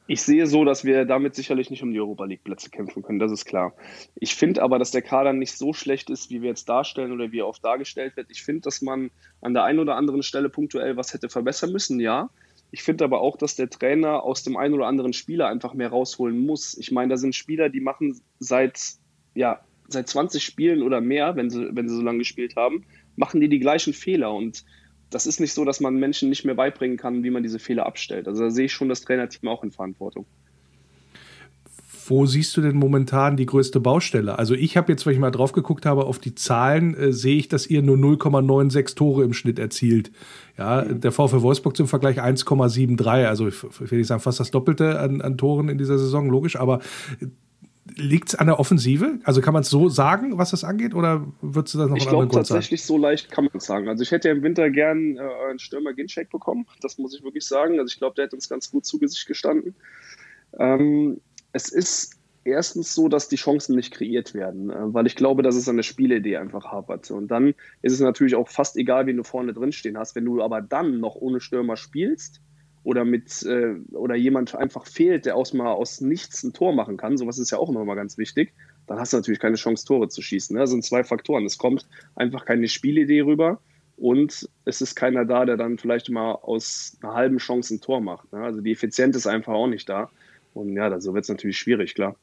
Ich 0.08 0.22
sehe 0.22 0.46
so, 0.46 0.64
dass 0.64 0.84
wir 0.84 1.04
damit 1.04 1.34
sicherlich 1.34 1.70
nicht 1.70 1.82
um 1.82 1.92
die 1.92 1.98
Europa 1.98 2.24
League 2.24 2.44
Plätze 2.44 2.70
kämpfen 2.70 3.02
können, 3.02 3.18
das 3.18 3.32
ist 3.32 3.44
klar. 3.44 3.74
Ich 4.14 4.36
finde 4.36 4.62
aber, 4.62 4.78
dass 4.78 4.92
der 4.92 5.02
Kader 5.02 5.32
nicht 5.32 5.56
so 5.56 5.72
schlecht 5.72 6.10
ist, 6.10 6.30
wie 6.30 6.42
wir 6.42 6.50
jetzt 6.50 6.68
darstellen 6.68 7.10
oder 7.10 7.32
wie 7.32 7.40
er 7.40 7.48
oft 7.48 7.64
dargestellt 7.64 8.16
wird. 8.16 8.30
Ich 8.30 8.42
finde, 8.44 8.62
dass 8.62 8.82
man 8.82 9.10
an 9.40 9.54
der 9.54 9.64
einen 9.64 9.80
oder 9.80 9.96
anderen 9.96 10.22
Stelle 10.22 10.48
punktuell 10.48 10.96
was 10.96 11.12
hätte 11.12 11.28
verbessern 11.28 11.72
müssen, 11.72 11.98
ja. 11.98 12.30
Ich 12.70 12.82
finde 12.82 13.04
aber 13.04 13.20
auch, 13.20 13.36
dass 13.36 13.56
der 13.56 13.70
Trainer 13.70 14.22
aus 14.22 14.42
dem 14.42 14.56
einen 14.56 14.74
oder 14.74 14.86
anderen 14.86 15.12
Spieler 15.12 15.48
einfach 15.48 15.74
mehr 15.74 15.88
rausholen 15.88 16.38
muss. 16.38 16.76
Ich 16.76 16.92
meine, 16.92 17.10
da 17.10 17.16
sind 17.16 17.34
Spieler, 17.34 17.68
die 17.68 17.80
machen 17.80 18.20
seit, 18.38 18.78
ja, 19.34 19.60
seit 19.88 20.08
20 20.08 20.42
Spielen 20.42 20.82
oder 20.82 21.00
mehr, 21.00 21.36
wenn 21.36 21.50
sie, 21.50 21.68
wenn 21.72 21.88
sie 21.88 21.96
so 21.96 22.02
lange 22.02 22.18
gespielt 22.18 22.56
haben, 22.56 22.84
machen 23.16 23.40
die 23.40 23.48
die 23.48 23.60
gleichen 23.60 23.92
Fehler 23.92 24.32
und 24.32 24.64
das 25.10 25.26
ist 25.26 25.40
nicht 25.40 25.52
so, 25.52 25.64
dass 25.64 25.80
man 25.80 25.96
Menschen 25.96 26.28
nicht 26.28 26.44
mehr 26.44 26.54
beibringen 26.54 26.96
kann, 26.96 27.22
wie 27.22 27.30
man 27.30 27.42
diese 27.42 27.58
Fehler 27.58 27.86
abstellt. 27.86 28.28
Also 28.28 28.44
da 28.44 28.50
sehe 28.50 28.66
ich 28.66 28.72
schon 28.72 28.88
das 28.88 29.02
Trainerteam 29.02 29.48
auch 29.48 29.62
in 29.62 29.70
Verantwortung. 29.70 30.26
Wo 32.08 32.24
siehst 32.24 32.56
du 32.56 32.60
denn 32.60 32.76
momentan 32.76 33.36
die 33.36 33.46
größte 33.46 33.80
Baustelle? 33.80 34.38
Also 34.38 34.54
ich 34.54 34.76
habe 34.76 34.92
jetzt, 34.92 35.06
wenn 35.06 35.12
ich 35.12 35.18
mal 35.18 35.32
drauf 35.32 35.52
geguckt 35.52 35.86
habe, 35.86 36.04
auf 36.04 36.20
die 36.20 36.36
Zahlen, 36.36 36.94
äh, 36.94 37.12
sehe 37.12 37.36
ich, 37.36 37.48
dass 37.48 37.66
ihr 37.66 37.82
nur 37.82 37.96
0,96 37.96 38.94
Tore 38.94 39.24
im 39.24 39.32
Schnitt 39.32 39.58
erzielt. 39.58 40.12
Ja, 40.56 40.84
mhm. 40.84 41.00
der 41.00 41.10
VfL 41.10 41.42
Wolfsburg 41.42 41.76
zum 41.76 41.88
Vergleich 41.88 42.22
1,73. 42.22 43.26
Also 43.26 43.48
ich 43.48 43.62
will 43.62 43.98
nicht 43.98 44.06
sagen 44.06 44.20
fast 44.20 44.38
das 44.38 44.52
Doppelte 44.52 45.00
an, 45.00 45.20
an 45.20 45.36
Toren 45.36 45.68
in 45.68 45.78
dieser 45.78 45.98
Saison, 45.98 46.30
logisch. 46.30 46.56
Aber 46.56 46.80
Liegt 47.94 48.30
es 48.30 48.34
an 48.34 48.46
der 48.46 48.58
Offensive? 48.58 49.20
Also 49.24 49.40
kann 49.40 49.54
man 49.54 49.62
es 49.62 49.70
so 49.70 49.88
sagen, 49.88 50.38
was 50.38 50.50
das 50.50 50.64
angeht, 50.64 50.94
oder 50.94 51.26
würdest 51.40 51.74
du 51.74 51.78
das 51.78 51.88
noch 51.88 51.96
Ich 51.96 52.08
glaube 52.08 52.28
tatsächlich 52.28 52.82
sagen? 52.82 52.86
so 52.88 52.98
leicht 52.98 53.30
kann 53.30 53.44
man 53.44 53.52
es 53.54 53.64
sagen. 53.64 53.88
Also 53.88 54.02
ich 54.02 54.10
hätte 54.10 54.28
ja 54.28 54.34
im 54.34 54.42
Winter 54.42 54.70
gern 54.70 55.16
äh, 55.16 55.20
einen 55.48 55.58
Stürmer 55.58 55.94
Ginchek 55.94 56.30
bekommen, 56.30 56.66
das 56.80 56.98
muss 56.98 57.14
ich 57.14 57.22
wirklich 57.22 57.46
sagen. 57.46 57.78
Also 57.78 57.92
ich 57.92 57.98
glaube, 57.98 58.16
der 58.16 58.26
hätte 58.26 58.36
uns 58.36 58.48
ganz 58.48 58.70
gut 58.70 58.84
zu 58.84 58.98
Gesicht 58.98 59.26
gestanden. 59.26 59.74
Ähm, 60.58 61.20
es 61.52 61.68
ist 61.68 62.16
erstens 62.44 62.94
so, 62.94 63.08
dass 63.08 63.28
die 63.28 63.36
Chancen 63.36 63.76
nicht 63.76 63.92
kreiert 63.92 64.34
werden, 64.34 64.70
äh, 64.70 64.94
weil 64.94 65.06
ich 65.06 65.16
glaube, 65.16 65.42
dass 65.42 65.56
es 65.56 65.68
an 65.68 65.76
der 65.76 65.82
Spielidee 65.82 66.36
einfach 66.36 66.66
hapert. 66.66 67.10
Und 67.10 67.28
dann 67.28 67.54
ist 67.82 67.92
es 67.92 68.00
natürlich 68.00 68.34
auch 68.34 68.48
fast 68.48 68.76
egal, 68.76 69.06
wen 69.06 69.16
du 69.16 69.24
vorne 69.24 69.52
drin 69.52 69.72
stehen 69.72 69.98
hast. 69.98 70.14
Wenn 70.14 70.24
du 70.24 70.42
aber 70.42 70.60
dann 70.60 71.00
noch 71.00 71.16
ohne 71.16 71.40
Stürmer 71.40 71.76
spielst, 71.76 72.40
oder 72.86 73.04
mit 73.04 73.42
äh, 73.42 73.74
oder 73.90 74.14
jemand 74.14 74.54
einfach 74.54 74.86
fehlt, 74.86 75.26
der 75.26 75.34
aus 75.34 75.52
mal 75.52 75.72
aus 75.72 76.00
nichts 76.00 76.44
ein 76.44 76.52
Tor 76.52 76.72
machen 76.72 76.96
kann, 76.96 77.16
sowas 77.16 77.36
ist 77.36 77.50
ja 77.50 77.58
auch 77.58 77.68
immer 77.68 77.84
mal 77.84 77.96
ganz 77.96 78.16
wichtig, 78.16 78.52
dann 78.86 79.00
hast 79.00 79.12
du 79.12 79.16
natürlich 79.16 79.40
keine 79.40 79.56
Chance, 79.56 79.84
Tore 79.84 80.08
zu 80.08 80.22
schießen. 80.22 80.54
Ne? 80.54 80.60
Das 80.60 80.70
sind 80.70 80.84
zwei 80.84 81.02
Faktoren. 81.02 81.44
Es 81.44 81.58
kommt 81.58 81.88
einfach 82.14 82.44
keine 82.44 82.68
Spielidee 82.68 83.22
rüber 83.22 83.60
und 83.96 84.48
es 84.64 84.80
ist 84.80 84.94
keiner 84.94 85.24
da, 85.24 85.44
der 85.44 85.56
dann 85.56 85.78
vielleicht 85.78 86.10
mal 86.10 86.30
aus 86.34 86.96
einer 87.02 87.14
halben 87.14 87.38
Chance 87.38 87.74
ein 87.74 87.80
Tor 87.80 88.00
macht. 88.00 88.32
Ne? 88.32 88.38
Also 88.38 88.60
die 88.60 88.70
Effizienz 88.70 89.16
ist 89.16 89.26
einfach 89.26 89.54
auch 89.54 89.66
nicht 89.66 89.88
da. 89.88 90.08
Und 90.54 90.76
ja, 90.76 91.00
so 91.00 91.12
wird 91.12 91.24
es 91.24 91.28
natürlich 91.28 91.58
schwierig, 91.58 91.96
klar. 91.96 92.14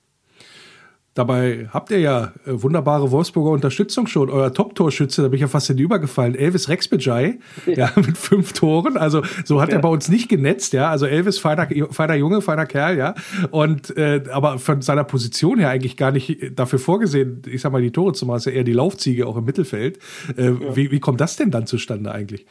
Dabei 1.15 1.69
habt 1.71 1.91
ihr 1.91 1.99
ja 1.99 2.33
äh, 2.45 2.63
wunderbare 2.63 3.11
Wolfsburger 3.11 3.51
Unterstützung 3.51 4.07
schon. 4.07 4.31
Euer 4.31 4.51
Top-Torschütze, 4.51 5.21
da 5.21 5.27
bin 5.27 5.35
ich 5.35 5.41
ja 5.41 5.47
fast 5.47 5.69
in 5.69 5.77
die 5.77 5.83
übergefallen. 5.83 6.33
Elvis 6.33 6.69
Rexbejai, 6.69 7.37
ja. 7.67 7.73
ja, 7.73 7.91
mit 7.95 8.17
fünf 8.17 8.53
Toren. 8.53 8.97
Also 8.97 9.21
so 9.45 9.61
hat 9.61 9.69
ja. 9.69 9.75
er 9.75 9.81
bei 9.81 9.89
uns 9.89 10.09
nicht 10.09 10.27
genetzt, 10.27 10.73
ja. 10.73 10.89
Also 10.89 11.05
Elvis, 11.05 11.37
feiner, 11.37 11.67
feiner 11.91 12.15
Junge, 12.15 12.41
feiner 12.41 12.65
Kerl, 12.65 12.97
ja. 12.97 13.13
Und 13.51 13.95
äh, 13.95 14.23
aber 14.31 14.57
von 14.57 14.81
seiner 14.81 15.03
Position 15.03 15.59
her 15.59 15.69
eigentlich 15.69 15.97
gar 15.97 16.11
nicht 16.11 16.59
dafür 16.59 16.79
vorgesehen, 16.79 17.43
ich 17.45 17.61
sag 17.61 17.71
mal, 17.71 17.81
die 17.81 17.91
Tore 17.91 18.13
zu 18.13 18.25
machen, 18.25 18.37
ist 18.37 18.45
ja 18.45 18.51
eher 18.51 18.63
die 18.63 18.73
Laufziege 18.73 19.27
auch 19.27 19.37
im 19.37 19.45
Mittelfeld. 19.45 19.99
Äh, 20.35 20.45
ja. 20.45 20.75
wie, 20.75 20.89
wie 20.89 20.99
kommt 20.99 21.21
das 21.21 21.35
denn 21.35 21.51
dann 21.51 21.67
zustande 21.67 22.11
eigentlich? 22.11 22.47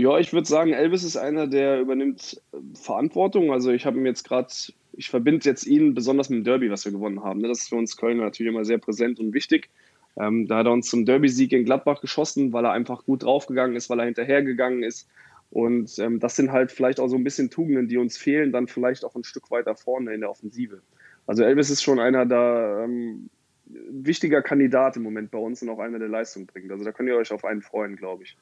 Ja, 0.00 0.18
ich 0.18 0.32
würde 0.32 0.48
sagen, 0.48 0.72
Elvis 0.72 1.04
ist 1.04 1.16
einer, 1.16 1.46
der 1.46 1.80
übernimmt 1.80 2.40
Verantwortung. 2.74 3.52
Also 3.52 3.70
ich 3.70 3.84
habe 3.86 3.98
ihm 3.98 4.06
jetzt 4.06 4.26
gerade 4.26 4.48
ich 4.92 5.08
verbinde 5.08 5.48
jetzt 5.48 5.66
ihn 5.66 5.94
besonders 5.94 6.30
mit 6.30 6.38
dem 6.38 6.44
Derby, 6.44 6.70
was 6.70 6.84
wir 6.84 6.92
gewonnen 6.92 7.22
haben. 7.22 7.40
Ne? 7.40 7.48
Das 7.48 7.60
ist 7.60 7.68
für 7.68 7.76
uns 7.76 7.96
Kölner 7.96 8.24
natürlich 8.24 8.52
immer 8.52 8.64
sehr 8.64 8.78
präsent 8.78 9.18
und 9.20 9.32
wichtig. 9.32 9.70
Ähm, 10.18 10.46
da 10.46 10.58
hat 10.58 10.66
er 10.66 10.72
uns 10.72 10.88
zum 10.88 11.06
Derby-Sieg 11.06 11.52
in 11.52 11.64
Gladbach 11.64 12.00
geschossen, 12.00 12.52
weil 12.52 12.64
er 12.64 12.72
einfach 12.72 13.04
gut 13.04 13.22
draufgegangen 13.22 13.76
ist, 13.76 13.88
weil 13.88 14.00
er 14.00 14.06
hinterhergegangen 14.06 14.82
ist. 14.82 15.08
Und 15.50 15.98
ähm, 15.98 16.20
das 16.20 16.36
sind 16.36 16.52
halt 16.52 16.70
vielleicht 16.70 17.00
auch 17.00 17.08
so 17.08 17.16
ein 17.16 17.24
bisschen 17.24 17.50
Tugenden, 17.50 17.88
die 17.88 17.96
uns 17.96 18.16
fehlen, 18.16 18.52
dann 18.52 18.68
vielleicht 18.68 19.04
auch 19.04 19.14
ein 19.14 19.24
Stück 19.24 19.50
weiter 19.50 19.74
vorne 19.74 20.14
in 20.14 20.20
der 20.20 20.30
Offensive. 20.30 20.80
Also 21.26 21.44
Elvis 21.44 21.70
ist 21.70 21.82
schon 21.82 21.98
einer 21.98 22.26
da 22.26 22.84
ähm, 22.84 23.30
wichtiger 23.66 24.42
Kandidat 24.42 24.96
im 24.96 25.02
Moment 25.02 25.30
bei 25.30 25.38
uns 25.38 25.62
und 25.62 25.68
auch 25.68 25.78
einer, 25.78 25.98
der 25.98 26.08
Leistung 26.08 26.46
bringt. 26.46 26.70
Also 26.70 26.84
da 26.84 26.92
könnt 26.92 27.08
ihr 27.08 27.16
euch 27.16 27.32
auf 27.32 27.44
einen 27.44 27.62
freuen, 27.62 27.96
glaube 27.96 28.24
ich. 28.24 28.36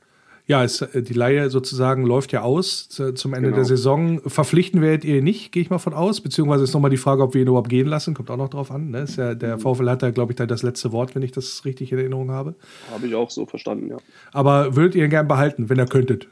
Ja, 0.48 0.64
es, 0.64 0.80
äh, 0.80 1.02
die 1.02 1.12
Leihe 1.12 1.50
sozusagen 1.50 2.04
läuft 2.04 2.32
ja 2.32 2.40
aus 2.40 2.88
zum 2.88 3.34
Ende 3.34 3.50
genau. 3.50 3.56
der 3.56 3.64
Saison. 3.66 4.20
Verpflichten 4.28 4.80
werdet 4.80 5.04
ihr 5.04 5.22
nicht, 5.22 5.52
gehe 5.52 5.62
ich 5.62 5.68
mal 5.68 5.78
von 5.78 5.92
aus. 5.92 6.22
Beziehungsweise 6.22 6.64
ist 6.64 6.72
nochmal 6.72 6.90
die 6.90 6.96
Frage, 6.96 7.22
ob 7.22 7.34
wir 7.34 7.42
ihn 7.42 7.48
überhaupt 7.48 7.68
gehen 7.68 7.86
lassen. 7.86 8.14
Kommt 8.14 8.30
auch 8.30 8.38
noch 8.38 8.48
drauf 8.48 8.70
an. 8.70 8.90
Ne? 8.90 9.02
Ist 9.02 9.16
ja, 9.16 9.34
der 9.34 9.58
mhm. 9.58 9.60
VfL 9.60 9.90
hat 9.90 10.02
da, 10.02 10.10
glaube 10.10 10.32
ich, 10.32 10.36
da 10.36 10.46
das 10.46 10.62
letzte 10.62 10.90
Wort, 10.90 11.14
wenn 11.14 11.22
ich 11.22 11.32
das 11.32 11.66
richtig 11.66 11.92
in 11.92 11.98
Erinnerung 11.98 12.30
habe. 12.30 12.54
Habe 12.90 13.06
ich 13.06 13.14
auch 13.14 13.30
so 13.30 13.44
verstanden, 13.44 13.90
ja. 13.90 13.98
Aber 14.32 14.74
würdet 14.74 14.94
ihr 14.94 15.04
ihn 15.04 15.10
gern 15.10 15.28
behalten, 15.28 15.68
wenn 15.68 15.78
ihr 15.78 15.86
könntet? 15.86 16.28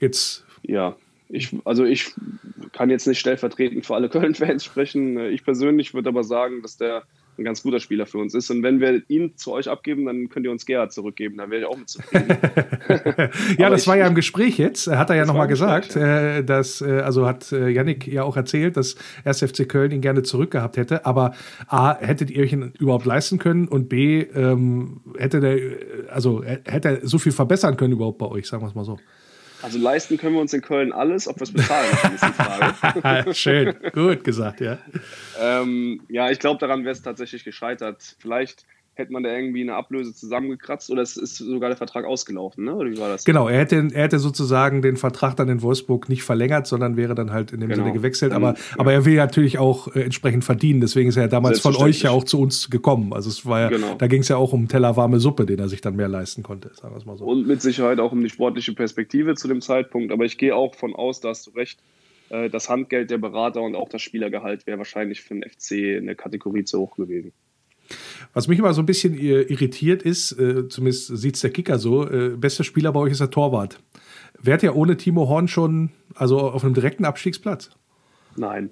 Jetzt. 0.00 0.44
Ja, 0.62 0.96
ich, 1.28 1.56
also 1.64 1.84
ich 1.84 2.12
kann 2.72 2.90
jetzt 2.90 3.06
nicht 3.06 3.20
stellvertretend 3.20 3.86
für 3.86 3.94
alle 3.94 4.08
Köln-Fans 4.08 4.64
sprechen. 4.64 5.16
Ich 5.30 5.44
persönlich 5.44 5.94
würde 5.94 6.08
aber 6.08 6.24
sagen, 6.24 6.60
dass 6.60 6.76
der 6.76 7.04
ein 7.38 7.44
ganz 7.44 7.62
guter 7.62 7.80
Spieler 7.80 8.06
für 8.06 8.18
uns 8.18 8.34
ist. 8.34 8.50
Und 8.50 8.62
wenn 8.62 8.80
wir 8.80 9.02
ihn 9.08 9.36
zu 9.36 9.52
euch 9.52 9.68
abgeben, 9.68 10.06
dann 10.06 10.28
könnt 10.28 10.46
ihr 10.46 10.52
uns 10.52 10.66
Gerhard 10.66 10.92
zurückgeben. 10.92 11.36
Da 11.36 11.50
wäre 11.50 11.62
ich 11.62 11.66
auch 11.66 11.76
mit 11.76 11.88
zufrieden. 11.88 12.28
ja, 13.58 13.70
das 13.70 13.82
ich, 13.82 13.88
war 13.88 13.96
ja 13.96 14.06
im 14.06 14.14
Gespräch 14.14 14.58
jetzt. 14.58 14.86
Hat 14.86 15.10
er 15.10 15.16
ja 15.16 15.26
nochmal 15.26 15.48
gesagt, 15.48 15.94
ja. 15.94 16.38
Äh, 16.38 16.44
dass, 16.44 16.80
äh, 16.80 17.00
also 17.00 17.26
hat 17.26 17.52
äh, 17.52 17.68
Yannick 17.68 18.06
ja 18.06 18.22
auch 18.22 18.36
erzählt, 18.36 18.76
dass 18.76 18.96
1. 19.24 19.40
FC 19.40 19.68
Köln 19.68 19.90
ihn 19.90 20.00
gerne 20.00 20.22
zurückgehabt 20.22 20.76
hätte. 20.76 21.06
Aber 21.06 21.34
A, 21.66 21.98
hättet 21.98 22.30
ihr 22.30 22.42
euch 22.42 22.52
ihn 22.52 22.72
überhaupt 22.78 23.06
leisten 23.06 23.38
können 23.38 23.68
und 23.68 23.88
B, 23.88 24.20
ähm, 24.20 25.00
hätte 25.18 25.40
der, 25.40 25.58
also 26.10 26.42
hätte 26.44 26.88
er 26.88 27.06
so 27.06 27.18
viel 27.18 27.32
verbessern 27.32 27.76
können 27.76 27.92
überhaupt 27.92 28.18
bei 28.18 28.26
euch, 28.26 28.46
sagen 28.46 28.62
wir 28.62 28.68
es 28.68 28.74
mal 28.74 28.84
so. 28.84 28.98
Also 29.64 29.78
leisten 29.78 30.18
können 30.18 30.34
wir 30.34 30.42
uns 30.42 30.52
in 30.52 30.60
Köln 30.60 30.92
alles, 30.92 31.26
ob 31.26 31.36
wir 31.36 31.44
es 31.44 31.52
bezahlen, 31.52 31.90
ist 32.14 32.22
die 32.22 32.32
Frage. 32.32 33.34
Schön, 33.34 33.74
gut 33.94 34.22
gesagt, 34.22 34.60
ja. 34.60 34.76
ähm, 35.40 36.02
ja, 36.10 36.30
ich 36.30 36.38
glaube, 36.38 36.60
daran 36.60 36.84
wäre 36.84 36.92
es 36.92 37.00
tatsächlich 37.00 37.44
gescheitert. 37.44 38.14
Vielleicht 38.18 38.66
hätte 38.94 39.12
man 39.12 39.22
da 39.22 39.34
irgendwie 39.34 39.62
eine 39.62 39.74
Ablöse 39.74 40.14
zusammengekratzt 40.14 40.90
oder 40.90 41.02
es 41.02 41.16
ist 41.16 41.36
sogar 41.36 41.68
der 41.68 41.76
Vertrag 41.76 42.04
ausgelaufen, 42.04 42.64
ne? 42.64 42.74
Oder 42.74 42.90
wie 42.90 42.98
war 42.98 43.08
das? 43.08 43.24
Genau, 43.24 43.48
er 43.48 43.60
hätte, 43.60 43.88
er 43.92 44.04
hätte 44.04 44.18
sozusagen 44.18 44.82
den 44.82 44.96
Vertrag 44.96 45.36
dann 45.36 45.48
in 45.48 45.62
Wolfsburg 45.62 46.08
nicht 46.08 46.22
verlängert, 46.22 46.66
sondern 46.66 46.96
wäre 46.96 47.14
dann 47.14 47.32
halt 47.32 47.52
in 47.52 47.60
dem 47.60 47.68
genau. 47.68 47.84
Sinne 47.84 47.94
gewechselt. 47.94 48.32
Aber, 48.32 48.52
dann, 48.52 48.78
aber 48.78 48.92
er 48.92 49.04
will 49.04 49.16
natürlich 49.16 49.58
auch 49.58 49.94
äh, 49.94 50.02
entsprechend 50.02 50.44
verdienen. 50.44 50.80
Deswegen 50.80 51.08
ist 51.08 51.16
er 51.16 51.24
ja 51.24 51.28
damals 51.28 51.60
von 51.60 51.76
euch 51.76 52.02
ja 52.02 52.10
auch 52.10 52.24
zu 52.24 52.40
uns 52.40 52.70
gekommen. 52.70 53.12
Also 53.12 53.30
es 53.30 53.44
war 53.46 53.60
ja, 53.60 53.68
genau. 53.68 53.94
da 53.96 54.06
ging 54.06 54.20
es 54.20 54.28
ja 54.28 54.36
auch 54.36 54.52
um 54.52 54.68
Teller 54.68 54.96
warme 54.96 55.20
Suppe, 55.20 55.46
den 55.46 55.58
er 55.58 55.68
sich 55.68 55.80
dann 55.80 55.96
mehr 55.96 56.08
leisten 56.08 56.42
konnte, 56.42 56.70
sagen 56.74 56.94
wir 56.94 56.98
es 56.98 57.06
mal 57.06 57.16
so. 57.16 57.24
Und 57.24 57.46
mit 57.46 57.62
Sicherheit 57.62 57.98
auch 58.00 58.12
um 58.12 58.22
die 58.22 58.30
sportliche 58.30 58.72
Perspektive 58.72 59.34
zu 59.34 59.48
dem 59.48 59.60
Zeitpunkt. 59.60 60.12
Aber 60.12 60.24
ich 60.24 60.38
gehe 60.38 60.54
auch 60.54 60.74
von 60.74 60.94
aus, 60.94 61.20
da 61.20 61.30
hast 61.30 61.46
du 61.46 61.50
recht, 61.50 61.80
äh, 62.30 62.50
das 62.50 62.68
Handgeld 62.68 63.10
der 63.10 63.18
Berater 63.18 63.62
und 63.62 63.74
auch 63.74 63.88
das 63.88 64.02
Spielergehalt 64.02 64.66
wäre 64.66 64.78
wahrscheinlich 64.78 65.22
für 65.22 65.34
den 65.34 65.42
FC 65.42 65.98
eine 65.98 66.14
Kategorie 66.14 66.64
zu 66.64 66.80
hoch 66.80 66.96
gewesen. 66.96 67.32
Was 68.32 68.48
mich 68.48 68.58
immer 68.58 68.74
so 68.74 68.82
ein 68.82 68.86
bisschen 68.86 69.14
irritiert 69.14 70.02
ist, 70.02 70.32
äh, 70.32 70.68
zumindest 70.68 71.16
sieht 71.16 71.36
es 71.36 71.40
der 71.40 71.50
Kicker 71.50 71.78
so, 71.78 72.08
äh, 72.08 72.30
bester 72.30 72.64
Spieler 72.64 72.92
bei 72.92 73.00
euch 73.00 73.12
ist 73.12 73.20
der 73.20 73.30
Torwart. 73.30 73.80
Wärt 74.40 74.62
ihr 74.62 74.74
ohne 74.76 74.96
Timo 74.96 75.28
Horn 75.28 75.48
schon 75.48 75.90
also 76.14 76.38
auf 76.38 76.64
einem 76.64 76.74
direkten 76.74 77.04
Abstiegsplatz? 77.04 77.70
Nein. 78.36 78.70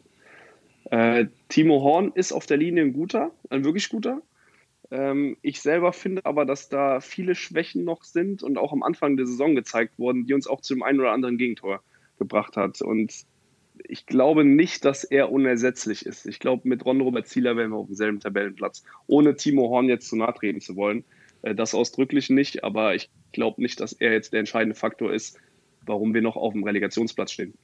Äh, 0.91 1.27
Timo 1.49 1.83
Horn 1.83 2.13
ist 2.15 2.33
auf 2.33 2.47
der 2.47 2.57
Linie 2.57 2.83
ein 2.83 2.93
guter, 2.93 3.31
ein 3.51 3.65
wirklich 3.65 3.89
guter. 3.89 4.21
Ähm, 4.91 5.39
ich 5.41 5.63
selber 5.63 5.93
finde 5.93 6.27
aber, 6.27 6.45
dass 6.45 6.69
da 6.69 7.01
viele 7.01 7.35
Schwächen 7.35 7.85
noch 7.85 8.05
sind 8.05 8.43
und 8.43 8.59
auch 8.59 8.73
am 8.73 8.83
Anfang 8.83 9.17
der 9.17 9.27
Saison 9.27 9.55
gezeigt 9.55 9.99
wurden, 9.99 10.27
die 10.27 10.35
uns 10.35 10.47
auch 10.47 10.61
zu 10.61 10.75
dem 10.75 10.83
einen 10.83 11.01
oder 11.01 11.13
anderen 11.13 11.39
Gegentor 11.39 11.83
gebracht 12.19 12.57
hat. 12.57 12.83
Und 12.83 13.25
ich 13.85 14.07
glaube 14.07 14.45
nicht, 14.45 14.85
dass 14.85 15.05
er 15.05 15.31
unersetzlich 15.31 16.07
ist. 16.07 16.27
Ich 16.27 16.39
glaube, 16.39 16.69
mit 16.69 16.85
Ron 16.85 17.01
Robert 17.01 17.27
Zieler 17.27 17.57
wären 17.57 17.71
wir 17.71 17.77
auf 17.77 17.87
demselben 17.87 18.21
Tabellenplatz. 18.21 18.85
Ohne 19.07 19.37
Timo 19.37 19.69
Horn 19.69 19.89
jetzt 19.89 20.09
zu 20.09 20.17
nahe 20.17 20.35
treten 20.35 20.61
zu 20.61 20.77
wollen. 20.77 21.05
Äh, 21.43 21.55
das 21.55 21.75
ausdrücklich 21.75 22.31
nicht, 22.31 22.65
aber 22.65 22.95
ich 22.95 23.11
glaube 23.33 23.61
nicht, 23.63 23.81
dass 23.81 23.93
er 23.93 24.13
jetzt 24.13 24.33
der 24.33 24.41
entscheidende 24.41 24.75
Faktor 24.75 25.13
ist, 25.13 25.39
warum 25.85 26.15
wir 26.15 26.23
noch 26.23 26.37
auf 26.37 26.53
dem 26.53 26.65
Relegationsplatz 26.65 27.33
stehen. 27.33 27.55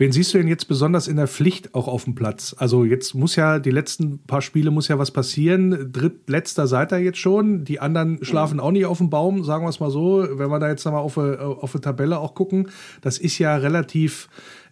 Wen 0.00 0.12
siehst 0.12 0.32
du 0.32 0.38
denn 0.38 0.46
jetzt 0.46 0.68
besonders 0.68 1.08
in 1.08 1.16
der 1.16 1.26
Pflicht 1.26 1.74
auch 1.74 1.88
auf 1.88 2.04
dem 2.04 2.14
Platz? 2.14 2.54
Also 2.56 2.84
jetzt 2.84 3.14
muss 3.14 3.34
ja, 3.34 3.58
die 3.58 3.72
letzten 3.72 4.20
paar 4.20 4.42
Spiele 4.42 4.70
muss 4.70 4.86
ja 4.86 4.96
was 4.96 5.10
passieren. 5.10 5.90
Drittletzter 5.92 6.68
seid 6.68 6.92
ihr 6.92 7.00
jetzt 7.00 7.18
schon. 7.18 7.64
Die 7.64 7.80
anderen 7.80 8.24
schlafen 8.24 8.60
auch 8.60 8.70
nicht 8.70 8.86
auf 8.86 8.98
dem 8.98 9.10
Baum, 9.10 9.42
sagen 9.42 9.64
wir 9.64 9.70
es 9.70 9.80
mal 9.80 9.90
so. 9.90 10.24
Wenn 10.38 10.50
wir 10.50 10.60
da 10.60 10.68
jetzt 10.68 10.84
nochmal 10.84 11.02
auf, 11.02 11.16
auf 11.16 11.74
eine 11.74 11.80
Tabelle 11.80 12.20
auch 12.20 12.36
gucken, 12.36 12.68
das 13.00 13.18
ist 13.18 13.40
ja 13.40 13.56
relativ 13.56 14.28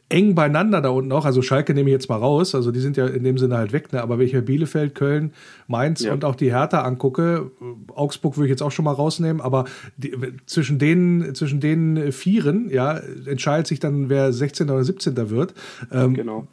eng 0.09 0.35
beieinander 0.35 0.81
da 0.81 0.91
unten 0.91 1.11
auch. 1.13 1.25
Also 1.25 1.43
Schalke 1.43 1.75
nehme 1.75 1.91
ich 1.91 1.95
jetzt 1.95 2.09
mal 2.09 2.17
raus. 2.17 2.55
Also 2.55 2.71
die 2.71 2.81
sind 2.81 2.97
ja 2.97 3.07
in 3.07 3.25
dem 3.25 3.39
Sinne 3.39 3.57
halt 3.57 3.73
weg. 3.73 3.93
Ne? 3.93 4.03
Aber 4.03 4.19
wenn 4.19 4.27
ich 4.27 4.33
mir 4.33 4.43
Bielefeld, 4.43 4.95
Köln, 4.95 5.33
Mainz 5.67 6.03
ja. 6.03 6.13
und 6.13 6.25
auch 6.25 6.37
die 6.37 6.53
Hertha 6.53 6.83
angucke, 6.83 7.51
Augsburg 7.95 8.37
würde 8.37 8.47
ich 8.47 8.51
jetzt 8.51 8.63
auch 8.63 8.71
schon 8.71 8.85
mal 8.85 8.93
rausnehmen. 8.93 9.41
Aber 9.41 9.65
die, 9.97 10.15
zwischen 10.47 10.79
den 10.79 11.35
zwischen 11.35 11.61
den 11.61 12.13
Vieren, 12.13 12.71
ja, 12.71 13.01
entscheidet 13.27 13.67
sich 13.67 13.81
dann, 13.81 14.09
wer 14.09 14.33
16. 14.33 14.71
oder 14.71 14.85
17. 14.85 15.31
wird. 15.31 15.55
Ähm, 15.91 16.15
genau. 16.15 16.47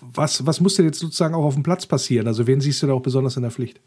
Was, 0.00 0.46
was 0.46 0.60
muss 0.60 0.76
denn 0.76 0.86
jetzt 0.86 1.00
sozusagen 1.00 1.34
auch 1.34 1.44
auf 1.44 1.54
dem 1.54 1.62
Platz 1.62 1.86
passieren? 1.86 2.26
Also 2.26 2.46
wen 2.46 2.60
siehst 2.60 2.82
du 2.82 2.86
da 2.86 2.94
auch 2.94 3.02
besonders 3.02 3.36
in 3.36 3.42
der 3.42 3.50
Pflicht? 3.50 3.80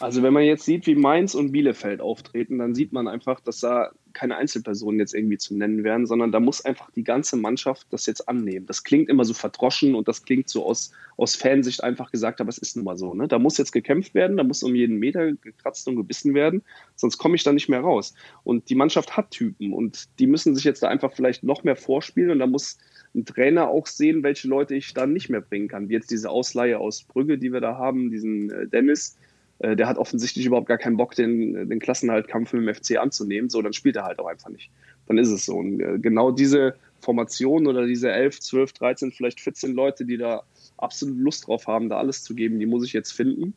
Also 0.00 0.22
wenn 0.22 0.32
man 0.32 0.44
jetzt 0.44 0.64
sieht, 0.64 0.86
wie 0.86 0.94
Mainz 0.94 1.34
und 1.34 1.52
Bielefeld 1.52 2.00
auftreten, 2.00 2.58
dann 2.58 2.74
sieht 2.74 2.92
man 2.92 3.08
einfach, 3.08 3.40
dass 3.40 3.60
da 3.60 3.90
keine 4.12 4.36
Einzelpersonen 4.36 4.98
jetzt 4.98 5.14
irgendwie 5.14 5.38
zu 5.38 5.56
nennen 5.56 5.84
werden, 5.84 6.06
sondern 6.06 6.32
da 6.32 6.40
muss 6.40 6.64
einfach 6.64 6.90
die 6.90 7.04
ganze 7.04 7.36
Mannschaft 7.36 7.86
das 7.90 8.06
jetzt 8.06 8.28
annehmen. 8.28 8.66
Das 8.66 8.82
klingt 8.84 9.08
immer 9.08 9.24
so 9.24 9.34
verdroschen 9.34 9.94
und 9.94 10.08
das 10.08 10.24
klingt 10.24 10.48
so 10.48 10.64
aus, 10.64 10.92
aus 11.16 11.36
Fansicht 11.36 11.84
einfach 11.84 12.10
gesagt, 12.10 12.40
aber 12.40 12.48
es 12.48 12.58
ist 12.58 12.76
nun 12.76 12.84
mal 12.84 12.96
so. 12.96 13.14
Ne? 13.14 13.28
Da 13.28 13.38
muss 13.38 13.58
jetzt 13.58 13.72
gekämpft 13.72 14.14
werden, 14.14 14.36
da 14.36 14.44
muss 14.44 14.62
um 14.62 14.74
jeden 14.74 14.98
Meter 14.98 15.32
gekratzt 15.32 15.86
und 15.88 15.96
gebissen 15.96 16.34
werden, 16.34 16.62
sonst 16.96 17.18
komme 17.18 17.36
ich 17.36 17.44
da 17.44 17.52
nicht 17.52 17.68
mehr 17.68 17.80
raus. 17.80 18.14
Und 18.44 18.70
die 18.70 18.74
Mannschaft 18.74 19.16
hat 19.16 19.30
Typen 19.30 19.72
und 19.72 20.08
die 20.18 20.26
müssen 20.26 20.54
sich 20.54 20.64
jetzt 20.64 20.82
da 20.82 20.88
einfach 20.88 21.12
vielleicht 21.12 21.44
noch 21.44 21.64
mehr 21.64 21.76
vorspielen 21.76 22.30
und 22.30 22.38
da 22.38 22.46
muss 22.46 22.78
ein 23.14 23.24
Trainer 23.24 23.68
auch 23.68 23.86
sehen, 23.86 24.22
welche 24.22 24.48
Leute 24.48 24.74
ich 24.74 24.94
da 24.94 25.06
nicht 25.06 25.28
mehr 25.28 25.40
bringen 25.40 25.68
kann. 25.68 25.88
Wie 25.88 25.94
jetzt 25.94 26.10
diese 26.10 26.30
Ausleihe 26.30 26.78
aus 26.78 27.02
Brügge, 27.02 27.38
die 27.38 27.52
wir 27.52 27.60
da 27.60 27.76
haben, 27.76 28.10
diesen 28.10 28.50
äh, 28.50 28.66
Dennis, 28.66 29.16
äh, 29.60 29.76
der 29.76 29.88
hat 29.88 29.98
offensichtlich 29.98 30.46
überhaupt 30.46 30.68
gar 30.68 30.78
keinen 30.78 30.96
Bock, 30.96 31.14
den, 31.14 31.68
den 31.68 31.78
Klassenhaltkampf 31.78 32.52
im 32.54 32.72
FC 32.72 32.98
anzunehmen. 32.98 33.50
So, 33.50 33.62
dann 33.62 33.72
spielt 33.72 33.96
er 33.96 34.04
halt 34.04 34.18
auch 34.18 34.26
einfach 34.26 34.50
nicht. 34.50 34.70
Dann 35.06 35.18
ist 35.18 35.30
es 35.30 35.46
so. 35.46 35.56
Und 35.56 35.80
äh, 35.80 35.98
genau 35.98 36.30
diese 36.30 36.74
Formation 37.00 37.66
oder 37.66 37.86
diese 37.86 38.10
11, 38.10 38.40
12, 38.40 38.72
13, 38.72 39.12
vielleicht 39.12 39.40
14 39.40 39.74
Leute, 39.74 40.04
die 40.04 40.16
da 40.16 40.42
absolut 40.76 41.18
Lust 41.18 41.46
drauf 41.46 41.66
haben, 41.66 41.88
da 41.88 41.98
alles 41.98 42.22
zu 42.22 42.34
geben, 42.34 42.58
die 42.58 42.66
muss 42.66 42.84
ich 42.84 42.92
jetzt 42.92 43.12
finden 43.12 43.54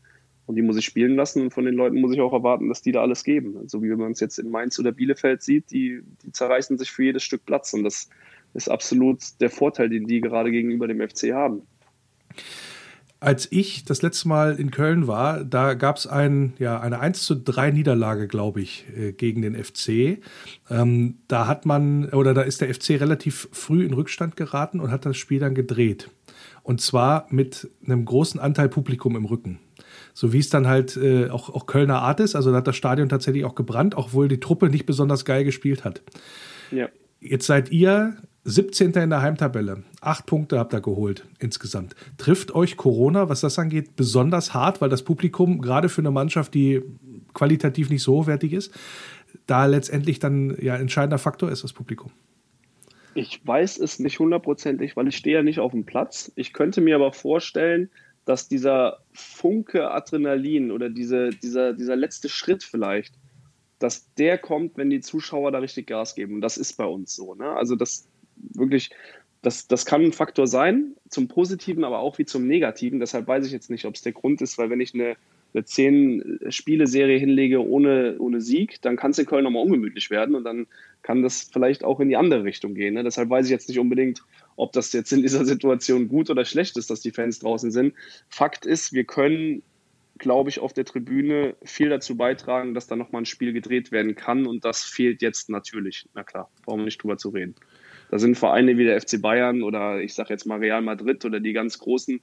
und 0.47 0.55
die 0.55 0.61
muss 0.61 0.77
ich 0.77 0.85
spielen 0.85 1.15
lassen. 1.15 1.43
Und 1.43 1.51
von 1.51 1.65
den 1.65 1.75
Leuten 1.75 2.01
muss 2.01 2.13
ich 2.13 2.21
auch 2.21 2.33
erwarten, 2.33 2.69
dass 2.69 2.81
die 2.81 2.91
da 2.91 3.01
alles 3.01 3.23
geben. 3.23 3.53
So 3.53 3.59
also, 3.59 3.83
wie 3.83 3.89
man 3.89 4.11
es 4.11 4.19
jetzt 4.19 4.39
in 4.39 4.49
Mainz 4.49 4.79
oder 4.79 4.91
Bielefeld 4.91 5.43
sieht, 5.43 5.71
die, 5.71 6.01
die 6.23 6.31
zerreißen 6.31 6.77
sich 6.77 6.91
für 6.91 7.03
jedes 7.03 7.23
Stück 7.23 7.45
Platz. 7.45 7.73
Und 7.73 7.83
das 7.83 8.09
ist 8.53 8.69
absolut 8.69 9.19
der 9.39 9.49
Vorteil, 9.49 9.89
den 9.89 10.07
die 10.07 10.21
gerade 10.21 10.51
gegenüber 10.51 10.87
dem 10.87 11.07
FC 11.07 11.31
haben 11.33 11.61
als 13.21 13.47
ich 13.51 13.85
das 13.85 14.01
letzte 14.01 14.27
Mal 14.27 14.59
in 14.59 14.71
Köln 14.71 15.05
war, 15.05 15.43
da 15.43 15.75
gab 15.75 15.97
es 15.97 16.07
ein, 16.07 16.53
ja, 16.57 16.79
eine 16.79 16.99
1 16.99 17.21
zu 17.23 17.35
3 17.35 17.69
Niederlage, 17.69 18.27
glaube 18.27 18.61
ich, 18.61 18.85
äh, 18.97 19.13
gegen 19.13 19.43
den 19.43 19.55
FC. 19.55 20.17
Ähm, 20.71 21.19
da 21.27 21.45
hat 21.45 21.67
man, 21.67 22.09
oder 22.09 22.33
da 22.33 22.41
ist 22.41 22.61
der 22.61 22.73
FC 22.73 22.99
relativ 22.99 23.47
früh 23.51 23.85
in 23.85 23.93
Rückstand 23.93 24.35
geraten 24.35 24.79
und 24.79 24.89
hat 24.89 25.05
das 25.05 25.17
Spiel 25.17 25.39
dann 25.39 25.53
gedreht. 25.53 26.09
Und 26.63 26.81
zwar 26.81 27.27
mit 27.29 27.69
einem 27.85 28.05
großen 28.05 28.39
Anteil 28.39 28.69
Publikum 28.69 29.15
im 29.15 29.25
Rücken. 29.25 29.59
So 30.15 30.33
wie 30.33 30.39
es 30.39 30.49
dann 30.49 30.65
halt 30.65 30.97
äh, 30.97 31.29
auch, 31.29 31.49
auch 31.49 31.67
Kölner 31.67 32.01
Art 32.01 32.19
ist. 32.21 32.35
Also 32.35 32.49
da 32.49 32.57
hat 32.57 32.67
das 32.67 32.75
Stadion 32.75 33.07
tatsächlich 33.07 33.45
auch 33.45 33.55
gebrannt, 33.55 33.93
obwohl 33.95 34.29
die 34.29 34.39
Truppe 34.39 34.69
nicht 34.69 34.87
besonders 34.87 35.25
geil 35.25 35.43
gespielt 35.43 35.85
hat. 35.85 36.01
Ja. 36.71 36.89
Jetzt 37.19 37.45
seid 37.45 37.71
ihr 37.71 38.17
17. 38.43 38.93
in 38.93 39.09
der 39.11 39.21
Heimtabelle. 39.21 39.83
Acht 40.01 40.25
Punkte 40.25 40.57
habt 40.57 40.73
ihr 40.73 40.81
geholt 40.81 41.27
insgesamt. 41.39 41.95
Trifft 42.17 42.55
euch 42.55 42.75
Corona, 42.75 43.29
was 43.29 43.41
das 43.41 43.59
angeht, 43.59 43.95
besonders 43.95 44.53
hart, 44.53 44.81
weil 44.81 44.89
das 44.89 45.03
Publikum, 45.03 45.61
gerade 45.61 45.89
für 45.89 46.01
eine 46.01 46.11
Mannschaft, 46.11 46.53
die 46.53 46.81
qualitativ 47.33 47.89
nicht 47.89 48.01
so 48.01 48.15
hochwertig 48.15 48.53
ist, 48.53 48.73
da 49.45 49.65
letztendlich 49.65 50.19
dann 50.19 50.57
ja 50.59 50.75
entscheidender 50.75 51.19
Faktor 51.19 51.51
ist, 51.51 51.63
das 51.63 51.73
Publikum? 51.73 52.11
Ich 53.13 53.45
weiß 53.45 53.77
es 53.77 53.99
nicht 53.99 54.19
hundertprozentig, 54.19 54.95
weil 54.95 55.07
ich 55.07 55.17
stehe 55.17 55.37
ja 55.37 55.43
nicht 55.43 55.59
auf 55.59 55.71
dem 55.71 55.85
Platz. 55.85 56.31
Ich 56.35 56.53
könnte 56.53 56.81
mir 56.81 56.95
aber 56.95 57.13
vorstellen, 57.13 57.89
dass 58.25 58.47
dieser 58.47 58.99
Funke 59.11 59.91
Adrenalin 59.91 60.71
oder 60.71 60.89
diese, 60.89 61.29
dieser, 61.29 61.73
dieser 61.73 61.95
letzte 61.95 62.29
Schritt 62.29 62.63
vielleicht, 62.63 63.15
dass 63.79 64.13
der 64.13 64.37
kommt, 64.37 64.77
wenn 64.77 64.89
die 64.89 65.01
Zuschauer 65.01 65.51
da 65.51 65.59
richtig 65.59 65.87
Gas 65.87 66.15
geben. 66.15 66.35
Und 66.35 66.41
das 66.41 66.57
ist 66.57 66.73
bei 66.77 66.85
uns 66.85 67.13
so. 67.15 67.35
Ne? 67.35 67.49
Also 67.49 67.75
das, 67.75 68.07
wirklich, 68.53 68.91
das, 69.41 69.67
das 69.67 69.85
kann 69.85 70.03
ein 70.03 70.13
Faktor 70.13 70.47
sein, 70.47 70.95
zum 71.09 71.27
Positiven, 71.27 71.83
aber 71.83 71.99
auch 71.99 72.17
wie 72.17 72.25
zum 72.25 72.47
Negativen. 72.47 72.99
Deshalb 72.99 73.27
weiß 73.27 73.45
ich 73.45 73.51
jetzt 73.51 73.69
nicht, 73.69 73.85
ob 73.85 73.95
es 73.95 74.01
der 74.01 74.11
Grund 74.11 74.41
ist, 74.41 74.57
weil 74.57 74.69
wenn 74.69 74.81
ich 74.81 74.93
eine, 74.93 75.15
eine 75.53 75.65
Zehn-Spiele-Serie 75.65 77.17
hinlege 77.17 77.65
ohne, 77.65 78.17
ohne 78.19 78.39
Sieg, 78.39 78.81
dann 78.81 78.97
kann 78.97 79.11
es 79.11 79.19
in 79.19 79.25
Köln 79.25 79.43
nochmal 79.43 79.63
ungemütlich 79.63 80.09
werden 80.11 80.35
und 80.35 80.43
dann 80.43 80.67
kann 81.01 81.23
das 81.23 81.49
vielleicht 81.51 81.83
auch 81.83 81.99
in 81.99 82.09
die 82.09 82.17
andere 82.17 82.43
Richtung 82.43 82.75
gehen. 82.75 82.93
Ne? 82.93 83.03
Deshalb 83.03 83.29
weiß 83.29 83.45
ich 83.45 83.51
jetzt 83.51 83.67
nicht 83.67 83.79
unbedingt, 83.79 84.21
ob 84.55 84.71
das 84.73 84.93
jetzt 84.93 85.11
in 85.11 85.23
dieser 85.23 85.43
Situation 85.45 86.07
gut 86.07 86.29
oder 86.29 86.45
schlecht 86.45 86.77
ist, 86.77 86.89
dass 86.89 87.01
die 87.01 87.11
Fans 87.11 87.39
draußen 87.39 87.71
sind. 87.71 87.95
Fakt 88.29 88.65
ist, 88.67 88.93
wir 88.93 89.05
können, 89.05 89.63
glaube 90.19 90.51
ich, 90.51 90.59
auf 90.59 90.73
der 90.73 90.85
Tribüne 90.85 91.55
viel 91.63 91.89
dazu 91.89 92.15
beitragen, 92.15 92.75
dass 92.75 92.85
da 92.85 92.95
nochmal 92.95 93.23
ein 93.23 93.25
Spiel 93.25 93.53
gedreht 93.53 93.91
werden 93.91 94.15
kann 94.15 94.45
und 94.45 94.63
das 94.63 94.83
fehlt 94.83 95.23
jetzt 95.23 95.49
natürlich. 95.49 96.07
Na 96.13 96.23
klar, 96.23 96.51
brauchen 96.63 96.81
wir 96.81 96.85
nicht 96.85 97.01
drüber 97.01 97.17
zu 97.17 97.29
reden. 97.29 97.55
Da 98.11 98.19
sind 98.19 98.37
Vereine 98.37 98.77
wie 98.77 98.83
der 98.83 98.99
FC 98.99 99.21
Bayern 99.21 99.63
oder 99.63 100.01
ich 100.01 100.13
sage 100.13 100.31
jetzt 100.33 100.45
mal 100.45 100.59
Real 100.59 100.81
Madrid 100.81 101.23
oder 101.23 101.39
die 101.39 101.53
ganz 101.53 101.79
Großen, 101.79 102.19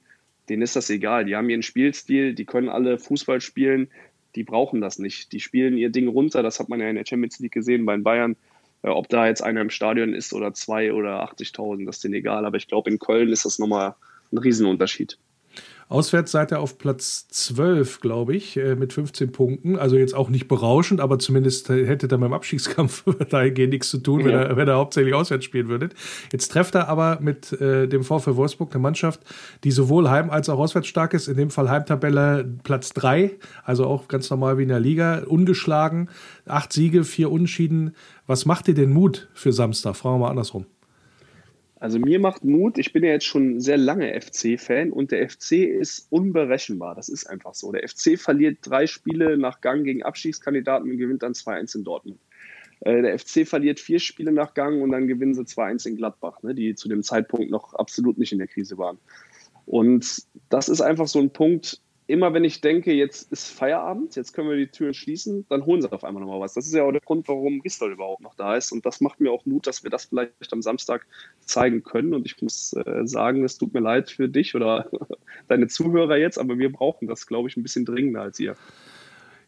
denen 0.47 0.61
ist 0.61 0.75
das 0.75 0.91
egal. 0.91 1.25
Die 1.25 1.35
haben 1.35 1.49
ihren 1.49 1.63
Spielstil, 1.63 2.35
die 2.35 2.45
können 2.45 2.69
alle 2.69 2.99
Fußball 2.99 3.41
spielen, 3.41 3.89
die 4.35 4.43
brauchen 4.43 4.81
das 4.81 4.99
nicht. 4.99 5.31
Die 5.33 5.39
spielen 5.39 5.77
ihr 5.77 5.89
Ding 5.89 6.07
runter, 6.07 6.43
das 6.43 6.59
hat 6.59 6.69
man 6.69 6.79
ja 6.79 6.89
in 6.89 6.95
der 6.95 7.07
Champions 7.07 7.39
League 7.39 7.53
gesehen 7.53 7.87
bei 7.87 7.95
den 7.95 8.03
Bayern. 8.03 8.35
Äh, 8.83 8.89
ob 8.89 9.09
da 9.09 9.25
jetzt 9.25 9.41
einer 9.41 9.61
im 9.61 9.71
Stadion 9.71 10.13
ist 10.13 10.31
oder 10.31 10.53
zwei 10.53 10.93
oder 10.93 11.23
80.000, 11.23 11.87
das 11.87 11.95
ist 11.95 12.03
denen 12.03 12.13
egal. 12.13 12.45
Aber 12.45 12.57
ich 12.57 12.67
glaube, 12.67 12.91
in 12.91 12.99
Köln 12.99 13.29
ist 13.29 13.45
das 13.45 13.57
nochmal 13.57 13.95
ein 14.31 14.37
Riesenunterschied. 14.37 15.17
Auswärts 15.89 16.31
seid 16.31 16.51
ihr 16.51 16.59
auf 16.59 16.77
Platz 16.77 17.27
12, 17.29 17.99
glaube 17.99 18.35
ich, 18.35 18.57
äh, 18.57 18.75
mit 18.75 18.93
15 18.93 19.31
Punkten. 19.31 19.75
Also 19.75 19.97
jetzt 19.97 20.13
auch 20.13 20.29
nicht 20.29 20.47
berauschend, 20.47 21.01
aber 21.01 21.17
zumindest 21.17 21.67
hätte 21.69 22.07
er 22.07 22.17
beim 22.19 22.31
Abstiegskampf 22.31 23.05
dahingehend 23.29 23.73
nichts 23.73 23.89
zu 23.89 23.97
tun, 23.97 24.23
wenn, 24.23 24.31
ja. 24.31 24.43
er, 24.43 24.55
wenn 24.55 24.67
er 24.67 24.75
hauptsächlich 24.75 25.15
auswärts 25.15 25.45
spielen 25.45 25.67
würde. 25.67 25.89
Jetzt 26.31 26.49
trefft 26.49 26.75
er 26.75 26.89
aber 26.89 27.17
mit 27.21 27.59
äh, 27.59 27.87
dem 27.87 28.03
VfL 28.03 28.35
Wolfsburg 28.35 28.71
eine 28.71 28.83
Mannschaft, 28.83 29.21
die 29.63 29.71
sowohl 29.71 30.07
heim 30.11 30.29
als 30.29 30.47
auch 30.47 30.59
auswärts 30.59 30.87
stark 30.87 31.15
ist. 31.15 31.27
In 31.27 31.37
dem 31.37 31.49
Fall 31.49 31.71
Heimtabelle 31.71 32.47
Platz 32.61 32.91
3, 32.93 33.31
also 33.63 33.85
auch 33.85 34.07
ganz 34.07 34.29
normal 34.29 34.59
wie 34.59 34.63
in 34.63 34.69
der 34.69 34.79
Liga, 34.79 35.23
ungeschlagen. 35.25 36.09
Acht 36.45 36.71
Siege, 36.71 37.03
vier 37.03 37.31
Unschieden. 37.31 37.95
Was 38.27 38.45
macht 38.45 38.67
dir 38.67 38.75
denn 38.75 38.91
Mut 38.91 39.27
für 39.33 39.51
Samstag? 39.51 39.95
Fragen 39.95 40.19
wir 40.19 40.25
mal 40.25 40.29
andersrum. 40.29 40.67
Also 41.79 41.97
mir 41.97 42.19
macht 42.19 42.43
Mut, 42.43 42.77
ich 42.77 42.91
bin 42.91 43.05
ja 43.05 43.11
jetzt 43.11 43.25
schon 43.25 43.61
sehr 43.61 43.77
lange 43.77 44.19
FC-Fan 44.19 44.91
und 44.91 45.11
der 45.11 45.29
FC 45.29 45.53
ist 45.53 46.07
unberechenbar. 46.09 46.93
Das 46.93 47.07
ist 47.07 47.25
einfach 47.25 47.53
so. 47.53 47.71
Der 47.71 47.87
FC 47.87 48.19
verliert 48.19 48.57
drei 48.61 48.85
Spiele 48.85 49.37
nach 49.37 49.61
Gang 49.61 49.85
gegen 49.85 50.03
Abstiegskandidaten 50.03 50.91
und 50.91 50.97
gewinnt 50.97 51.23
dann 51.23 51.31
2-1 51.31 51.77
in 51.77 51.83
Dortmund. 51.85 52.19
Äh, 52.81 53.01
der 53.01 53.17
FC 53.17 53.47
verliert 53.47 53.79
vier 53.79 53.99
Spiele 53.99 54.33
nach 54.33 54.53
Gang 54.53 54.81
und 54.81 54.91
dann 54.91 55.07
gewinnen 55.07 55.33
sie 55.33 55.43
2-1 55.43 55.87
in 55.87 55.95
Gladbach, 55.95 56.43
ne, 56.43 56.53
die 56.53 56.75
zu 56.75 56.89
dem 56.89 57.01
Zeitpunkt 57.01 57.49
noch 57.49 57.73
absolut 57.73 58.17
nicht 58.17 58.33
in 58.33 58.39
der 58.39 58.47
Krise 58.47 58.77
waren. 58.77 58.97
Und 59.65 60.23
das 60.49 60.67
ist 60.67 60.81
einfach 60.81 61.07
so 61.07 61.19
ein 61.19 61.29
Punkt, 61.29 61.79
immer 62.09 62.33
wenn 62.33 62.43
ich 62.43 62.59
denke, 62.59 62.91
jetzt 62.91 63.31
ist 63.31 63.51
Feierabend, 63.51 64.15
jetzt 64.15 64.33
können 64.33 64.49
wir 64.49 64.57
die 64.57 64.67
Türen 64.67 64.95
schließen, 64.95 65.45
dann 65.47 65.65
holen 65.65 65.81
sie 65.81 65.91
auf 65.91 66.03
einmal 66.03 66.23
nochmal 66.23 66.39
was. 66.39 66.55
Das 66.55 66.65
ist 66.65 66.73
ja 66.73 66.83
auch 66.83 66.91
der 66.91 67.01
Grund, 67.01 67.27
warum 67.27 67.61
Gistol 67.61 67.91
überhaupt 67.91 68.21
noch 68.21 68.33
da 68.33 68.55
ist. 68.55 68.71
Und 68.71 68.83
das 68.85 68.99
macht 68.99 69.19
mir 69.19 69.31
auch 69.31 69.45
Mut, 69.45 69.67
dass 69.67 69.83
wir 69.83 69.91
das 69.91 70.05
vielleicht 70.05 70.51
am 70.51 70.63
Samstag 70.63 71.05
zeigen 71.41 71.83
können. 71.83 72.15
Und 72.15 72.25
ich 72.25 72.41
muss 72.41 72.73
äh, 72.73 73.05
sagen, 73.05 73.43
es 73.43 73.59
tut 73.59 73.75
mir 73.75 73.79
leid 73.79 74.09
für 74.09 74.27
dich 74.27 74.55
oder 74.55 74.89
deine 75.47 75.67
Zuhörer 75.67 76.17
jetzt, 76.17 76.39
aber 76.39 76.57
wir 76.57 76.71
brauchen 76.71 77.07
das, 77.07 77.27
glaube 77.27 77.47
ich, 77.47 77.57
ein 77.57 77.63
bisschen 77.63 77.85
dringender 77.85 78.23
als 78.23 78.39
ihr. 78.39 78.55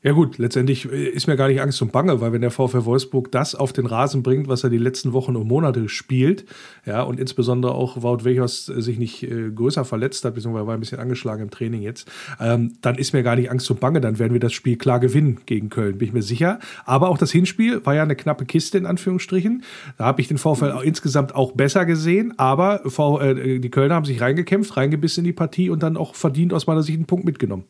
Ja 0.03 0.13
gut, 0.13 0.39
letztendlich 0.39 0.91
äh, 0.91 1.09
ist 1.09 1.27
mir 1.27 1.35
gar 1.35 1.47
nicht 1.47 1.61
Angst 1.61 1.79
und 1.83 1.91
Bange, 1.91 2.21
weil 2.21 2.33
wenn 2.33 2.41
der 2.41 2.49
VfL 2.49 2.85
Wolfsburg 2.85 3.31
das 3.31 3.53
auf 3.53 3.71
den 3.71 3.85
Rasen 3.85 4.23
bringt, 4.23 4.47
was 4.47 4.63
er 4.63 4.71
die 4.71 4.79
letzten 4.79 5.13
Wochen 5.13 5.35
und 5.35 5.47
Monate 5.47 5.89
spielt, 5.89 6.45
ja, 6.87 7.03
und 7.03 7.19
insbesondere 7.19 7.75
auch 7.75 8.01
Wout 8.01 8.23
Wechers 8.23 8.67
äh, 8.67 8.81
sich 8.81 8.97
nicht 8.97 9.21
äh, 9.21 9.51
größer 9.51 9.85
verletzt 9.85 10.25
hat, 10.25 10.33
beziehungsweise 10.33 10.65
war 10.65 10.73
ein 10.73 10.79
bisschen 10.79 10.99
angeschlagen 10.99 11.43
im 11.43 11.51
Training 11.51 11.83
jetzt, 11.83 12.09
ähm, 12.39 12.73
dann 12.81 12.95
ist 12.95 13.13
mir 13.13 13.21
gar 13.21 13.35
nicht 13.35 13.51
Angst 13.51 13.69
und 13.69 13.79
Bange, 13.79 14.01
dann 14.01 14.17
werden 14.17 14.33
wir 14.33 14.39
das 14.39 14.53
Spiel 14.53 14.75
klar 14.75 14.99
gewinnen 14.99 15.41
gegen 15.45 15.69
Köln, 15.69 15.99
bin 15.99 16.07
ich 16.07 16.13
mir 16.15 16.23
sicher. 16.23 16.57
Aber 16.83 17.09
auch 17.09 17.19
das 17.19 17.31
Hinspiel 17.31 17.85
war 17.85 17.93
ja 17.93 18.01
eine 18.01 18.15
knappe 18.15 18.45
Kiste 18.45 18.79
in 18.79 18.87
Anführungsstrichen. 18.87 19.63
Da 19.99 20.05
habe 20.05 20.19
ich 20.19 20.27
den 20.27 20.39
VfL 20.39 20.71
auch 20.71 20.81
insgesamt 20.81 21.35
auch 21.35 21.51
besser 21.51 21.85
gesehen, 21.85 22.33
aber 22.37 22.81
v, 22.89 23.19
äh, 23.19 23.59
die 23.59 23.69
Kölner 23.69 23.93
haben 23.93 24.05
sich 24.05 24.19
reingekämpft, 24.19 24.77
reingebissen 24.77 25.21
in 25.21 25.25
die 25.25 25.33
Partie 25.33 25.69
und 25.69 25.83
dann 25.83 25.95
auch 25.95 26.15
verdient 26.15 26.53
aus 26.53 26.65
meiner 26.65 26.81
Sicht 26.81 26.97
einen 26.97 27.05
Punkt 27.05 27.25
mitgenommen. 27.25 27.65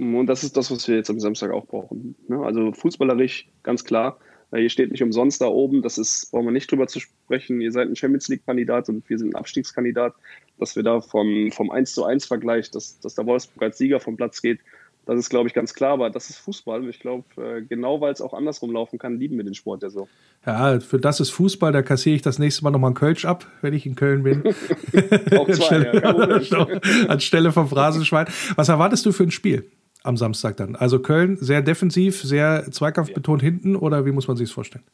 Und 0.00 0.26
das 0.26 0.42
ist 0.42 0.56
das, 0.56 0.70
was 0.70 0.88
wir 0.88 0.96
jetzt 0.96 1.10
am 1.10 1.20
Samstag 1.20 1.50
auch 1.52 1.66
brauchen. 1.66 2.14
Ne? 2.26 2.38
Also 2.38 2.72
fußballerisch 2.72 3.48
ganz 3.62 3.84
klar. 3.84 4.18
Ihr 4.52 4.70
steht 4.70 4.90
nicht 4.90 5.02
umsonst 5.02 5.40
da 5.40 5.46
oben, 5.46 5.80
das 5.80 5.96
ist, 5.96 6.30
brauchen 6.32 6.46
wir 6.46 6.52
nicht 6.52 6.70
drüber 6.70 6.88
zu 6.88 6.98
sprechen. 6.98 7.60
Ihr 7.60 7.70
seid 7.70 7.86
ein 7.86 7.94
Champions 7.94 8.26
League-Kandidat 8.28 8.88
und 8.88 9.08
wir 9.08 9.16
sind 9.16 9.34
ein 9.34 9.36
Abstiegskandidat. 9.36 10.14
Dass 10.58 10.74
wir 10.74 10.82
da 10.82 11.00
vom, 11.00 11.52
vom 11.52 11.70
1 11.70 11.94
zu 11.94 12.04
1 12.04 12.24
Vergleich, 12.24 12.70
dass, 12.70 12.98
dass 12.98 13.14
der 13.14 13.26
Wolfsburg 13.26 13.62
als 13.62 13.78
Sieger 13.78 14.00
vom 14.00 14.16
Platz 14.16 14.42
geht, 14.42 14.58
das 15.06 15.18
ist, 15.18 15.30
glaube 15.30 15.48
ich, 15.48 15.54
ganz 15.54 15.72
klar. 15.74 15.92
Aber 15.92 16.10
das 16.10 16.30
ist 16.30 16.38
Fußball. 16.38 16.80
Und 16.80 16.88
ich 16.88 16.98
glaube, 16.98 17.24
äh, 17.36 17.62
genau 17.62 18.00
weil 18.00 18.12
es 18.12 18.20
auch 18.20 18.34
andersrum 18.34 18.72
laufen 18.72 18.98
kann, 18.98 19.18
lieben 19.18 19.36
wir 19.36 19.44
den 19.44 19.54
Sport 19.54 19.82
ja 19.82 19.90
so. 19.90 20.08
Ja, 20.44 20.80
für 20.80 20.98
das 20.98 21.20
ist 21.20 21.30
Fußball. 21.30 21.72
Da 21.72 21.82
kassiere 21.82 22.16
ich 22.16 22.22
das 22.22 22.38
nächste 22.38 22.64
Mal 22.64 22.70
nochmal 22.70 22.88
einen 22.88 22.96
Kölsch 22.96 23.24
ab, 23.24 23.46
wenn 23.60 23.74
ich 23.74 23.86
in 23.86 23.94
Köln 23.94 24.22
bin. 24.22 24.42
auch 25.36 25.50
zwei, 25.50 25.90
anstelle, 26.00 26.00
ja, 26.00 26.66
anstelle 27.08 27.52
vom 27.52 27.68
Phrasenschwein. 27.68 28.26
Was 28.56 28.68
erwartest 28.68 29.06
du 29.06 29.12
für 29.12 29.24
ein 29.24 29.30
Spiel? 29.30 29.70
Am 30.02 30.16
Samstag 30.16 30.56
dann. 30.56 30.76
Also 30.76 31.00
Köln 31.00 31.36
sehr 31.40 31.62
defensiv, 31.62 32.20
sehr 32.22 32.70
zweikampfbetont 32.70 33.42
ja. 33.42 33.46
hinten 33.46 33.76
oder 33.76 34.06
wie 34.06 34.12
muss 34.12 34.28
man 34.28 34.36
sich 34.36 34.48
das 34.48 34.54
vorstellen? 34.54 34.84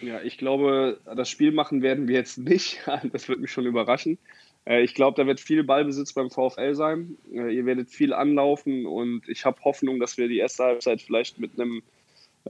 Ja, 0.00 0.20
ich 0.22 0.38
glaube, 0.38 0.98
das 1.16 1.30
Spiel 1.30 1.52
machen 1.52 1.82
werden 1.82 2.08
wir 2.08 2.16
jetzt 2.16 2.38
nicht. 2.38 2.80
Das 3.12 3.28
wird 3.28 3.40
mich 3.40 3.52
schon 3.52 3.66
überraschen. 3.66 4.18
Äh, 4.66 4.82
ich 4.82 4.94
glaube, 4.94 5.20
da 5.20 5.26
wird 5.26 5.40
viel 5.40 5.64
Ballbesitz 5.64 6.12
beim 6.12 6.30
VfL 6.30 6.74
sein. 6.74 7.16
Äh, 7.32 7.54
ihr 7.54 7.66
werdet 7.66 7.90
viel 7.90 8.12
anlaufen 8.12 8.86
und 8.86 9.28
ich 9.28 9.44
habe 9.44 9.62
Hoffnung, 9.64 10.00
dass 10.00 10.18
wir 10.18 10.28
die 10.28 10.38
erste 10.38 10.64
Halbzeit 10.64 11.00
vielleicht 11.00 11.38
mit 11.38 11.58
einem 11.58 11.82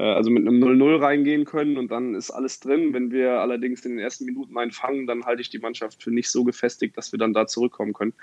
also 0.02 0.30
mit 0.30 0.46
einem 0.46 0.62
0-0 0.62 1.00
reingehen 1.00 1.44
können 1.44 1.76
und 1.76 1.90
dann 1.90 2.14
ist 2.14 2.30
alles 2.30 2.58
drin. 2.58 2.92
Wenn 2.92 3.12
wir 3.12 3.40
allerdings 3.40 3.84
in 3.84 3.92
den 3.92 4.00
ersten 4.00 4.24
Minuten 4.24 4.58
einen 4.58 4.72
fangen, 4.72 5.06
dann 5.06 5.24
halte 5.24 5.40
ich 5.40 5.50
die 5.50 5.60
Mannschaft 5.60 6.02
für 6.02 6.10
nicht 6.10 6.30
so 6.30 6.42
gefestigt, 6.42 6.96
dass 6.96 7.12
wir 7.12 7.18
dann 7.18 7.32
da 7.32 7.46
zurückkommen 7.46 7.92
können. 7.92 8.14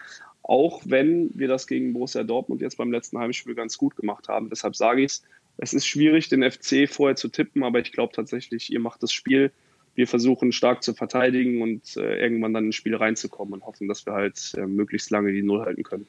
Auch 0.44 0.82
wenn 0.86 1.32
wir 1.34 1.48
das 1.48 1.68
gegen 1.68 1.94
Borussia 1.94 2.24
Dortmund 2.24 2.62
jetzt 2.62 2.78
beim 2.78 2.92
letzten 2.92 3.20
Heimspiel 3.20 3.56
ganz 3.56 3.78
gut 3.78 3.96
gemacht 3.96 4.28
haben. 4.28 4.50
Deshalb 4.50 4.76
sage 4.76 5.02
ich 5.02 5.12
es, 5.12 5.24
es 5.58 5.74
ist 5.74 5.86
schwierig, 5.86 6.28
den 6.28 6.50
FC 6.50 6.90
vorher 6.90 7.16
zu 7.16 7.30
tippen, 7.30 7.64
aber 7.64 7.80
ich 7.80 7.92
glaube 7.92 8.14
tatsächlich, 8.14 8.72
ihr 8.72 8.80
macht 8.80 9.04
das 9.04 9.14
Spiel. 9.14 9.52
Wir 9.96 10.08
versuchen 10.08 10.52
stark 10.52 10.84
zu 10.84 10.94
verteidigen 10.94 11.62
und 11.62 11.96
äh, 11.98 12.22
irgendwann 12.22 12.54
dann 12.54 12.66
ins 12.66 12.76
Spiel 12.76 12.96
reinzukommen 12.96 13.54
und 13.54 13.66
hoffen, 13.66 13.88
dass 13.88 14.06
wir 14.06 14.14
halt 14.14 14.54
äh, 14.58 14.66
möglichst 14.66 15.10
lange 15.10 15.32
die 15.32 15.44
Null 15.44 15.62
halten 15.62 15.84
können. 15.84 16.08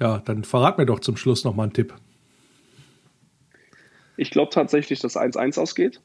Ja, 0.00 0.18
dann 0.18 0.44
verrat 0.44 0.78
mir 0.78 0.86
doch 0.86 1.00
zum 1.00 1.16
Schluss 1.16 1.44
noch 1.44 1.54
mal 1.54 1.64
einen 1.64 1.72
Tipp. 1.72 1.94
Ich 4.20 4.30
glaube 4.30 4.50
tatsächlich, 4.50 5.00
dass 5.00 5.16
1-1 5.16 5.58
ausgeht. 5.58 6.02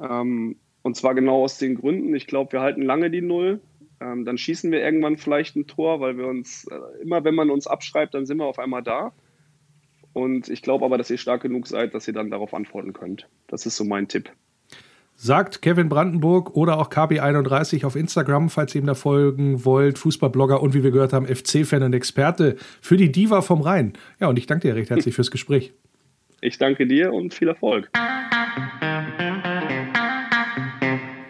Ähm, 0.00 0.56
und 0.80 0.96
zwar 0.96 1.14
genau 1.14 1.44
aus 1.44 1.58
den 1.58 1.74
Gründen. 1.74 2.14
Ich 2.14 2.26
glaube, 2.26 2.52
wir 2.52 2.60
halten 2.62 2.80
lange 2.80 3.10
die 3.10 3.20
Null. 3.20 3.60
Ähm, 4.00 4.24
dann 4.24 4.38
schießen 4.38 4.72
wir 4.72 4.80
irgendwann 4.80 5.18
vielleicht 5.18 5.54
ein 5.54 5.66
Tor, 5.66 6.00
weil 6.00 6.16
wir 6.16 6.26
uns, 6.26 6.64
äh, 6.64 7.02
immer 7.02 7.24
wenn 7.24 7.34
man 7.34 7.50
uns 7.50 7.66
abschreibt, 7.66 8.14
dann 8.14 8.24
sind 8.24 8.38
wir 8.38 8.46
auf 8.46 8.58
einmal 8.58 8.82
da. 8.82 9.12
Und 10.14 10.48
ich 10.48 10.62
glaube 10.62 10.86
aber, 10.86 10.96
dass 10.96 11.10
ihr 11.10 11.18
stark 11.18 11.42
genug 11.42 11.66
seid, 11.66 11.92
dass 11.92 12.08
ihr 12.08 12.14
dann 12.14 12.30
darauf 12.30 12.54
antworten 12.54 12.94
könnt. 12.94 13.28
Das 13.48 13.66
ist 13.66 13.76
so 13.76 13.84
mein 13.84 14.08
Tipp. 14.08 14.32
Sagt 15.14 15.60
Kevin 15.60 15.90
Brandenburg 15.90 16.56
oder 16.56 16.78
auch 16.78 16.88
KB31 16.88 17.84
auf 17.84 17.96
Instagram, 17.96 18.48
falls 18.48 18.74
ihr 18.74 18.80
ihm 18.80 18.86
da 18.86 18.94
folgen 18.94 19.66
wollt. 19.66 19.98
Fußballblogger 19.98 20.62
und 20.62 20.72
wie 20.72 20.82
wir 20.82 20.90
gehört 20.90 21.12
haben, 21.12 21.26
FC-Fan 21.26 21.82
und 21.82 21.92
Experte 21.92 22.56
für 22.80 22.96
die 22.96 23.12
Diva 23.12 23.42
vom 23.42 23.60
Rhein. 23.60 23.92
Ja, 24.20 24.28
und 24.28 24.38
ich 24.38 24.46
danke 24.46 24.68
dir 24.68 24.74
recht 24.74 24.88
herzlich 24.88 25.14
fürs 25.14 25.30
Gespräch. 25.30 25.74
Ich 26.40 26.56
danke 26.56 26.86
dir 26.86 27.12
und 27.12 27.34
viel 27.34 27.48
Erfolg. 27.48 27.90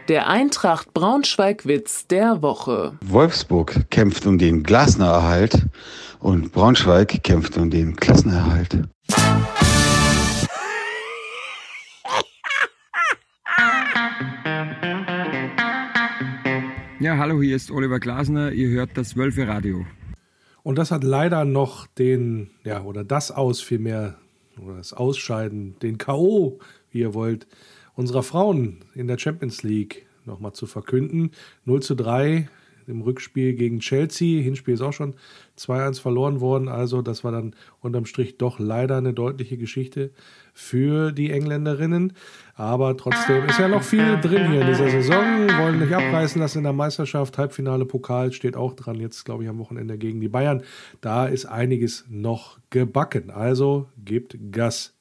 Der 0.09 0.28
Eintracht 0.28 0.92
Braunschweig-Witz 0.92 2.09
der 2.09 2.42
Woche. 2.42 2.98
Wolfsburg 3.02 3.90
kämpft 3.90 4.26
um 4.26 4.36
den 4.36 4.62
Glasner-Erhalt 4.62 5.66
und 6.20 6.52
Braunschweig 6.52 7.22
kämpft 7.22 7.56
um 7.56 7.70
den 7.70 7.96
Klassenerhalt. 7.96 8.82
Ja, 17.00 17.16
hallo, 17.16 17.40
hier 17.40 17.56
ist 17.56 17.70
Oliver 17.70 17.98
Glasner. 17.98 18.52
Ihr 18.52 18.68
hört 18.68 18.90
das 18.94 19.16
Wölfe 19.16 19.48
Radio. 19.48 19.86
Und 20.62 20.76
das 20.76 20.90
hat 20.90 21.02
leider 21.02 21.46
noch 21.46 21.86
den, 21.86 22.50
ja, 22.62 22.82
oder 22.82 23.04
das 23.04 23.30
aus 23.30 23.62
vielmehr 23.62 24.18
oder 24.64 24.76
das 24.76 24.92
Ausscheiden, 24.92 25.76
den 25.80 25.98
K.O., 25.98 26.59
wie 26.90 27.00
ihr 27.00 27.14
wollt, 27.14 27.46
unserer 27.94 28.22
Frauen 28.22 28.78
in 28.94 29.06
der 29.06 29.18
Champions 29.18 29.62
League 29.62 30.06
nochmal 30.24 30.52
zu 30.52 30.66
verkünden. 30.66 31.30
0 31.64 31.82
zu 31.82 31.94
3 31.94 32.48
im 32.86 33.02
Rückspiel 33.02 33.54
gegen 33.54 33.80
Chelsea. 33.80 34.42
Hinspiel 34.42 34.74
ist 34.74 34.80
auch 34.80 34.92
schon 34.92 35.14
2-1 35.59 36.00
verloren 36.00 36.40
worden. 36.40 36.68
Also, 36.68 37.02
das 37.02 37.24
war 37.24 37.32
dann 37.32 37.54
unterm 37.80 38.06
Strich 38.06 38.38
doch 38.38 38.59
leider 38.59 38.96
eine 38.96 39.12
deutliche 39.12 39.59
Geschichte 39.59 40.11
für 40.59 41.12
die 41.12 41.30
Engländerinnen. 41.30 42.14
Aber 42.56 42.96
trotzdem 42.96 43.44
ist 43.44 43.61
ja 43.61 43.68
noch 43.68 43.84
viel 43.84 44.20
drin 44.20 44.50
hier 44.50 44.62
in 44.62 44.66
dieser 44.66 44.90
Saison. 44.90 45.46
Wollen 45.56 45.78
nicht 45.78 45.94
abreißen 45.94 46.40
lassen 46.40 46.59
in 46.59 46.64
der 46.64 46.72
Meisterschaft. 46.72 47.38
Halbfinale 47.38 47.84
Pokal 47.84 48.32
steht 48.32 48.56
auch 48.56 48.74
dran. 48.74 48.96
Jetzt, 48.96 49.24
glaube 49.24 49.44
ich, 49.44 49.48
am 49.48 49.59
Wochenende 49.59 49.96
gegen 49.96 50.20
die 50.20 50.28
Bayern. 50.28 50.64
Da 51.00 51.26
ist 51.26 51.46
einiges 51.46 52.04
noch 52.09 52.59
gebacken. 52.70 53.30
Also, 53.30 53.86
gebt 54.04 54.36
Gas. 54.50 54.97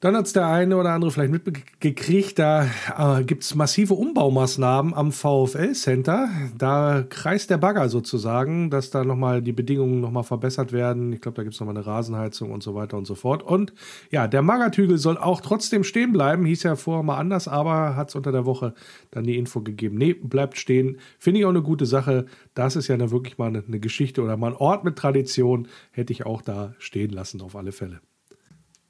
Dann 0.00 0.16
hat 0.16 0.26
es 0.26 0.32
der 0.32 0.46
eine 0.46 0.76
oder 0.76 0.90
andere 0.90 1.10
vielleicht 1.10 1.32
mitgekriegt, 1.32 2.38
da 2.38 2.68
äh, 2.96 3.24
gibt 3.24 3.42
es 3.42 3.56
massive 3.56 3.94
Umbaumaßnahmen 3.94 4.94
am 4.94 5.10
VfL-Center. 5.10 6.28
Da 6.56 7.04
kreist 7.08 7.50
der 7.50 7.58
Bagger 7.58 7.88
sozusagen, 7.88 8.70
dass 8.70 8.90
da 8.90 9.02
nochmal 9.02 9.42
die 9.42 9.50
Bedingungen 9.50 10.00
nochmal 10.00 10.22
verbessert 10.22 10.70
werden. 10.70 11.12
Ich 11.12 11.20
glaube, 11.20 11.34
da 11.34 11.42
gibt 11.42 11.54
es 11.54 11.60
nochmal 11.60 11.76
eine 11.76 11.84
Rasenheizung 11.84 12.52
und 12.52 12.62
so 12.62 12.76
weiter 12.76 12.96
und 12.96 13.06
so 13.08 13.16
fort. 13.16 13.42
Und 13.42 13.72
ja, 14.12 14.28
der 14.28 14.42
Magertügel 14.42 14.98
soll 14.98 15.18
auch 15.18 15.40
trotzdem 15.40 15.82
stehen 15.82 16.12
bleiben. 16.12 16.44
Hieß 16.44 16.62
ja 16.62 16.76
vorher 16.76 17.02
mal 17.02 17.18
anders, 17.18 17.48
aber 17.48 17.96
hat 17.96 18.10
es 18.10 18.14
unter 18.14 18.30
der 18.30 18.46
Woche 18.46 18.74
dann 19.10 19.24
die 19.24 19.36
Info 19.36 19.62
gegeben. 19.62 19.98
Nee, 19.98 20.14
bleibt 20.14 20.58
stehen. 20.58 20.98
Finde 21.18 21.40
ich 21.40 21.44
auch 21.44 21.50
eine 21.50 21.62
gute 21.62 21.86
Sache. 21.86 22.26
Das 22.54 22.76
ist 22.76 22.86
ja 22.86 22.96
dann 22.96 23.10
wirklich 23.10 23.36
mal 23.36 23.48
eine, 23.48 23.64
eine 23.66 23.80
Geschichte 23.80 24.22
oder 24.22 24.36
mal 24.36 24.52
ein 24.52 24.56
Ort 24.56 24.84
mit 24.84 24.94
Tradition. 24.94 25.66
Hätte 25.90 26.12
ich 26.12 26.24
auch 26.24 26.40
da 26.40 26.74
stehen 26.78 27.10
lassen, 27.10 27.40
auf 27.40 27.56
alle 27.56 27.72
Fälle. 27.72 28.00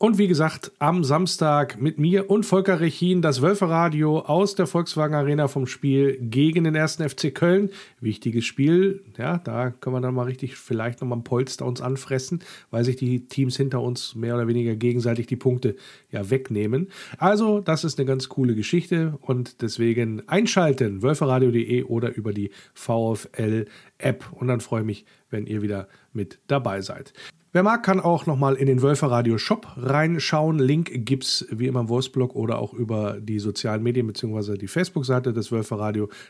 Und 0.01 0.17
wie 0.17 0.29
gesagt, 0.29 0.71
am 0.79 1.03
Samstag 1.03 1.81
mit 1.83 1.99
mir 1.99 2.31
und 2.31 2.47
Volker 2.47 2.79
Rechin 2.79 3.21
das 3.21 3.43
Wölferadio 3.43 4.21
aus 4.21 4.55
der 4.55 4.69
Volkswagen 4.69 5.17
Arena 5.17 5.49
vom 5.49 5.67
Spiel 5.67 6.17
gegen 6.21 6.63
den 6.63 6.77
ersten 6.77 7.09
FC 7.09 7.35
Köln. 7.35 7.71
Wichtiges 8.01 8.45
Spiel, 8.45 9.03
ja, 9.17 9.39
da 9.39 9.71
können 9.71 9.97
wir 9.97 10.01
dann 10.01 10.15
mal 10.15 10.27
richtig 10.27 10.57
vielleicht 10.57 11.01
nochmal 11.01 11.19
ein 11.19 11.25
Polster 11.25 11.67
uns 11.67 11.81
anfressen, 11.81 12.45
weil 12.71 12.85
sich 12.85 12.95
die 12.95 13.27
Teams 13.27 13.57
hinter 13.57 13.81
uns 13.81 14.15
mehr 14.15 14.37
oder 14.37 14.47
weniger 14.47 14.77
gegenseitig 14.77 15.27
die 15.27 15.35
Punkte 15.35 15.75
ja 16.13 16.31
wegnehmen. 16.31 16.91
Also, 17.19 17.59
das 17.59 17.83
ist 17.83 17.99
eine 17.99 18.07
ganz 18.07 18.29
coole 18.29 18.55
Geschichte 18.55 19.19
und 19.21 19.63
deswegen 19.63 20.23
einschalten, 20.29 21.03
wölferadio.de 21.03 21.83
oder 21.83 22.15
über 22.15 22.33
die 22.33 22.53
VfL 22.73 23.67
App. 23.99 24.31
Und 24.31 24.47
dann 24.47 24.61
freue 24.61 24.83
ich 24.83 24.87
mich, 24.87 25.05
wenn 25.29 25.49
ihr 25.49 25.61
wieder 25.61 25.89
mit 26.13 26.39
dabei 26.47 26.83
seid. 26.83 27.13
Wer 27.51 27.63
mag, 27.63 27.83
kann 27.83 27.99
auch 27.99 28.27
nochmal 28.27 28.57
in 28.57 28.67
den 28.67 28.83
Wölfer 28.83 29.39
Shop 29.39 29.69
reinschauen. 29.79 30.59
Link 30.59 30.91
gibt 31.07 31.25
es 31.25 31.47
wie 31.51 31.67
immer 31.67 31.81
im 31.81 31.89
Wurstblog 31.89 32.35
oder 32.35 32.59
auch 32.59 32.75
über 32.75 33.17
die 33.21 33.39
sozialen 33.39 33.83
Medien 33.83 34.07
bzw. 34.07 34.59
die 34.59 34.69
Facebook-Seite 34.69 35.33
des 35.33 35.51
Wölfer 35.51 35.79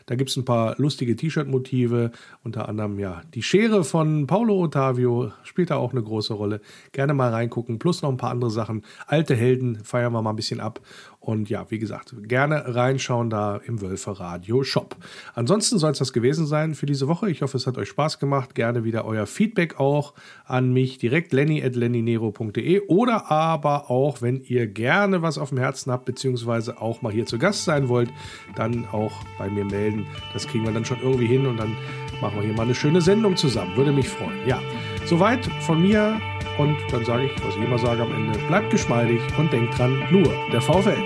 Da 0.05 0.15
gibt 0.15 0.29
es 0.29 0.37
ein 0.37 0.45
paar 0.45 0.75
lustige 0.77 1.17
T-Shirt-Motive, 1.17 2.11
unter 2.45 2.69
anderem 2.69 2.99
ja 2.99 3.21
die 3.33 3.43
Schere 3.43 3.83
von 3.83 4.27
Paulo 4.27 4.63
Ottavio 4.63 5.33
spielt 5.43 5.71
da 5.71 5.75
auch 5.75 5.91
eine 5.91 6.01
große 6.01 6.33
Rolle. 6.33 6.61
Gerne 6.93 7.13
mal 7.13 7.31
reingucken, 7.31 7.79
plus 7.79 8.01
noch 8.01 8.09
ein 8.09 8.17
paar 8.17 8.31
andere 8.31 8.49
Sachen. 8.49 8.83
Alte 9.05 9.35
Helden 9.35 9.83
feiern 9.83 10.13
wir 10.13 10.21
mal 10.21 10.29
ein 10.29 10.37
bisschen 10.37 10.61
ab 10.61 10.79
und 11.19 11.49
ja, 11.49 11.69
wie 11.69 11.79
gesagt, 11.79 12.15
gerne 12.23 12.75
reinschauen 12.75 13.29
da 13.29 13.57
im 13.57 13.81
Wölfer 13.81 14.13
Radio 14.13 14.63
Shop. 14.63 14.95
Ansonsten 15.35 15.77
soll 15.77 15.91
es 15.91 15.99
das 15.99 16.13
gewesen 16.13 16.47
sein 16.47 16.75
für 16.75 16.85
diese 16.85 17.09
Woche. 17.09 17.29
Ich 17.29 17.41
hoffe, 17.41 17.57
es 17.57 17.67
hat 17.67 17.77
euch 17.77 17.89
Spaß 17.89 18.19
gemacht. 18.19 18.55
Gerne 18.55 18.85
wieder 18.85 19.03
euer 19.03 19.25
Feedback 19.25 19.79
auch 19.79 20.13
an 20.45 20.71
mich 20.71 20.97
direkt 21.09 21.33
lenny.lennynero.de 21.33 22.81
oder 22.87 23.31
aber 23.31 23.89
auch, 23.89 24.21
wenn 24.21 24.41
ihr 24.41 24.67
gerne 24.67 25.21
was 25.21 25.37
auf 25.37 25.49
dem 25.49 25.57
Herzen 25.57 25.91
habt, 25.91 26.05
beziehungsweise 26.05 26.81
auch 26.81 27.01
mal 27.01 27.11
hier 27.11 27.25
zu 27.25 27.39
Gast 27.39 27.65
sein 27.65 27.89
wollt, 27.89 28.11
dann 28.55 28.85
auch 28.91 29.11
bei 29.37 29.49
mir 29.49 29.65
melden. 29.65 30.05
Das 30.33 30.47
kriegen 30.47 30.65
wir 30.65 30.71
dann 30.71 30.85
schon 30.85 30.99
irgendwie 31.01 31.25
hin 31.25 31.47
und 31.47 31.57
dann 31.57 31.75
machen 32.21 32.35
wir 32.35 32.43
hier 32.43 32.53
mal 32.53 32.63
eine 32.63 32.75
schöne 32.75 33.01
Sendung 33.01 33.35
zusammen. 33.35 33.75
Würde 33.75 33.91
mich 33.91 34.07
freuen. 34.07 34.47
Ja, 34.47 34.61
soweit 35.05 35.45
von 35.61 35.81
mir. 35.81 36.19
Und 36.57 36.75
dann 36.91 37.05
sage 37.05 37.25
ich, 37.25 37.31
was 37.45 37.55
ich 37.55 37.63
immer 37.63 37.79
sage 37.79 38.01
am 38.01 38.11
Ende, 38.13 38.37
bleibt 38.47 38.69
geschmeidig 38.69 39.21
und 39.37 39.51
denkt 39.53 39.77
dran, 39.77 39.97
nur 40.11 40.29
der 40.51 40.61
VfL. 40.61 40.97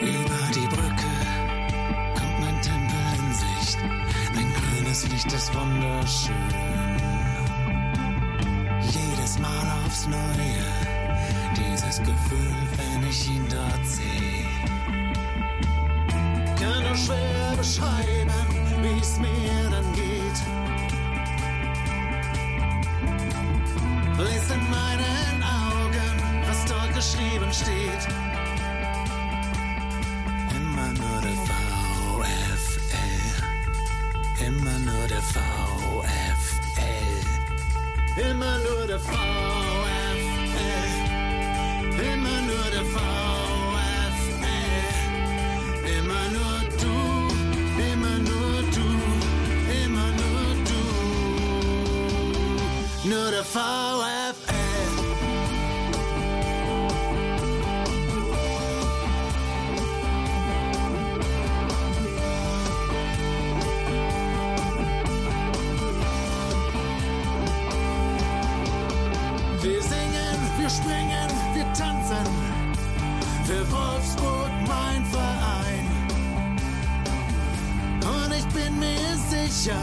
Über 0.00 0.28
aufs 9.98 10.06
Neue, 10.06 10.64
dieses 11.56 11.98
Gefühl, 11.98 12.68
wenn 12.76 13.08
ich 13.08 13.28
ihn 13.28 13.46
dort 13.48 13.86
sehe. 13.86 14.46
Kann 16.60 16.82
nur 16.84 16.96
schwer 16.96 17.56
beschreiben, 17.56 18.30
wie 18.82 19.00
es 19.00 19.18
mir 19.18 19.70
dann 19.70 19.92
geht. 19.94 20.38
Lies 24.18 24.50
in 24.50 24.70
meinen 24.70 25.42
Augen, 25.42 26.22
was 26.46 26.64
dort 26.66 26.94
geschrieben 26.94 27.52
steht. 27.52 28.08
Immer 30.56 30.92
nur 30.92 31.20
der 31.22 31.36
VfL. 31.48 32.56
Immer 34.46 34.78
nur 34.78 35.08
der 35.08 35.22
VfL. 35.22 35.58
Immer 38.30 38.58
nur 38.58 38.86
der 38.86 38.98
VfL. 38.98 39.87
Du. 53.54 53.58
Nur 53.58 54.04
der 54.04 54.34
VfL. 54.34 54.58
Wolfsburg 73.70 74.50
mein 74.66 75.04
Verein. 75.06 75.86
Und 78.00 78.32
ich 78.32 78.46
bin 78.48 78.78
mir 78.78 79.16
sicher, 79.30 79.80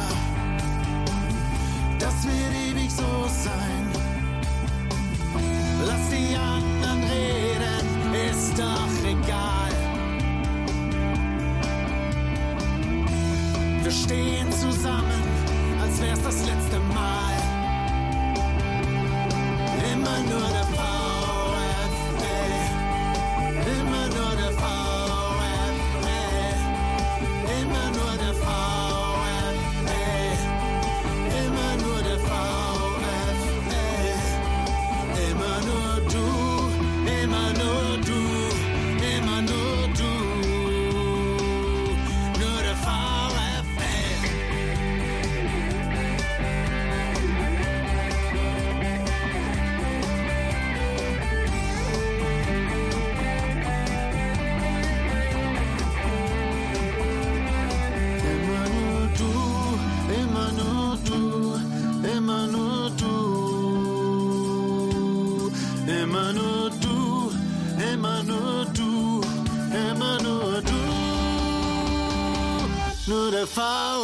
fall 73.56 73.95